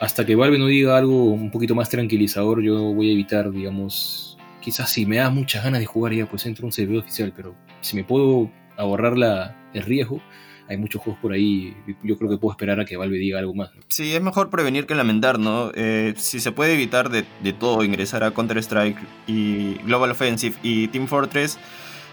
hasta 0.00 0.24
que 0.24 0.34
Valve 0.34 0.58
no 0.58 0.64
diga 0.64 0.96
algo 0.96 1.24
un 1.24 1.50
poquito 1.50 1.74
más 1.74 1.90
tranquilizador, 1.90 2.62
yo 2.62 2.94
voy 2.94 3.10
a 3.10 3.12
evitar, 3.12 3.50
digamos, 3.50 4.38
quizás 4.62 4.90
si 4.90 5.04
me 5.04 5.16
da 5.16 5.28
muchas 5.28 5.62
ganas 5.62 5.80
de 5.80 5.86
jugar 5.86 6.14
ya, 6.14 6.24
pues 6.24 6.46
entro 6.46 6.64
a 6.64 6.68
un 6.68 6.72
servidor 6.72 7.02
oficial, 7.02 7.34
pero 7.36 7.54
si 7.82 7.96
me 7.96 8.04
puedo 8.04 8.50
ahorrar 8.78 9.18
la, 9.18 9.54
el 9.74 9.82
riesgo, 9.82 10.22
hay 10.70 10.78
muchos 10.78 11.02
juegos 11.02 11.20
por 11.20 11.32
ahí, 11.32 11.76
yo 12.02 12.16
creo 12.16 12.30
que 12.30 12.38
puedo 12.38 12.52
esperar 12.52 12.80
a 12.80 12.84
que 12.84 12.96
Valve 12.96 13.18
diga 13.18 13.38
algo 13.38 13.54
más. 13.54 13.70
Sí, 13.88 14.14
es 14.14 14.22
mejor 14.22 14.48
prevenir 14.48 14.86
que 14.86 14.94
lamentar, 14.94 15.38
¿no? 15.38 15.72
Eh, 15.74 16.14
si 16.16 16.40
se 16.40 16.52
puede 16.52 16.74
evitar 16.74 17.10
de, 17.10 17.24
de 17.42 17.52
todo, 17.52 17.84
ingresar 17.84 18.22
a 18.24 18.30
Counter-Strike 18.30 18.98
y 19.26 19.74
Global 19.84 20.12
Offensive 20.12 20.56
y 20.62 20.88
Team 20.88 21.08
Fortress, 21.08 21.58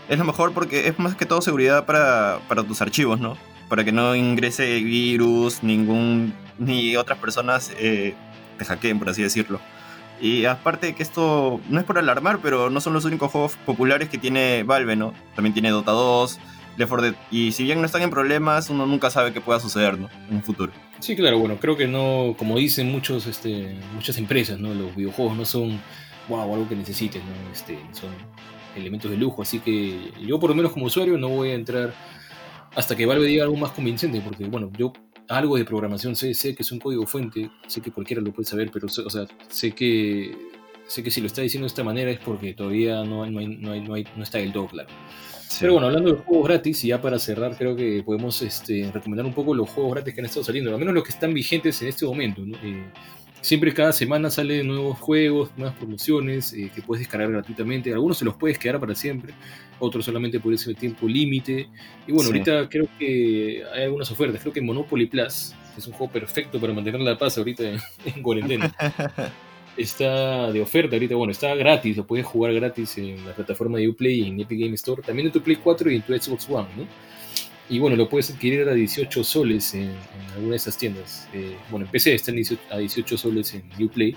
es 0.09 0.17
lo 0.17 0.25
mejor 0.25 0.53
porque 0.53 0.87
es 0.87 0.97
más 0.97 1.15
que 1.15 1.25
todo 1.25 1.41
seguridad 1.41 1.85
para, 1.85 2.39
para 2.49 2.63
tus 2.63 2.81
archivos, 2.81 3.19
¿no? 3.19 3.37
para 3.69 3.83
que 3.83 3.91
no 3.91 4.15
ingrese 4.15 4.79
virus, 4.79 5.63
ningún, 5.63 6.33
ni 6.57 6.95
otras 6.95 7.19
personas 7.19 7.71
eh, 7.79 8.15
te 8.57 8.65
hackeen, 8.65 8.99
por 8.99 9.09
así 9.09 9.21
decirlo. 9.21 9.59
Y 10.19 10.45
aparte 10.45 10.95
que 10.95 11.03
esto 11.03 11.59
no 11.69 11.79
es 11.79 11.85
por 11.85 11.99
alarmar, 11.99 12.39
pero 12.41 12.69
no 12.69 12.81
son 12.81 12.93
los 12.93 13.05
únicos 13.05 13.31
juegos 13.31 13.55
populares 13.65 14.09
que 14.09 14.17
tiene 14.17 14.63
Valve, 14.63 14.95
¿no? 14.95 15.13
También 15.35 15.53
tiene 15.53 15.69
Dota 15.69 15.91
2, 15.91 16.39
Left 16.77 16.89
4 16.89 17.01
Dead. 17.01 17.15
Y 17.31 17.51
si 17.51 17.63
bien 17.63 17.79
no 17.79 17.85
están 17.85 18.01
en 18.01 18.09
problemas, 18.09 18.69
uno 18.69 18.85
nunca 18.85 19.09
sabe 19.09 19.33
qué 19.33 19.41
pueda 19.41 19.59
suceder, 19.59 19.97
¿no? 19.97 20.09
En 20.29 20.37
un 20.37 20.43
futuro. 20.43 20.71
Sí, 20.99 21.15
claro, 21.15 21.39
bueno, 21.39 21.57
creo 21.59 21.75
que 21.75 21.87
no, 21.87 22.35
como 22.37 22.57
dicen 22.57 22.91
muchos, 22.91 23.27
este, 23.27 23.77
muchas 23.93 24.17
empresas, 24.17 24.59
¿no? 24.59 24.73
Los 24.73 24.95
videojuegos 24.95 25.37
no 25.37 25.45
son, 25.45 25.79
wow, 26.27 26.53
algo 26.53 26.69
que 26.69 26.75
necesites, 26.75 27.21
¿no? 27.23 27.51
Este, 27.51 27.77
son 27.91 28.09
elementos 28.75 29.09
de 29.09 29.17
lujo, 29.17 29.41
así 29.41 29.59
que 29.59 30.11
yo 30.25 30.39
por 30.39 30.51
lo 30.51 30.55
menos 30.55 30.71
como 30.71 30.85
usuario 30.85 31.17
no 31.17 31.29
voy 31.29 31.49
a 31.49 31.55
entrar 31.55 31.93
hasta 32.75 32.95
que 32.95 33.05
Valve 33.07 33.25
diga 33.25 33.43
algo 33.43 33.55
más 33.55 33.71
convincente, 33.71 34.21
porque 34.21 34.45
bueno, 34.45 34.71
yo 34.77 34.93
algo 35.29 35.57
de 35.57 35.65
programación 35.65 36.15
sé, 36.15 36.33
sé 36.33 36.55
que 36.55 36.63
es 36.63 36.71
un 36.71 36.79
código 36.79 37.05
fuente, 37.05 37.49
sé 37.67 37.81
que 37.81 37.91
cualquiera 37.91 38.21
lo 38.21 38.31
puede 38.31 38.47
saber, 38.47 38.69
pero 38.71 38.87
o 38.87 39.09
sea, 39.09 39.25
sé 39.49 39.71
que 39.71 40.31
sé 40.87 41.03
que 41.03 41.11
si 41.11 41.19
lo 41.19 41.27
está 41.27 41.41
diciendo 41.41 41.65
de 41.65 41.69
esta 41.69 41.83
manera 41.83 42.09
es 42.11 42.19
porque 42.19 42.53
todavía 42.53 43.03
no, 43.03 43.25
no, 43.25 43.39
hay, 43.39 43.47
no, 43.47 43.71
hay, 43.71 43.81
no, 43.81 43.93
hay, 43.93 44.07
no 44.15 44.23
está 44.23 44.37
del 44.37 44.53
todo 44.53 44.67
claro. 44.67 44.89
Pero 45.59 45.73
bueno, 45.73 45.87
hablando 45.87 46.13
de 46.13 46.19
juegos 46.19 46.47
gratis, 46.47 46.83
y 46.83 46.89
ya 46.89 47.01
para 47.01 47.19
cerrar, 47.19 47.57
creo 47.57 47.75
que 47.75 48.03
podemos 48.03 48.41
este, 48.41 48.91
recomendar 48.93 49.25
un 49.25 49.33
poco 49.33 49.53
los 49.53 49.69
juegos 49.69 49.93
gratis 49.93 50.13
que 50.13 50.21
han 50.21 50.25
estado 50.25 50.43
saliendo, 50.43 50.71
al 50.71 50.79
menos 50.79 50.93
los 50.93 51.03
que 51.03 51.11
están 51.11 51.33
vigentes 51.33 51.81
en 51.81 51.87
este 51.87 52.05
momento. 52.05 52.41
¿no? 52.45 52.55
Eh, 52.63 52.83
siempre 53.41 53.73
cada 53.73 53.93
semana 53.93 54.29
salen 54.29 54.67
nuevos 54.67 54.99
juegos, 54.99 55.51
nuevas 55.57 55.75
promociones 55.75 56.53
eh, 56.53 56.71
que 56.73 56.81
puedes 56.81 57.01
descargar 57.01 57.31
gratuitamente. 57.31 57.93
Algunos 57.93 58.17
se 58.17 58.25
los 58.25 58.35
puedes 58.35 58.59
quedar 58.59 58.79
para 58.79 58.93
siempre, 58.93 59.33
otros 59.79 60.05
solamente 60.05 60.39
por 60.39 60.53
ese 60.53 60.73
tiempo 60.73 61.07
límite. 61.07 61.69
Y 62.05 62.11
bueno, 62.11 62.27
ahorita 62.27 62.67
creo 62.69 62.87
que 62.99 63.63
hay 63.73 63.83
algunas 63.83 64.11
ofertas. 64.11 64.41
Creo 64.41 64.53
que 64.53 64.61
Monopoly 64.61 65.07
Plus 65.07 65.53
es 65.77 65.87
un 65.87 65.93
juego 65.93 66.11
perfecto 66.11 66.59
para 66.59 66.73
mantener 66.73 67.01
la 67.01 67.17
paz 67.17 67.37
ahorita 67.37 67.63
en, 67.63 67.79
en 68.05 68.21
cuarentena. 68.21 68.73
está 69.77 70.51
de 70.51 70.61
oferta 70.61 70.95
ahorita, 70.95 71.15
bueno, 71.15 71.31
está 71.31 71.53
gratis, 71.55 71.97
lo 71.97 72.05
puedes 72.05 72.25
jugar 72.25 72.53
gratis 72.53 72.97
en 72.97 73.25
la 73.25 73.33
plataforma 73.33 73.77
de 73.77 73.87
Uplay 73.89 74.21
y 74.21 74.27
en 74.27 74.39
Epic 74.39 74.59
Game 74.59 74.75
Store, 74.75 75.01
también 75.01 75.27
en 75.27 75.31
tu 75.31 75.41
Play 75.41 75.57
4 75.57 75.91
y 75.91 75.95
en 75.95 76.01
tu 76.01 76.17
Xbox 76.17 76.49
One, 76.49 76.67
¿no? 76.75 76.87
Y 77.69 77.79
bueno, 77.79 77.97
lo 77.97 78.07
puedes 78.07 78.29
adquirir 78.31 78.67
a 78.69 78.73
18 78.73 79.23
soles 79.23 79.73
en, 79.73 79.91
alguna 80.33 80.51
de 80.51 80.57
esas 80.57 80.77
tiendas. 80.77 81.27
Eh, 81.33 81.57
bueno, 81.69 81.85
en 81.85 81.91
PC 81.91 82.13
están 82.13 82.35
a 82.69 82.77
18 82.77 83.17
soles 83.17 83.53
en 83.53 83.63
Uplay. 83.83 84.15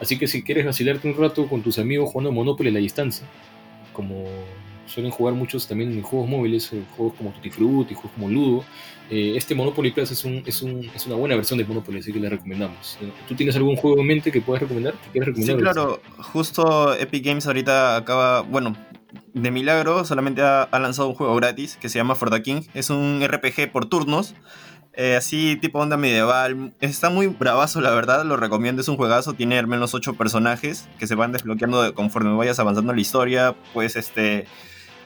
Así 0.00 0.18
que 0.18 0.26
si 0.26 0.42
quieres 0.42 0.66
vacilarte 0.66 1.06
un 1.06 1.16
rato 1.16 1.46
con 1.46 1.62
tus 1.62 1.78
amigos 1.78 2.10
jugando 2.10 2.32
Monopoly 2.32 2.70
a 2.70 2.72
la 2.72 2.80
distancia, 2.80 3.24
como 3.92 4.24
suelen 4.86 5.10
jugar 5.10 5.34
muchos 5.34 5.66
también 5.66 5.92
en 5.92 6.02
juegos 6.02 6.28
móviles, 6.28 6.72
eh, 6.72 6.82
juegos 6.96 7.14
como 7.16 7.30
Tutti 7.30 7.50
Frutti, 7.50 7.94
juegos 7.94 8.12
como 8.12 8.28
Ludo, 8.28 8.64
eh, 9.10 9.34
este 9.36 9.54
Monopoly 9.54 9.90
Plus 9.90 10.10
es, 10.10 10.24
un, 10.24 10.42
es, 10.46 10.62
un, 10.62 10.90
es, 10.94 11.06
una 11.06 11.16
buena 11.16 11.36
versión 11.36 11.58
de 11.58 11.64
Monopoly, 11.64 11.98
así 11.98 12.12
que 12.12 12.18
le 12.18 12.30
recomendamos. 12.30 12.96
Eh, 13.02 13.12
¿Tú 13.28 13.34
tienes 13.34 13.54
algún 13.56 13.76
juego 13.76 14.00
en 14.00 14.06
mente 14.06 14.32
que 14.32 14.40
puedas 14.40 14.62
recomendar? 14.62 14.94
recomendar 15.12 15.56
sí, 15.56 15.62
claro. 15.62 16.00
Justo 16.18 16.94
Epic 16.94 17.24
Games 17.24 17.46
ahorita 17.46 17.96
acaba, 17.96 18.40
bueno, 18.40 18.74
de 19.34 19.50
milagro 19.50 20.04
solamente 20.04 20.42
ha, 20.42 20.68
lanzado 20.72 21.08
un 21.08 21.14
juego 21.14 21.34
gratis 21.36 21.76
que 21.76 21.88
se 21.88 21.98
llama 21.98 22.14
For 22.14 22.30
the 22.30 22.42
King. 22.42 22.62
Es 22.74 22.90
un 22.90 23.22
RPG 23.22 23.70
por 23.70 23.86
turnos. 23.86 24.34
Eh, 24.94 25.16
así 25.16 25.56
tipo 25.56 25.78
onda 25.78 25.96
medieval. 25.96 26.74
Está 26.80 27.08
muy 27.10 27.26
bravazo, 27.26 27.80
la 27.80 27.90
verdad, 27.90 28.24
lo 28.24 28.36
recomiendo. 28.36 28.82
Es 28.82 28.88
un 28.88 28.96
juegazo, 28.96 29.32
tiene 29.32 29.58
al 29.58 29.66
menos 29.66 29.94
8 29.94 30.14
personajes 30.14 30.88
que 30.98 31.06
se 31.06 31.14
van 31.14 31.32
desbloqueando 31.32 31.94
conforme 31.94 32.34
vayas 32.36 32.58
avanzando 32.58 32.92
en 32.92 32.96
la 32.96 33.02
historia. 33.02 33.54
Pues 33.72 33.96
este 33.96 34.46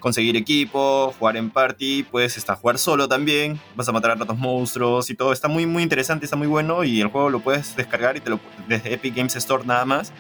conseguir 0.01 0.37
equipo, 0.37 1.13
jugar 1.19 1.37
en 1.37 1.51
party, 1.51 2.05
puedes 2.05 2.37
estar 2.37 2.57
jugar 2.57 2.79
solo 2.79 3.09
también, 3.09 3.59
vas 3.75 3.89
a 3.89 3.93
matar 3.93 4.13
a 4.13 4.15
ratos 4.15 4.39
monstruos 4.39 5.11
y 5.11 5.15
todo. 5.15 5.33
Está 5.33 5.49
muy 5.49 5.67
muy 5.67 5.83
interesante, 5.83 6.27
está 6.27 6.37
muy 6.37 6.47
bueno 6.47 6.85
y 6.85 7.01
el 7.01 7.09
juego 7.09 7.31
lo 7.31 7.41
puedes 7.41 7.75
descargar 7.77 8.17
y 8.17 8.21
te 8.21 8.31
lo 8.31 8.39
desde 8.69 8.95
Epic 8.95 9.15
Games 9.17 9.35
Store 9.37 9.65
nada 9.65 9.85
más. 9.85 10.13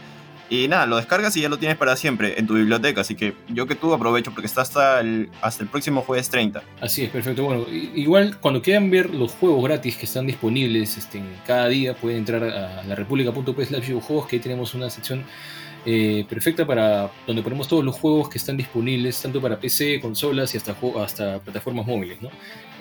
Y 0.48 0.68
nada, 0.68 0.86
lo 0.86 0.96
descargas 0.96 1.36
y 1.36 1.40
ya 1.40 1.48
lo 1.48 1.58
tienes 1.58 1.76
para 1.76 1.96
siempre 1.96 2.38
en 2.38 2.46
tu 2.46 2.54
biblioteca. 2.54 3.00
Así 3.00 3.14
que 3.14 3.34
yo 3.48 3.66
que 3.66 3.74
tú 3.74 3.92
aprovecho 3.92 4.30
porque 4.30 4.46
está 4.46 4.62
hasta 4.62 5.00
el, 5.00 5.28
hasta 5.42 5.64
el 5.64 5.68
próximo 5.68 6.02
jueves 6.02 6.30
30. 6.30 6.62
Así 6.80 7.04
es, 7.04 7.10
perfecto. 7.10 7.44
Bueno, 7.44 7.66
igual 7.70 8.38
cuando 8.40 8.62
quieran 8.62 8.90
ver 8.90 9.10
los 9.10 9.32
juegos 9.32 9.64
gratis 9.64 9.96
que 9.96 10.06
están 10.06 10.26
disponibles 10.26 10.96
este, 10.96 11.22
cada 11.46 11.68
día, 11.68 11.94
pueden 11.94 12.18
entrar 12.18 12.44
a 12.44 12.82
la 12.84 12.96
juegos 12.96 14.26
que 14.26 14.36
ahí 14.36 14.42
tenemos 14.42 14.74
una 14.74 14.90
sección 14.90 15.24
eh, 15.88 16.24
perfecta 16.28 16.66
para 16.66 17.12
donde 17.28 17.42
ponemos 17.42 17.68
todos 17.68 17.84
los 17.84 17.94
juegos 17.94 18.28
que 18.28 18.38
están 18.38 18.56
disponibles, 18.56 19.22
tanto 19.22 19.40
para 19.40 19.58
PC, 19.58 20.00
consolas 20.00 20.52
y 20.52 20.56
hasta, 20.56 20.76
hasta 21.00 21.38
plataformas 21.38 21.86
móviles. 21.86 22.20
¿no? 22.20 22.28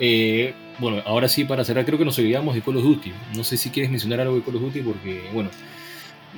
Eh, 0.00 0.52
bueno, 0.78 1.02
ahora 1.06 1.28
sí, 1.28 1.44
para 1.44 1.64
cerrar, 1.64 1.84
creo 1.84 1.98
que 1.98 2.04
nos 2.04 2.18
olvidamos 2.18 2.56
de 2.56 2.62
Call 2.62 2.78
of 2.78 2.82
Duty. 2.82 3.12
No 3.36 3.44
sé 3.44 3.56
si 3.56 3.70
quieres 3.70 3.92
mencionar 3.92 4.20
algo 4.20 4.34
de 4.34 4.42
Call 4.42 4.56
of 4.56 4.62
Duty, 4.62 4.80
porque, 4.80 5.22
bueno, 5.32 5.50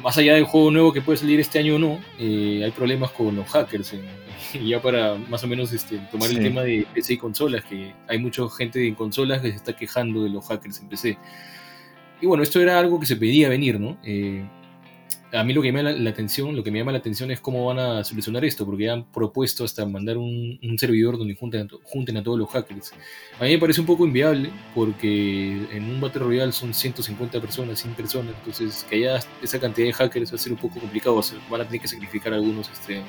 más 0.02 0.16
allá 0.18 0.34
del 0.34 0.44
juego 0.44 0.70
nuevo 0.70 0.92
que 0.92 1.00
puede 1.00 1.18
salir 1.18 1.40
este 1.40 1.58
año 1.58 1.76
o 1.76 1.78
no, 1.78 2.00
eh, 2.18 2.62
hay 2.64 2.70
problemas 2.70 3.10
con 3.10 3.34
los 3.34 3.48
hackers. 3.48 3.94
y 4.54 4.68
ya 4.68 4.80
para 4.80 5.14
más 5.14 5.42
o 5.44 5.46
menos 5.46 5.72
este, 5.72 5.98
tomar 6.10 6.30
el 6.30 6.40
tema 6.40 6.62
de 6.62 6.86
PC 6.94 7.14
y 7.14 7.18
consolas, 7.18 7.64
que 7.64 7.94
hay 8.06 8.18
mucha 8.18 8.42
gente 8.56 8.86
en 8.86 8.94
consolas 8.94 9.40
que 9.40 9.50
se 9.50 9.56
está 9.56 9.74
quejando 9.74 10.22
de 10.22 10.30
los 10.30 10.46
hackers 10.46 10.80
en 10.80 10.88
PC. 10.88 11.18
Y 12.20 12.26
bueno, 12.26 12.42
esto 12.42 12.60
era 12.60 12.78
algo 12.78 12.98
que 12.98 13.06
se 13.06 13.16
pedía 13.16 13.48
venir, 13.48 13.78
¿no? 13.78 13.96
A 15.32 15.44
mí 15.44 15.52
lo 15.52 15.60
que 15.60 15.72
me 15.72 15.82
llama 15.82 15.92
la, 15.92 16.10
atención, 16.10 16.56
lo 16.56 16.64
que 16.64 16.70
me 16.70 16.78
llama 16.78 16.92
la 16.92 16.98
atención 16.98 17.30
es 17.30 17.40
cómo 17.40 17.66
van 17.66 17.78
a 17.78 18.04
solucionar 18.04 18.44
esto, 18.44 18.64
porque 18.64 18.88
han 18.88 19.04
propuesto 19.10 19.64
hasta 19.64 19.84
mandar 19.84 20.16
un, 20.16 20.58
servidor 20.78 21.18
donde 21.18 21.34
junten, 21.34 21.68
junten, 21.84 22.16
a 22.16 22.22
todos 22.22 22.38
los 22.38 22.48
hackers. 22.50 22.92
A 23.38 23.44
mí 23.44 23.50
me 23.50 23.58
parece 23.58 23.80
un 23.80 23.86
poco 23.86 24.06
inviable, 24.06 24.50
porque 24.74 25.66
en 25.72 25.84
un 25.84 26.00
Battle 26.00 26.22
Royale 26.22 26.52
son 26.52 26.72
150 26.72 27.40
personas, 27.40 27.78
100 27.80 27.94
personas, 27.94 28.34
entonces 28.38 28.86
que 28.88 28.96
haya 28.96 29.20
esa 29.42 29.60
cantidad 29.60 29.86
de 29.88 29.92
hackers 29.92 30.32
va 30.32 30.36
a 30.36 30.38
ser 30.38 30.52
un 30.52 30.58
poco 30.58 30.80
complicado, 30.80 31.20
van 31.50 31.60
a 31.60 31.64
tener 31.64 31.80
que 31.80 31.88
sacrificar 31.88 32.32
a 32.32 32.36
algunos 32.36 32.70
este, 32.70 33.02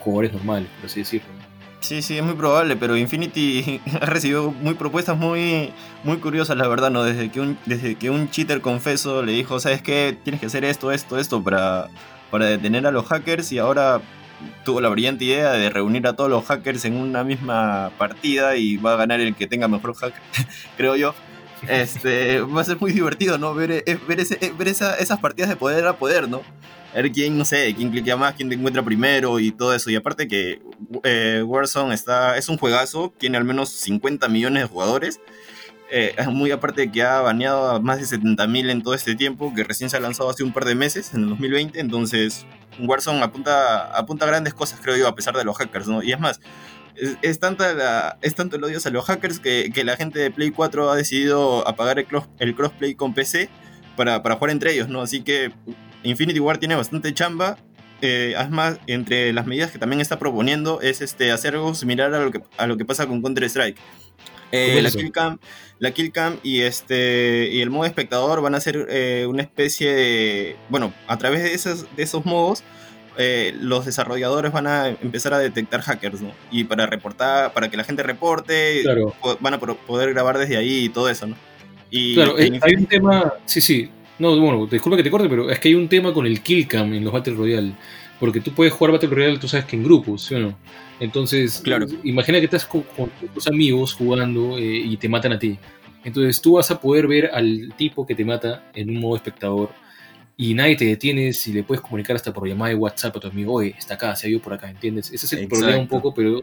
jugadores 0.00 0.32
normales, 0.32 0.68
por 0.80 0.86
así 0.86 1.00
decirlo. 1.00 1.45
Sí, 1.80 2.02
sí, 2.02 2.16
es 2.18 2.24
muy 2.24 2.34
probable, 2.34 2.76
pero 2.76 2.96
Infinity 2.96 3.80
ha 4.00 4.06
recibido 4.06 4.50
muy 4.50 4.74
propuestas 4.74 5.16
muy, 5.16 5.72
muy 6.04 6.16
curiosas, 6.18 6.56
la 6.56 6.66
verdad, 6.68 6.90
¿no? 6.90 7.04
Desde 7.04 7.30
que, 7.30 7.40
un, 7.40 7.58
desde 7.66 7.96
que 7.96 8.10
un 8.10 8.30
cheater 8.30 8.60
confeso 8.60 9.22
le 9.22 9.32
dijo, 9.32 9.60
¿sabes 9.60 9.82
qué? 9.82 10.18
Tienes 10.24 10.40
que 10.40 10.46
hacer 10.46 10.64
esto, 10.64 10.90
esto, 10.90 11.18
esto 11.18 11.42
para, 11.42 11.88
para 12.30 12.46
detener 12.46 12.86
a 12.86 12.90
los 12.90 13.06
hackers 13.06 13.52
y 13.52 13.58
ahora 13.58 14.00
tuvo 14.64 14.80
la 14.80 14.88
brillante 14.88 15.24
idea 15.24 15.52
de 15.52 15.70
reunir 15.70 16.06
a 16.06 16.14
todos 16.14 16.28
los 16.28 16.44
hackers 16.44 16.84
en 16.84 16.96
una 16.96 17.24
misma 17.24 17.90
partida 17.98 18.56
y 18.56 18.76
va 18.76 18.94
a 18.94 18.96
ganar 18.96 19.20
el 19.20 19.34
que 19.34 19.46
tenga 19.46 19.68
mejor 19.68 19.94
hacker, 19.94 20.22
creo 20.76 20.96
yo. 20.96 21.14
Este, 21.68 22.40
va 22.40 22.60
a 22.60 22.64
ser 22.64 22.78
muy 22.80 22.92
divertido, 22.92 23.38
¿no? 23.38 23.54
Ver, 23.54 23.82
eh, 23.86 23.98
ver, 24.06 24.20
ese, 24.20 24.52
ver 24.58 24.68
esas 24.68 25.18
partidas 25.20 25.48
de 25.48 25.56
poder 25.56 25.86
a 25.86 25.96
poder, 25.96 26.28
¿no? 26.28 26.42
A 26.96 27.02
ver 27.02 27.12
quién, 27.12 27.36
no 27.36 27.44
sé, 27.44 27.74
quién 27.74 27.90
cliquea 27.90 28.16
más, 28.16 28.34
quién 28.34 28.48
te 28.48 28.54
encuentra 28.54 28.82
primero 28.82 29.38
y 29.38 29.52
todo 29.52 29.74
eso. 29.74 29.90
Y 29.90 29.96
aparte 29.96 30.26
que 30.28 30.62
eh, 31.02 31.42
Warzone 31.44 31.94
está, 31.94 32.38
es 32.38 32.48
un 32.48 32.56
juegazo, 32.56 33.12
tiene 33.18 33.36
al 33.36 33.44
menos 33.44 33.68
50 33.68 34.28
millones 34.28 34.62
de 34.62 34.68
jugadores. 34.68 35.20
Eh, 35.90 36.16
muy 36.30 36.50
aparte 36.52 36.80
de 36.80 36.90
que 36.90 37.02
ha 37.02 37.20
baneado 37.20 37.70
a 37.70 37.80
más 37.80 37.98
de 37.98 38.18
70.000 38.18 38.70
en 38.70 38.82
todo 38.82 38.94
este 38.94 39.14
tiempo, 39.14 39.52
que 39.54 39.62
recién 39.62 39.90
se 39.90 39.98
ha 39.98 40.00
lanzado 40.00 40.30
hace 40.30 40.42
un 40.42 40.54
par 40.54 40.64
de 40.64 40.74
meses, 40.74 41.12
en 41.12 41.24
el 41.24 41.28
2020. 41.28 41.78
Entonces, 41.78 42.46
Warzone 42.80 43.22
apunta, 43.22 43.94
apunta 43.94 44.24
a 44.24 44.28
grandes 44.28 44.54
cosas, 44.54 44.80
creo 44.82 44.96
yo, 44.96 45.06
a 45.06 45.14
pesar 45.14 45.36
de 45.36 45.44
los 45.44 45.54
hackers, 45.58 45.86
¿no? 45.86 46.02
Y 46.02 46.12
es 46.12 46.18
más, 46.18 46.40
es, 47.20 47.38
tanta 47.38 48.16
es 48.22 48.34
tanto 48.34 48.56
el 48.56 48.64
odio 48.64 48.78
a 48.82 48.90
los 48.90 49.04
hackers 49.04 49.38
que, 49.38 49.70
que, 49.72 49.84
la 49.84 49.96
gente 49.96 50.18
de 50.18 50.30
Play 50.30 50.50
4 50.50 50.90
ha 50.90 50.96
decidido 50.96 51.68
apagar 51.68 51.98
el, 51.98 52.06
el 52.38 52.54
crossplay 52.54 52.94
con 52.94 53.12
PC 53.12 53.50
para, 53.96 54.22
para 54.22 54.36
jugar 54.36 54.50
entre 54.52 54.72
ellos, 54.72 54.88
¿no? 54.88 55.02
Así 55.02 55.22
que 55.22 55.52
Infinity 56.02 56.40
War 56.40 56.58
tiene 56.58 56.74
bastante 56.74 57.12
chamba. 57.14 57.58
Eh, 58.02 58.34
además, 58.36 58.78
entre 58.86 59.32
las 59.32 59.46
medidas 59.46 59.70
que 59.70 59.78
también 59.78 60.00
está 60.00 60.18
proponiendo 60.18 60.80
es 60.80 61.00
este, 61.00 61.32
hacer 61.32 61.54
algo 61.54 61.74
similar 61.74 62.12
a 62.14 62.20
lo 62.20 62.30
que, 62.30 62.42
a 62.58 62.66
lo 62.66 62.76
que 62.76 62.84
pasa 62.84 63.06
con 63.06 63.22
Counter-Strike. 63.22 63.78
Eh, 64.52 64.80
la, 64.80 64.90
kill 64.90 65.10
cam, 65.10 65.38
la 65.80 65.90
kill 65.90 66.12
cam 66.12 66.38
y, 66.42 66.60
este, 66.60 67.48
y 67.50 67.62
el 67.62 67.70
modo 67.70 67.84
espectador 67.84 68.40
van 68.42 68.54
a 68.54 68.60
ser 68.60 68.86
eh, 68.90 69.26
una 69.28 69.42
especie 69.42 69.92
de... 69.92 70.56
Bueno, 70.68 70.92
a 71.08 71.16
través 71.18 71.42
de 71.42 71.54
esos, 71.54 71.86
de 71.96 72.02
esos 72.02 72.24
modos, 72.24 72.62
los 73.60 73.86
desarrolladores 73.86 74.52
van 74.52 74.66
a 74.66 74.88
empezar 74.88 75.32
a 75.32 75.38
detectar 75.38 75.80
hackers, 75.80 76.20
¿no? 76.20 76.32
Y 76.50 76.64
para 76.64 76.86
reportar, 76.86 77.52
para 77.54 77.70
que 77.70 77.76
la 77.78 77.84
gente 77.84 78.02
reporte, 78.02 78.84
van 79.40 79.54
a 79.54 79.58
poder 79.58 80.12
grabar 80.12 80.38
desde 80.38 80.58
ahí 80.58 80.84
y 80.84 80.88
todo 80.90 81.08
eso, 81.08 81.26
¿no? 81.26 81.36
Y 81.90 82.14
claro, 82.14 82.36
hay 82.36 82.74
un 82.76 82.86
tema, 82.86 83.32
sí, 83.46 83.60
sí, 83.60 83.90
no, 84.18 84.38
bueno, 84.38 84.66
disculpa 84.66 84.96
que 84.96 85.02
te 85.02 85.10
corte, 85.10 85.28
pero 85.28 85.50
es 85.50 85.58
que 85.58 85.68
hay 85.68 85.74
un 85.74 85.88
tema 85.88 86.12
con 86.12 86.26
el 86.26 86.40
kill 86.42 86.66
cam 86.66 86.92
en 86.94 87.04
los 87.04 87.12
Battle 87.12 87.34
Royale. 87.34 87.72
Porque 88.18 88.40
tú 88.40 88.52
puedes 88.52 88.72
jugar 88.72 88.92
Battle 88.92 89.10
Royale, 89.10 89.38
tú 89.38 89.46
sabes 89.46 89.66
que 89.66 89.76
en 89.76 89.84
grupos, 89.84 90.22
¿sí 90.22 90.34
o 90.34 90.38
no? 90.38 90.56
Entonces, 91.00 91.60
claro. 91.62 91.86
imagina 92.02 92.38
que 92.38 92.46
estás 92.46 92.64
con, 92.64 92.84
tus 93.34 93.46
amigos 93.46 93.92
jugando 93.92 94.56
eh, 94.56 94.64
y 94.64 94.96
te 94.96 95.08
matan 95.08 95.32
a 95.32 95.38
ti. 95.38 95.58
Entonces 96.02 96.40
tú 96.40 96.54
vas 96.54 96.70
a 96.70 96.80
poder 96.80 97.06
ver 97.06 97.30
al 97.32 97.74
tipo 97.76 98.06
que 98.06 98.14
te 98.14 98.24
mata 98.24 98.70
en 98.74 98.90
un 98.90 99.00
modo 99.00 99.16
espectador 99.16 99.70
y 100.36 100.54
nadie 100.54 100.76
te 100.76 100.84
detiene 100.84 101.32
si 101.32 101.52
le 101.52 101.62
puedes 101.62 101.82
comunicar 101.82 102.14
hasta 102.16 102.32
por 102.32 102.46
llamada 102.46 102.70
de 102.70 102.76
WhatsApp 102.76 103.16
a 103.16 103.20
tu 103.20 103.28
amigo, 103.28 103.54
oye, 103.54 103.74
está 103.76 103.94
acá, 103.94 104.14
se 104.14 104.26
ha 104.26 104.30
ido 104.30 104.40
por 104.40 104.52
acá, 104.52 104.70
¿entiendes? 104.70 105.10
Ese 105.12 105.26
es 105.26 105.32
el 105.32 105.48
problema 105.48 105.78
un 105.78 105.88
poco, 105.88 106.14
pero 106.14 106.42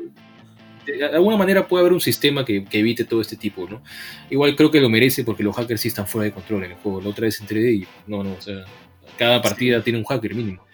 de 0.86 1.06
alguna 1.06 1.38
manera 1.38 1.68
puede 1.68 1.82
haber 1.82 1.94
un 1.94 2.02
sistema 2.02 2.46
que, 2.46 2.66
evite 2.72 3.06
todo 3.06 3.22
este 3.22 3.36
tipo, 3.36 3.68
¿no? 3.70 3.82
Igual 4.30 4.56
creo 4.56 4.72
que 4.72 4.82
lo 4.82 4.90
merece 4.90 5.24
porque 5.24 5.44
los 5.44 5.56
hackers 5.56 5.82
sí 5.82 5.88
están 5.88 6.08
fuera 6.08 6.26
de 6.26 6.32
control 6.32 6.64
en 6.66 6.72
el 6.72 6.78
juego. 6.78 7.02
La 7.02 7.10
otra 7.10 7.26
vez 7.26 7.40
entré 7.40 7.72
y 7.72 7.88
no, 8.08 8.24
no, 8.24 8.34
o 8.34 8.42
sea, 8.42 8.66
cada 9.18 9.42
partida 9.42 9.82
tiene 9.84 10.00
un 10.00 10.06
hacker 10.06 10.36
mínimo. 10.36 10.66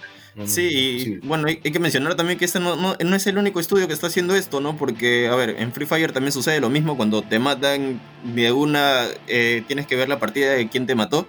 sí, 0.46 1.20
bueno, 1.24 1.48
hay, 1.48 1.58
que 1.58 1.80
mencionar 1.80 2.16
también 2.16 2.40
que 2.40 2.46
este 2.46 2.60
no, 2.60 2.76
no, 2.76 2.96
no, 2.96 3.16
es 3.16 3.28
el 3.28 3.38
único 3.38 3.60
estudio 3.60 3.88
que 3.88 3.94
está 3.94 4.08
haciendo 4.08 4.36
esto, 4.36 4.62
¿no? 4.62 4.78
Porque, 4.78 5.28
a 5.28 5.36
ver, 5.36 5.56
en 5.60 5.72
Free 5.74 5.86
Fire 5.86 6.12
también 6.12 6.32
sucede 6.32 6.60
lo 6.60 6.70
mismo, 6.70 6.96
cuando 6.96 7.22
te 7.22 7.40
matan 7.40 8.00
de 8.24 8.52
una, 8.52 9.06
eh, 9.28 9.64
tienes 9.68 9.88
que 9.88 9.96
ver 9.96 10.10
la 10.10 10.20
partida 10.20 10.54
de 10.54 10.70
quién 10.70 10.86
te 10.86 10.96
mató, 10.96 11.28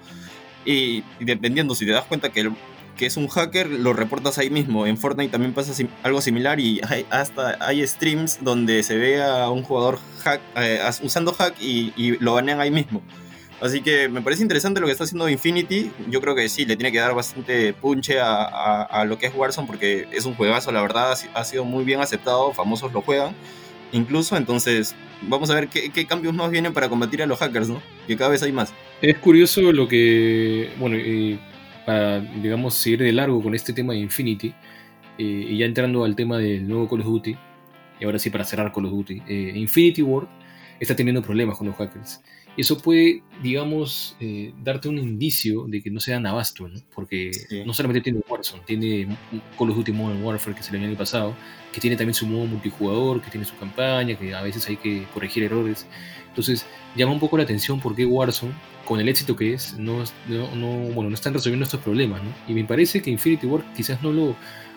y, 0.64 1.02
dependiendo 1.18 1.74
si 1.74 1.86
te 1.86 1.92
das 1.92 2.04
cuenta 2.04 2.30
que, 2.30 2.50
que 3.00 3.06
es 3.06 3.16
un 3.16 3.28
hacker, 3.28 3.66
lo 3.66 3.94
reportas 3.94 4.36
ahí 4.36 4.50
mismo. 4.50 4.86
En 4.86 4.98
Fortnite 4.98 5.32
también 5.32 5.54
pasa 5.54 5.72
algo 6.02 6.20
similar 6.20 6.60
y 6.60 6.82
hasta 7.08 7.56
hay 7.58 7.84
streams 7.86 8.44
donde 8.44 8.82
se 8.82 8.94
ve 8.98 9.22
a 9.22 9.48
un 9.48 9.62
jugador 9.62 9.98
eh, 10.56 10.80
usando 11.02 11.32
hack 11.32 11.54
y, 11.58 11.94
y 11.96 12.18
lo 12.18 12.34
banean 12.34 12.60
ahí 12.60 12.70
mismo. 12.70 13.00
Así 13.62 13.80
que 13.80 14.10
me 14.10 14.20
parece 14.20 14.42
interesante 14.42 14.80
lo 14.80 14.86
que 14.86 14.92
está 14.92 15.04
haciendo 15.04 15.30
Infinity. 15.30 15.90
Yo 16.08 16.20
creo 16.20 16.34
que 16.34 16.46
sí, 16.50 16.66
le 16.66 16.76
tiene 16.76 16.92
que 16.92 16.98
dar 16.98 17.14
bastante 17.14 17.72
punche 17.72 18.18
a, 18.20 19.04
lo 19.06 19.18
que 19.18 19.28
es 19.28 19.34
Warzone 19.34 19.66
porque 19.66 20.06
es 20.12 20.26
un 20.26 20.34
juegazo, 20.34 20.70
la 20.70 20.82
verdad, 20.82 21.16
ha 21.32 21.44
sido 21.44 21.64
muy 21.64 21.84
bien 21.84 22.00
aceptado, 22.00 22.52
famosos 22.52 22.92
lo 22.92 23.00
juegan. 23.00 23.34
Incluso, 23.92 24.36
entonces, 24.36 24.94
vamos 25.22 25.48
a 25.48 25.54
ver 25.54 25.68
qué, 25.68 26.06
cambios 26.06 26.34
más 26.34 26.50
vienen 26.50 26.74
para 26.74 26.90
combatir 26.90 27.22
a 27.22 27.26
los 27.26 27.38
hackers, 27.38 27.70
¿no? 27.70 27.82
Que 28.06 28.16
cada 28.16 28.28
vez 28.28 28.42
hay 28.42 28.52
más. 28.52 28.74
Es 29.00 29.16
curioso 29.16 29.72
lo 29.72 29.88
que, 29.88 30.70
bueno, 30.78 30.96
para, 31.84 32.20
digamos, 32.20 32.74
seguir 32.74 33.00
de 33.00 33.12
largo 33.12 33.42
con 33.42 33.54
este 33.54 33.72
tema 33.72 33.92
de 33.92 34.00
Infinity, 34.00 34.54
eh, 35.18 35.46
y 35.50 35.58
ya 35.58 35.66
entrando 35.66 36.04
al 36.04 36.16
tema 36.16 36.38
del 36.38 36.66
nuevo 36.66 36.88
Call 36.88 37.00
of 37.00 37.06
Duty, 37.06 37.36
y 38.00 38.04
ahora 38.04 38.18
sí 38.18 38.30
para 38.30 38.44
cerrar 38.44 38.72
Call 38.72 38.86
of 38.86 38.92
Duty, 38.92 39.22
eh, 39.28 39.52
Infinity 39.56 40.02
Ward 40.02 40.28
está 40.78 40.96
teniendo 40.96 41.22
problemas 41.22 41.56
con 41.56 41.66
los 41.66 41.76
hackers 41.76 42.20
eso 42.56 42.78
puede, 42.78 43.22
digamos, 43.42 44.16
eh, 44.20 44.52
darte 44.62 44.88
un 44.88 44.98
indicio 44.98 45.66
de 45.66 45.82
que 45.82 45.90
no 45.90 46.00
se 46.00 46.12
dan 46.12 46.26
abasto, 46.26 46.68
¿no? 46.68 46.80
Porque 46.94 47.30
no 47.64 47.72
solamente 47.72 48.02
tiene 48.02 48.20
Warzone, 48.28 48.62
tiene 48.66 49.16
Call 49.58 49.70
of 49.70 49.76
Duty 49.76 49.92
Modern 49.92 50.22
Warfare, 50.22 50.56
que 50.56 50.62
se 50.62 50.76
el 50.76 50.84
año 50.84 50.96
pasado, 50.96 51.34
que 51.72 51.80
tiene 51.80 51.96
también 51.96 52.14
su 52.14 52.26
modo 52.26 52.46
multijugador, 52.46 53.22
que 53.22 53.30
tiene 53.30 53.46
su 53.46 53.56
campaña, 53.56 54.16
que 54.18 54.34
a 54.34 54.42
veces 54.42 54.68
hay 54.68 54.76
que 54.76 55.06
corregir 55.14 55.44
errores. 55.44 55.86
Entonces, 56.28 56.66
llama 56.96 57.12
un 57.12 57.20
poco 57.20 57.36
la 57.36 57.44
atención 57.44 57.80
porque 57.80 58.04
Warzone, 58.04 58.52
con 58.90 58.98
el 58.98 59.08
éxito 59.08 59.36
que 59.36 59.54
es, 59.54 59.78
no, 59.78 60.02
no, 60.26 60.68
bueno, 60.92 61.10
no 61.10 61.14
están 61.14 61.32
resolviendo 61.32 61.62
estos 61.62 61.78
problemas, 61.78 62.20
¿no? 62.24 62.30
Y 62.48 62.54
me 62.54 62.64
parece 62.64 63.00
que 63.00 63.08
Infinity 63.08 63.46
War 63.46 63.62
quizás 63.72 64.02
no 64.02 64.10
lo... 64.10 64.34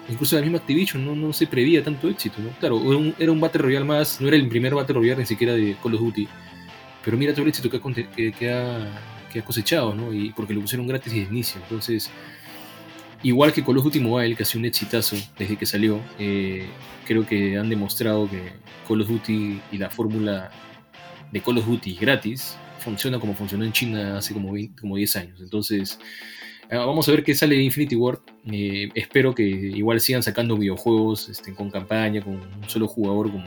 Incluso 0.07 0.35
la 0.35 0.43
misma 0.43 0.59
Activision 0.59 1.03
no, 1.03 1.15
no 1.15 1.33
se 1.33 1.47
prevía 1.47 1.83
tanto 1.83 2.07
éxito, 2.07 2.39
¿no? 2.39 2.49
Claro, 2.59 2.79
era 3.17 3.31
un, 3.31 3.41
Battle 3.41 3.63
Royale 3.63 3.85
más, 3.85 4.21
no 4.21 4.27
era 4.27 4.37
el 4.37 4.47
primer 4.47 4.75
Battle 4.75 4.93
Royale 4.93 5.21
ni 5.21 5.25
siquiera 5.25 5.53
de 5.53 5.75
Call 5.81 5.95
of 5.95 6.01
Duty, 6.01 6.27
pero 7.03 7.17
mira 7.17 7.33
todo 7.33 7.41
el 7.41 7.47
éxito 7.47 7.71
que 7.71 7.77
ha, 7.77 9.31
que, 9.31 9.39
ha, 9.39 9.43
cosechado, 9.43 9.95
¿no? 9.95 10.13
Y 10.13 10.29
porque 10.29 10.53
lo 10.53 10.61
pusieron 10.61 10.85
gratis 10.85 11.11
desde 11.11 11.25
el 11.25 11.31
inicio. 11.31 11.59
Entonces, 11.63 12.11
igual 13.23 13.51
que 13.51 13.63
Call 13.63 13.79
of 13.79 13.83
Duty 13.85 13.99
Mobile, 13.99 14.35
que 14.35 14.43
ha 14.43 14.45
sido 14.45 14.59
un 14.59 14.65
exitazo 14.65 15.15
desde 15.39 15.55
que 15.57 15.65
salió, 15.65 15.99
eh, 16.19 16.67
creo 17.07 17.25
que 17.25 17.57
han 17.57 17.67
demostrado 17.67 18.29
que 18.29 18.53
Call 18.87 19.01
of 19.01 19.07
Duty 19.07 19.59
y 19.71 19.77
la 19.79 19.89
fórmula 19.89 20.51
de 21.31 21.41
Call 21.41 21.57
of 21.57 21.65
Duty 21.65 21.95
gratis 21.95 22.59
funciona 22.83 23.19
como 23.19 23.33
funcionó 23.33 23.63
en 23.65 23.71
China 23.71 24.17
hace 24.17 24.33
como, 24.33 24.53
como 24.79 24.95
10 24.95 25.15
años. 25.15 25.41
Entonces, 25.41 25.99
ah, 26.71 26.77
vamos 26.77 27.07
a 27.07 27.11
ver 27.11 27.23
qué 27.23 27.33
sale 27.33 27.55
de 27.55 27.63
Infinity 27.63 27.95
Ward. 27.95 28.19
Eh, 28.51 28.89
espero 28.95 29.33
que 29.33 29.43
igual 29.43 29.99
sigan 29.99 30.23
sacando 30.23 30.57
videojuegos 30.57 31.29
este, 31.29 31.53
con 31.53 31.71
campaña, 31.71 32.21
con 32.21 32.35
un 32.35 32.69
solo 32.69 32.87
jugador 32.87 33.31
como 33.31 33.45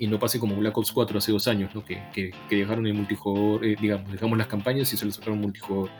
y 0.00 0.06
no 0.06 0.18
pase 0.18 0.40
como 0.40 0.56
Black 0.56 0.76
Ops 0.78 0.92
4 0.92 1.18
hace 1.18 1.30
dos 1.30 1.46
años, 1.46 1.74
¿no? 1.74 1.84
que, 1.84 2.00
que, 2.14 2.32
dejaron 2.48 2.86
el 2.86 2.94
multijugador, 2.94 3.66
eh, 3.66 3.76
digamos, 3.78 4.10
dejamos 4.10 4.38
las 4.38 4.46
campañas 4.46 4.90
y 4.94 4.96
solo 4.96 5.12
sacaron 5.12 5.42
multijugador. 5.42 5.90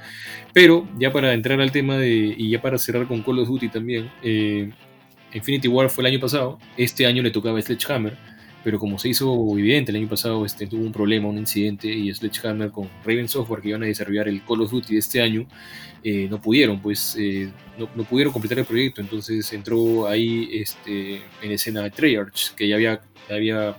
Pero 0.54 0.88
ya 0.98 1.12
para 1.12 1.34
entrar 1.34 1.60
al 1.60 1.70
tema 1.70 1.98
de, 1.98 2.34
y 2.36 2.48
ya 2.48 2.62
para 2.62 2.78
cerrar 2.78 3.06
con 3.06 3.22
Call 3.22 3.40
of 3.40 3.48
Duty 3.48 3.68
también, 3.68 4.10
eh, 4.22 4.70
Infinity 5.34 5.68
War 5.68 5.90
fue 5.90 6.02
el 6.02 6.14
año 6.14 6.20
pasado, 6.20 6.58
este 6.78 7.04
año 7.04 7.22
le 7.22 7.30
tocaba 7.30 7.60
Sledgehammer, 7.60 8.16
pero 8.62 8.78
como 8.78 8.98
se 8.98 9.08
hizo 9.08 9.58
evidente 9.58 9.90
el 9.90 9.96
año 9.96 10.08
pasado, 10.08 10.44
este, 10.44 10.66
tuvo 10.66 10.82
un 10.82 10.92
problema, 10.92 11.28
un 11.28 11.38
incidente, 11.38 11.88
y 11.88 12.12
Sledgehammer 12.12 12.70
con 12.70 12.88
Raven 13.04 13.28
Software 13.28 13.62
que 13.62 13.68
iban 13.70 13.82
a 13.82 13.86
desarrollar 13.86 14.28
el 14.28 14.42
Call 14.44 14.62
of 14.62 14.70
Duty 14.70 14.94
de 14.94 14.98
este 14.98 15.22
año, 15.22 15.46
eh, 16.02 16.28
no 16.30 16.40
pudieron, 16.40 16.80
pues 16.80 17.16
no, 17.78 17.88
no, 17.94 18.04
pudieron 18.04 18.32
completar 18.32 18.58
el 18.58 18.64
proyecto, 18.64 19.00
entonces 19.00 19.52
entró 19.52 20.06
ahí 20.06 20.48
este, 20.52 21.22
en 21.42 21.52
escena 21.52 21.88
Treyarch, 21.90 22.54
que 22.54 22.68
ya 22.68 22.76
había, 22.76 23.00
ya 23.28 23.34
había 23.34 23.76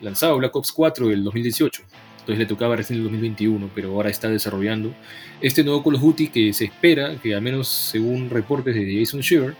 lanzado 0.00 0.36
Black 0.38 0.54
Ops 0.54 0.72
4 0.72 1.08
del 1.08 1.24
2018. 1.24 1.82
Entonces 2.26 2.38
le 2.40 2.46
tocaba 2.46 2.74
recién 2.74 2.98
el 2.98 3.04
2021, 3.04 3.70
pero 3.72 3.92
ahora 3.92 4.10
está 4.10 4.28
desarrollando 4.28 4.92
este 5.40 5.62
nuevo 5.62 5.84
Call 5.84 5.94
of 5.94 6.00
Duty 6.00 6.28
que 6.28 6.52
se 6.52 6.64
espera, 6.64 7.14
que 7.22 7.34
al 7.34 7.42
menos 7.42 7.68
según 7.68 8.30
reportes 8.30 8.74
de 8.74 8.98
Jason 8.98 9.22
Schreier, 9.22 9.54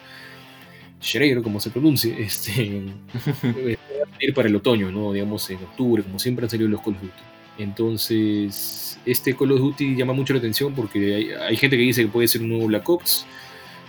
Schreier 1.00 1.42
como 1.42 1.60
se 1.60 1.70
pronuncie, 1.70 2.16
este, 2.20 2.82
va 3.14 4.16
a 4.20 4.24
ir 4.24 4.34
para 4.34 4.48
el 4.48 4.56
otoño, 4.56 4.90
¿no? 4.90 5.12
digamos 5.12 5.48
en 5.50 5.58
octubre, 5.58 6.02
como 6.02 6.18
siempre 6.18 6.44
han 6.44 6.50
salido 6.50 6.68
los 6.68 6.80
Call 6.80 6.94
of 6.94 7.02
Duty. 7.02 7.12
Entonces, 7.58 8.98
este 9.06 9.34
Call 9.34 9.52
of 9.52 9.60
Duty 9.60 9.96
llama 9.96 10.12
mucho 10.12 10.34
la 10.34 10.38
atención 10.38 10.74
porque 10.74 11.14
hay, 11.14 11.30
hay, 11.30 11.56
gente 11.56 11.76
que 11.76 11.82
dice 11.82 12.02
que 12.02 12.08
puede 12.08 12.28
ser 12.28 12.42
un 12.42 12.50
nuevo 12.50 12.66
Black 12.66 12.88
Ops, 12.88 13.26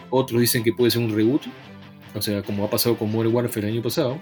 otros 0.10 0.40
dicen 0.40 0.64
que 0.64 0.72
puede 0.72 0.92
ser 0.92 1.02
un 1.02 1.14
reboot, 1.14 1.42
o 2.16 2.22
sea, 2.22 2.42
como 2.44 2.64
ha 2.66 2.70
pasado 2.70 2.98
con 2.98 3.12
Modern 3.12 3.34
Warfare 3.34 3.68
el 3.68 3.74
año 3.74 3.84
pasado, 3.84 4.22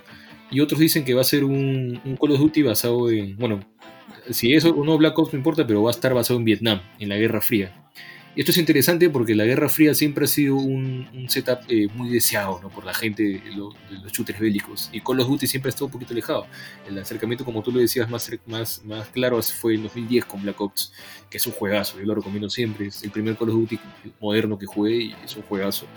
y 0.49 0.59
otros 0.59 0.79
dicen 0.79 1.05
que 1.05 1.13
va 1.13 1.21
a 1.21 1.25
ser 1.25 1.43
un, 1.43 1.99
un 2.03 2.15
Call 2.17 2.31
of 2.31 2.39
Duty 2.39 2.63
basado 2.63 3.09
en, 3.09 3.37
bueno, 3.37 3.59
si 4.29 4.53
es 4.53 4.65
o 4.65 4.83
no 4.83 4.97
Black 4.97 5.17
Ops 5.17 5.33
no 5.33 5.37
importa, 5.37 5.65
pero 5.67 5.83
va 5.83 5.89
a 5.89 5.93
estar 5.93 6.13
basado 6.13 6.39
en 6.39 6.45
Vietnam, 6.45 6.81
en 6.99 7.09
la 7.09 7.17
Guerra 7.17 7.41
Fría. 7.41 7.73
Y 8.35 8.41
esto 8.41 8.51
es 8.51 8.57
interesante 8.57 9.09
porque 9.09 9.33
la 9.33 9.45
Guerra 9.45 9.69
Fría 9.69 9.93
siempre 9.93 10.25
ha 10.25 10.27
sido 10.27 10.57
un, 10.57 11.07
un 11.13 11.29
setup 11.29 11.59
eh, 11.69 11.87
muy 11.95 12.09
deseado 12.09 12.59
¿no? 12.61 12.69
por 12.69 12.83
la 12.83 12.93
gente 12.93 13.23
de, 13.23 13.41
los 13.55 13.73
shooters 14.11 14.39
bélicos. 14.39 14.89
Y 14.91 14.99
Call 14.99 15.21
of 15.21 15.29
Duty 15.29 15.47
siempre 15.47 15.69
ha 15.69 15.71
estado 15.71 15.85
un 15.85 15.93
poquito 15.93 16.11
alejado. 16.11 16.45
El 16.85 16.97
acercamiento, 16.99 17.45
como 17.45 17.63
tú 17.63 17.71
lo 17.71 17.79
decías, 17.79 18.09
más, 18.09 18.29
más, 18.45 18.83
más 18.83 19.07
claro 19.07 19.41
fue 19.41 19.75
en 19.75 19.83
2010 19.83 20.25
con 20.25 20.41
Black 20.41 20.59
Ops, 20.59 20.91
que 21.29 21.37
es 21.37 21.47
un 21.47 21.53
juegazo. 21.53 21.97
Yo 21.97 22.05
lo 22.05 22.15
recomiendo 22.15 22.49
siempre. 22.49 22.87
Es 22.87 23.03
el 23.03 23.11
primer 23.11 23.37
Call 23.37 23.49
of 23.49 23.55
Duty 23.55 23.79
moderno 24.19 24.59
que 24.59 24.65
jugué 24.65 24.95
y 24.95 25.15
es 25.23 25.33
un 25.37 25.43
juegazo. 25.43 25.87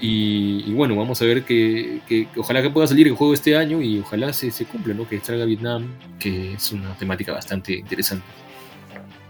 Y, 0.00 0.72
bueno, 0.74 0.94
vamos 0.94 1.20
a 1.22 1.24
ver 1.24 1.42
que, 1.42 2.28
ojalá 2.36 2.62
que 2.62 2.70
pueda 2.70 2.86
salir 2.86 3.08
el 3.08 3.14
juego 3.14 3.34
este 3.34 3.56
año 3.56 3.82
y 3.82 3.98
ojalá 3.98 4.32
se, 4.32 4.52
se 4.52 4.64
cumpla, 4.64 4.94
¿no? 4.94 5.08
Que 5.08 5.18
salga 5.18 5.44
Vietnam, 5.44 5.88
que 6.20 6.52
es 6.52 6.70
una 6.70 6.96
temática 6.96 7.32
bastante 7.32 7.72
interesante. 7.72 8.24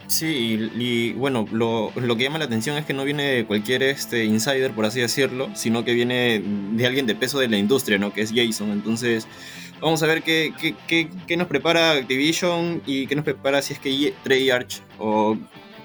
Sí, 0.08 0.70
y, 0.78 1.12
bueno, 1.12 1.46
lo, 1.52 1.92
que 1.94 2.24
llama 2.24 2.38
la 2.38 2.46
atención 2.46 2.76
es 2.78 2.86
que 2.86 2.94
no 2.94 3.04
viene 3.04 3.24
de 3.24 3.44
cualquier 3.44 3.82
este, 3.82 4.24
insider, 4.24 4.72
por 4.72 4.86
así 4.86 5.00
decirlo, 5.00 5.50
sino 5.54 5.84
que 5.84 5.92
viene 5.92 6.42
de 6.72 6.86
alguien 6.86 7.06
de 7.06 7.14
peso 7.14 7.38
de 7.38 7.48
la 7.48 7.58
industria, 7.58 7.98
¿no? 7.98 8.12
Que 8.12 8.22
es 8.22 8.32
Jason. 8.34 8.70
Entonces, 8.70 9.28
vamos 9.82 10.02
a 10.02 10.06
ver 10.06 10.22
qué, 10.22 10.52
qué, 10.86 11.36
nos 11.36 11.46
prepara 11.46 11.92
Activision 11.92 12.82
y 12.86 13.06
qué 13.06 13.16
nos 13.16 13.24
prepara 13.24 13.60
si 13.60 13.74
es 13.74 13.78
que 13.78 14.14
Treyarch 14.24 14.80
o 14.98 15.36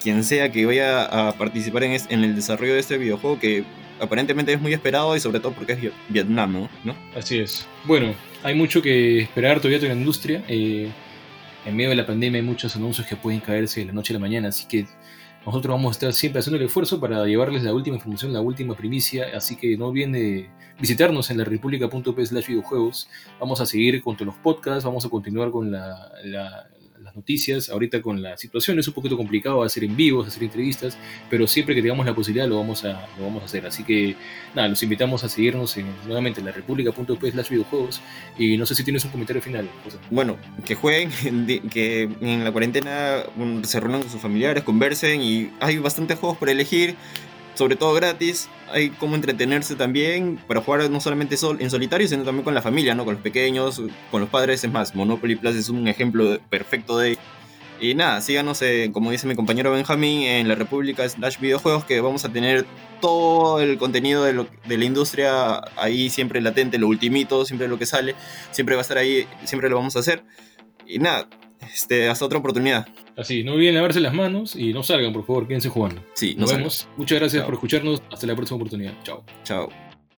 quien 0.01 0.23
sea 0.23 0.51
que 0.51 0.65
vaya 0.65 1.03
a 1.03 1.33
participar 1.33 1.83
en, 1.83 1.99
en 2.09 2.23
el 2.23 2.35
desarrollo 2.35 2.73
de 2.73 2.79
este 2.79 2.97
videojuego, 2.97 3.39
que 3.39 3.65
aparentemente 3.99 4.53
es 4.53 4.61
muy 4.61 4.73
esperado 4.73 5.15
y 5.15 5.19
sobre 5.19 5.41
todo 5.41 5.51
porque 5.51 5.73
es 5.73 5.79
Vietnam, 6.09 6.69
¿no? 6.83 6.95
Así 7.15 7.39
es. 7.39 7.67
Bueno, 7.83 8.13
hay 8.41 8.55
mucho 8.55 8.81
que 8.81 9.19
esperar 9.21 9.59
todavía 9.59 9.79
en 9.79 9.87
la 9.87 9.99
industria. 9.99 10.43
Eh, 10.47 10.89
en 11.65 11.75
medio 11.75 11.89
de 11.89 11.95
la 11.95 12.05
pandemia 12.05 12.39
hay 12.39 12.45
muchos 12.45 12.75
anuncios 12.75 13.07
que 13.07 13.15
pueden 13.15 13.39
caerse 13.39 13.81
de 13.81 13.87
la 13.87 13.93
noche 13.93 14.13
a 14.13 14.15
la 14.15 14.19
mañana, 14.19 14.49
así 14.49 14.67
que 14.67 14.85
nosotros 15.45 15.75
vamos 15.75 15.89
a 15.89 15.91
estar 15.91 16.13
siempre 16.13 16.39
haciendo 16.39 16.57
el 16.57 16.65
esfuerzo 16.65 16.99
para 17.01 17.25
llevarles 17.25 17.63
la 17.63 17.73
última 17.73 17.97
información, 17.97 18.31
la 18.31 18.39
última 18.39 18.75
primicia, 18.75 19.27
así 19.35 19.57
que 19.57 19.75
no 19.77 19.87
olviden 19.87 20.49
visitarnos 20.79 21.29
en 21.31 21.37
la 21.37 21.43
república.p 21.43 22.25
slash 22.25 22.47
videojuegos. 22.47 23.09
Vamos 23.39 23.59
a 23.59 23.65
seguir 23.65 24.01
con 24.01 24.15
todos 24.15 24.27
los 24.27 24.35
podcasts, 24.37 24.85
vamos 24.85 25.05
a 25.05 25.09
continuar 25.09 25.51
con 25.51 25.69
la, 25.71 26.67
noticias. 27.15 27.69
Ahorita 27.69 28.01
con 28.01 28.21
la 28.21 28.37
situación 28.37 28.79
es 28.79 28.87
un 28.87 28.93
poquito 28.93 29.17
complicado 29.17 29.63
hacer 29.63 29.83
en 29.83 29.95
vivo, 29.95 30.23
hacer 30.23 30.43
entrevistas, 30.43 30.97
pero 31.29 31.47
siempre 31.47 31.75
que 31.75 31.81
tengamos 31.81 32.05
la 32.05 32.15
posibilidad 32.15 32.47
lo 32.47 32.57
vamos 32.57 32.83
a, 32.85 33.07
lo 33.17 33.25
vamos 33.25 33.41
a 33.43 33.45
hacer. 33.45 33.65
Así 33.65 33.83
que 33.83 34.15
nada, 34.55 34.67
los 34.67 34.81
invitamos 34.83 35.23
a 35.23 35.29
seguirnos 35.29 35.77
en, 35.77 35.87
nuevamente 36.05 36.39
en 36.39 36.45
la 36.45 36.53
slash 36.53 37.49
videojuegos. 37.49 38.01
Y 38.37 38.57
no 38.57 38.65
sé 38.65 38.75
si 38.75 38.83
tienes 38.83 39.03
un 39.05 39.11
comentario 39.11 39.41
final. 39.41 39.69
Bueno, 40.09 40.37
que 40.65 40.75
jueguen, 40.75 41.11
que 41.71 42.03
en 42.21 42.43
la 42.43 42.51
cuarentena 42.51 43.23
se 43.63 43.79
reúnan 43.79 44.01
con 44.01 44.09
sus 44.09 44.21
familiares, 44.21 44.63
conversen 44.63 45.21
y 45.21 45.49
hay 45.59 45.77
bastantes 45.77 46.19
juegos 46.19 46.37
por 46.37 46.49
elegir 46.49 46.95
sobre 47.53 47.75
todo 47.75 47.93
gratis. 47.93 48.49
Hay 48.71 48.89
como 48.89 49.15
entretenerse 49.15 49.75
también 49.75 50.39
para 50.47 50.61
jugar 50.61 50.89
no 50.89 50.99
solamente 50.99 51.37
sol, 51.37 51.57
en 51.59 51.69
solitario, 51.69 52.07
sino 52.07 52.23
también 52.23 52.43
con 52.43 52.55
la 52.55 52.61
familia, 52.61 52.95
¿no? 52.95 53.05
Con 53.05 53.15
los 53.15 53.23
pequeños, 53.23 53.81
con 54.11 54.21
los 54.21 54.29
padres. 54.29 54.63
Es 54.63 54.71
más, 54.71 54.95
Monopoly 54.95 55.35
Plus 55.35 55.55
es 55.55 55.69
un 55.69 55.87
ejemplo 55.87 56.39
perfecto 56.49 56.97
de... 56.97 57.17
Y 57.79 57.95
nada, 57.95 58.21
síganos, 58.21 58.61
eh, 58.61 58.91
como 58.93 59.11
dice 59.11 59.27
mi 59.27 59.35
compañero 59.35 59.71
Benjamín, 59.71 60.21
en 60.23 60.47
la 60.47 60.55
República 60.55 61.07
Slash 61.07 61.39
Videojuegos, 61.39 61.83
que 61.83 61.99
vamos 61.99 62.23
a 62.23 62.31
tener 62.31 62.65
todo 63.01 63.59
el 63.59 63.77
contenido 63.77 64.23
de, 64.23 64.45
de 64.65 64.77
la 64.77 64.85
industria 64.85 65.59
ahí 65.75 66.09
siempre 66.09 66.39
latente, 66.39 66.77
lo 66.77 66.87
ultimito, 66.87 67.43
siempre 67.43 67.67
lo 67.67 67.77
que 67.77 67.85
sale, 67.85 68.15
siempre 68.51 68.75
va 68.75 68.81
a 68.81 68.83
estar 68.83 68.97
ahí, 68.97 69.27
siempre 69.43 69.69
lo 69.69 69.75
vamos 69.75 69.97
a 69.97 69.99
hacer. 69.99 70.23
Y 70.87 70.99
nada, 70.99 71.27
Este, 71.73 72.09
hasta 72.09 72.25
otra 72.25 72.39
oportunidad. 72.39 72.87
Así, 73.17 73.43
no 73.43 73.53
olviden 73.53 73.75
lavarse 73.75 73.99
las 73.99 74.13
manos 74.13 74.55
y 74.55 74.73
no 74.73 74.83
salgan, 74.83 75.13
por 75.13 75.25
favor, 75.25 75.47
quédense 75.47 75.69
jugando. 75.69 76.03
Sí, 76.13 76.35
Nos 76.37 76.51
no 76.51 76.57
vemos. 76.57 76.87
Muchas 76.97 77.19
gracias 77.19 77.41
Chao. 77.41 77.45
por 77.47 77.53
escucharnos. 77.55 78.01
Hasta 78.11 78.27
la 78.27 78.35
próxima 78.35 78.55
oportunidad. 78.57 78.93
Chao. 79.03 79.23
Chao. 79.43 79.69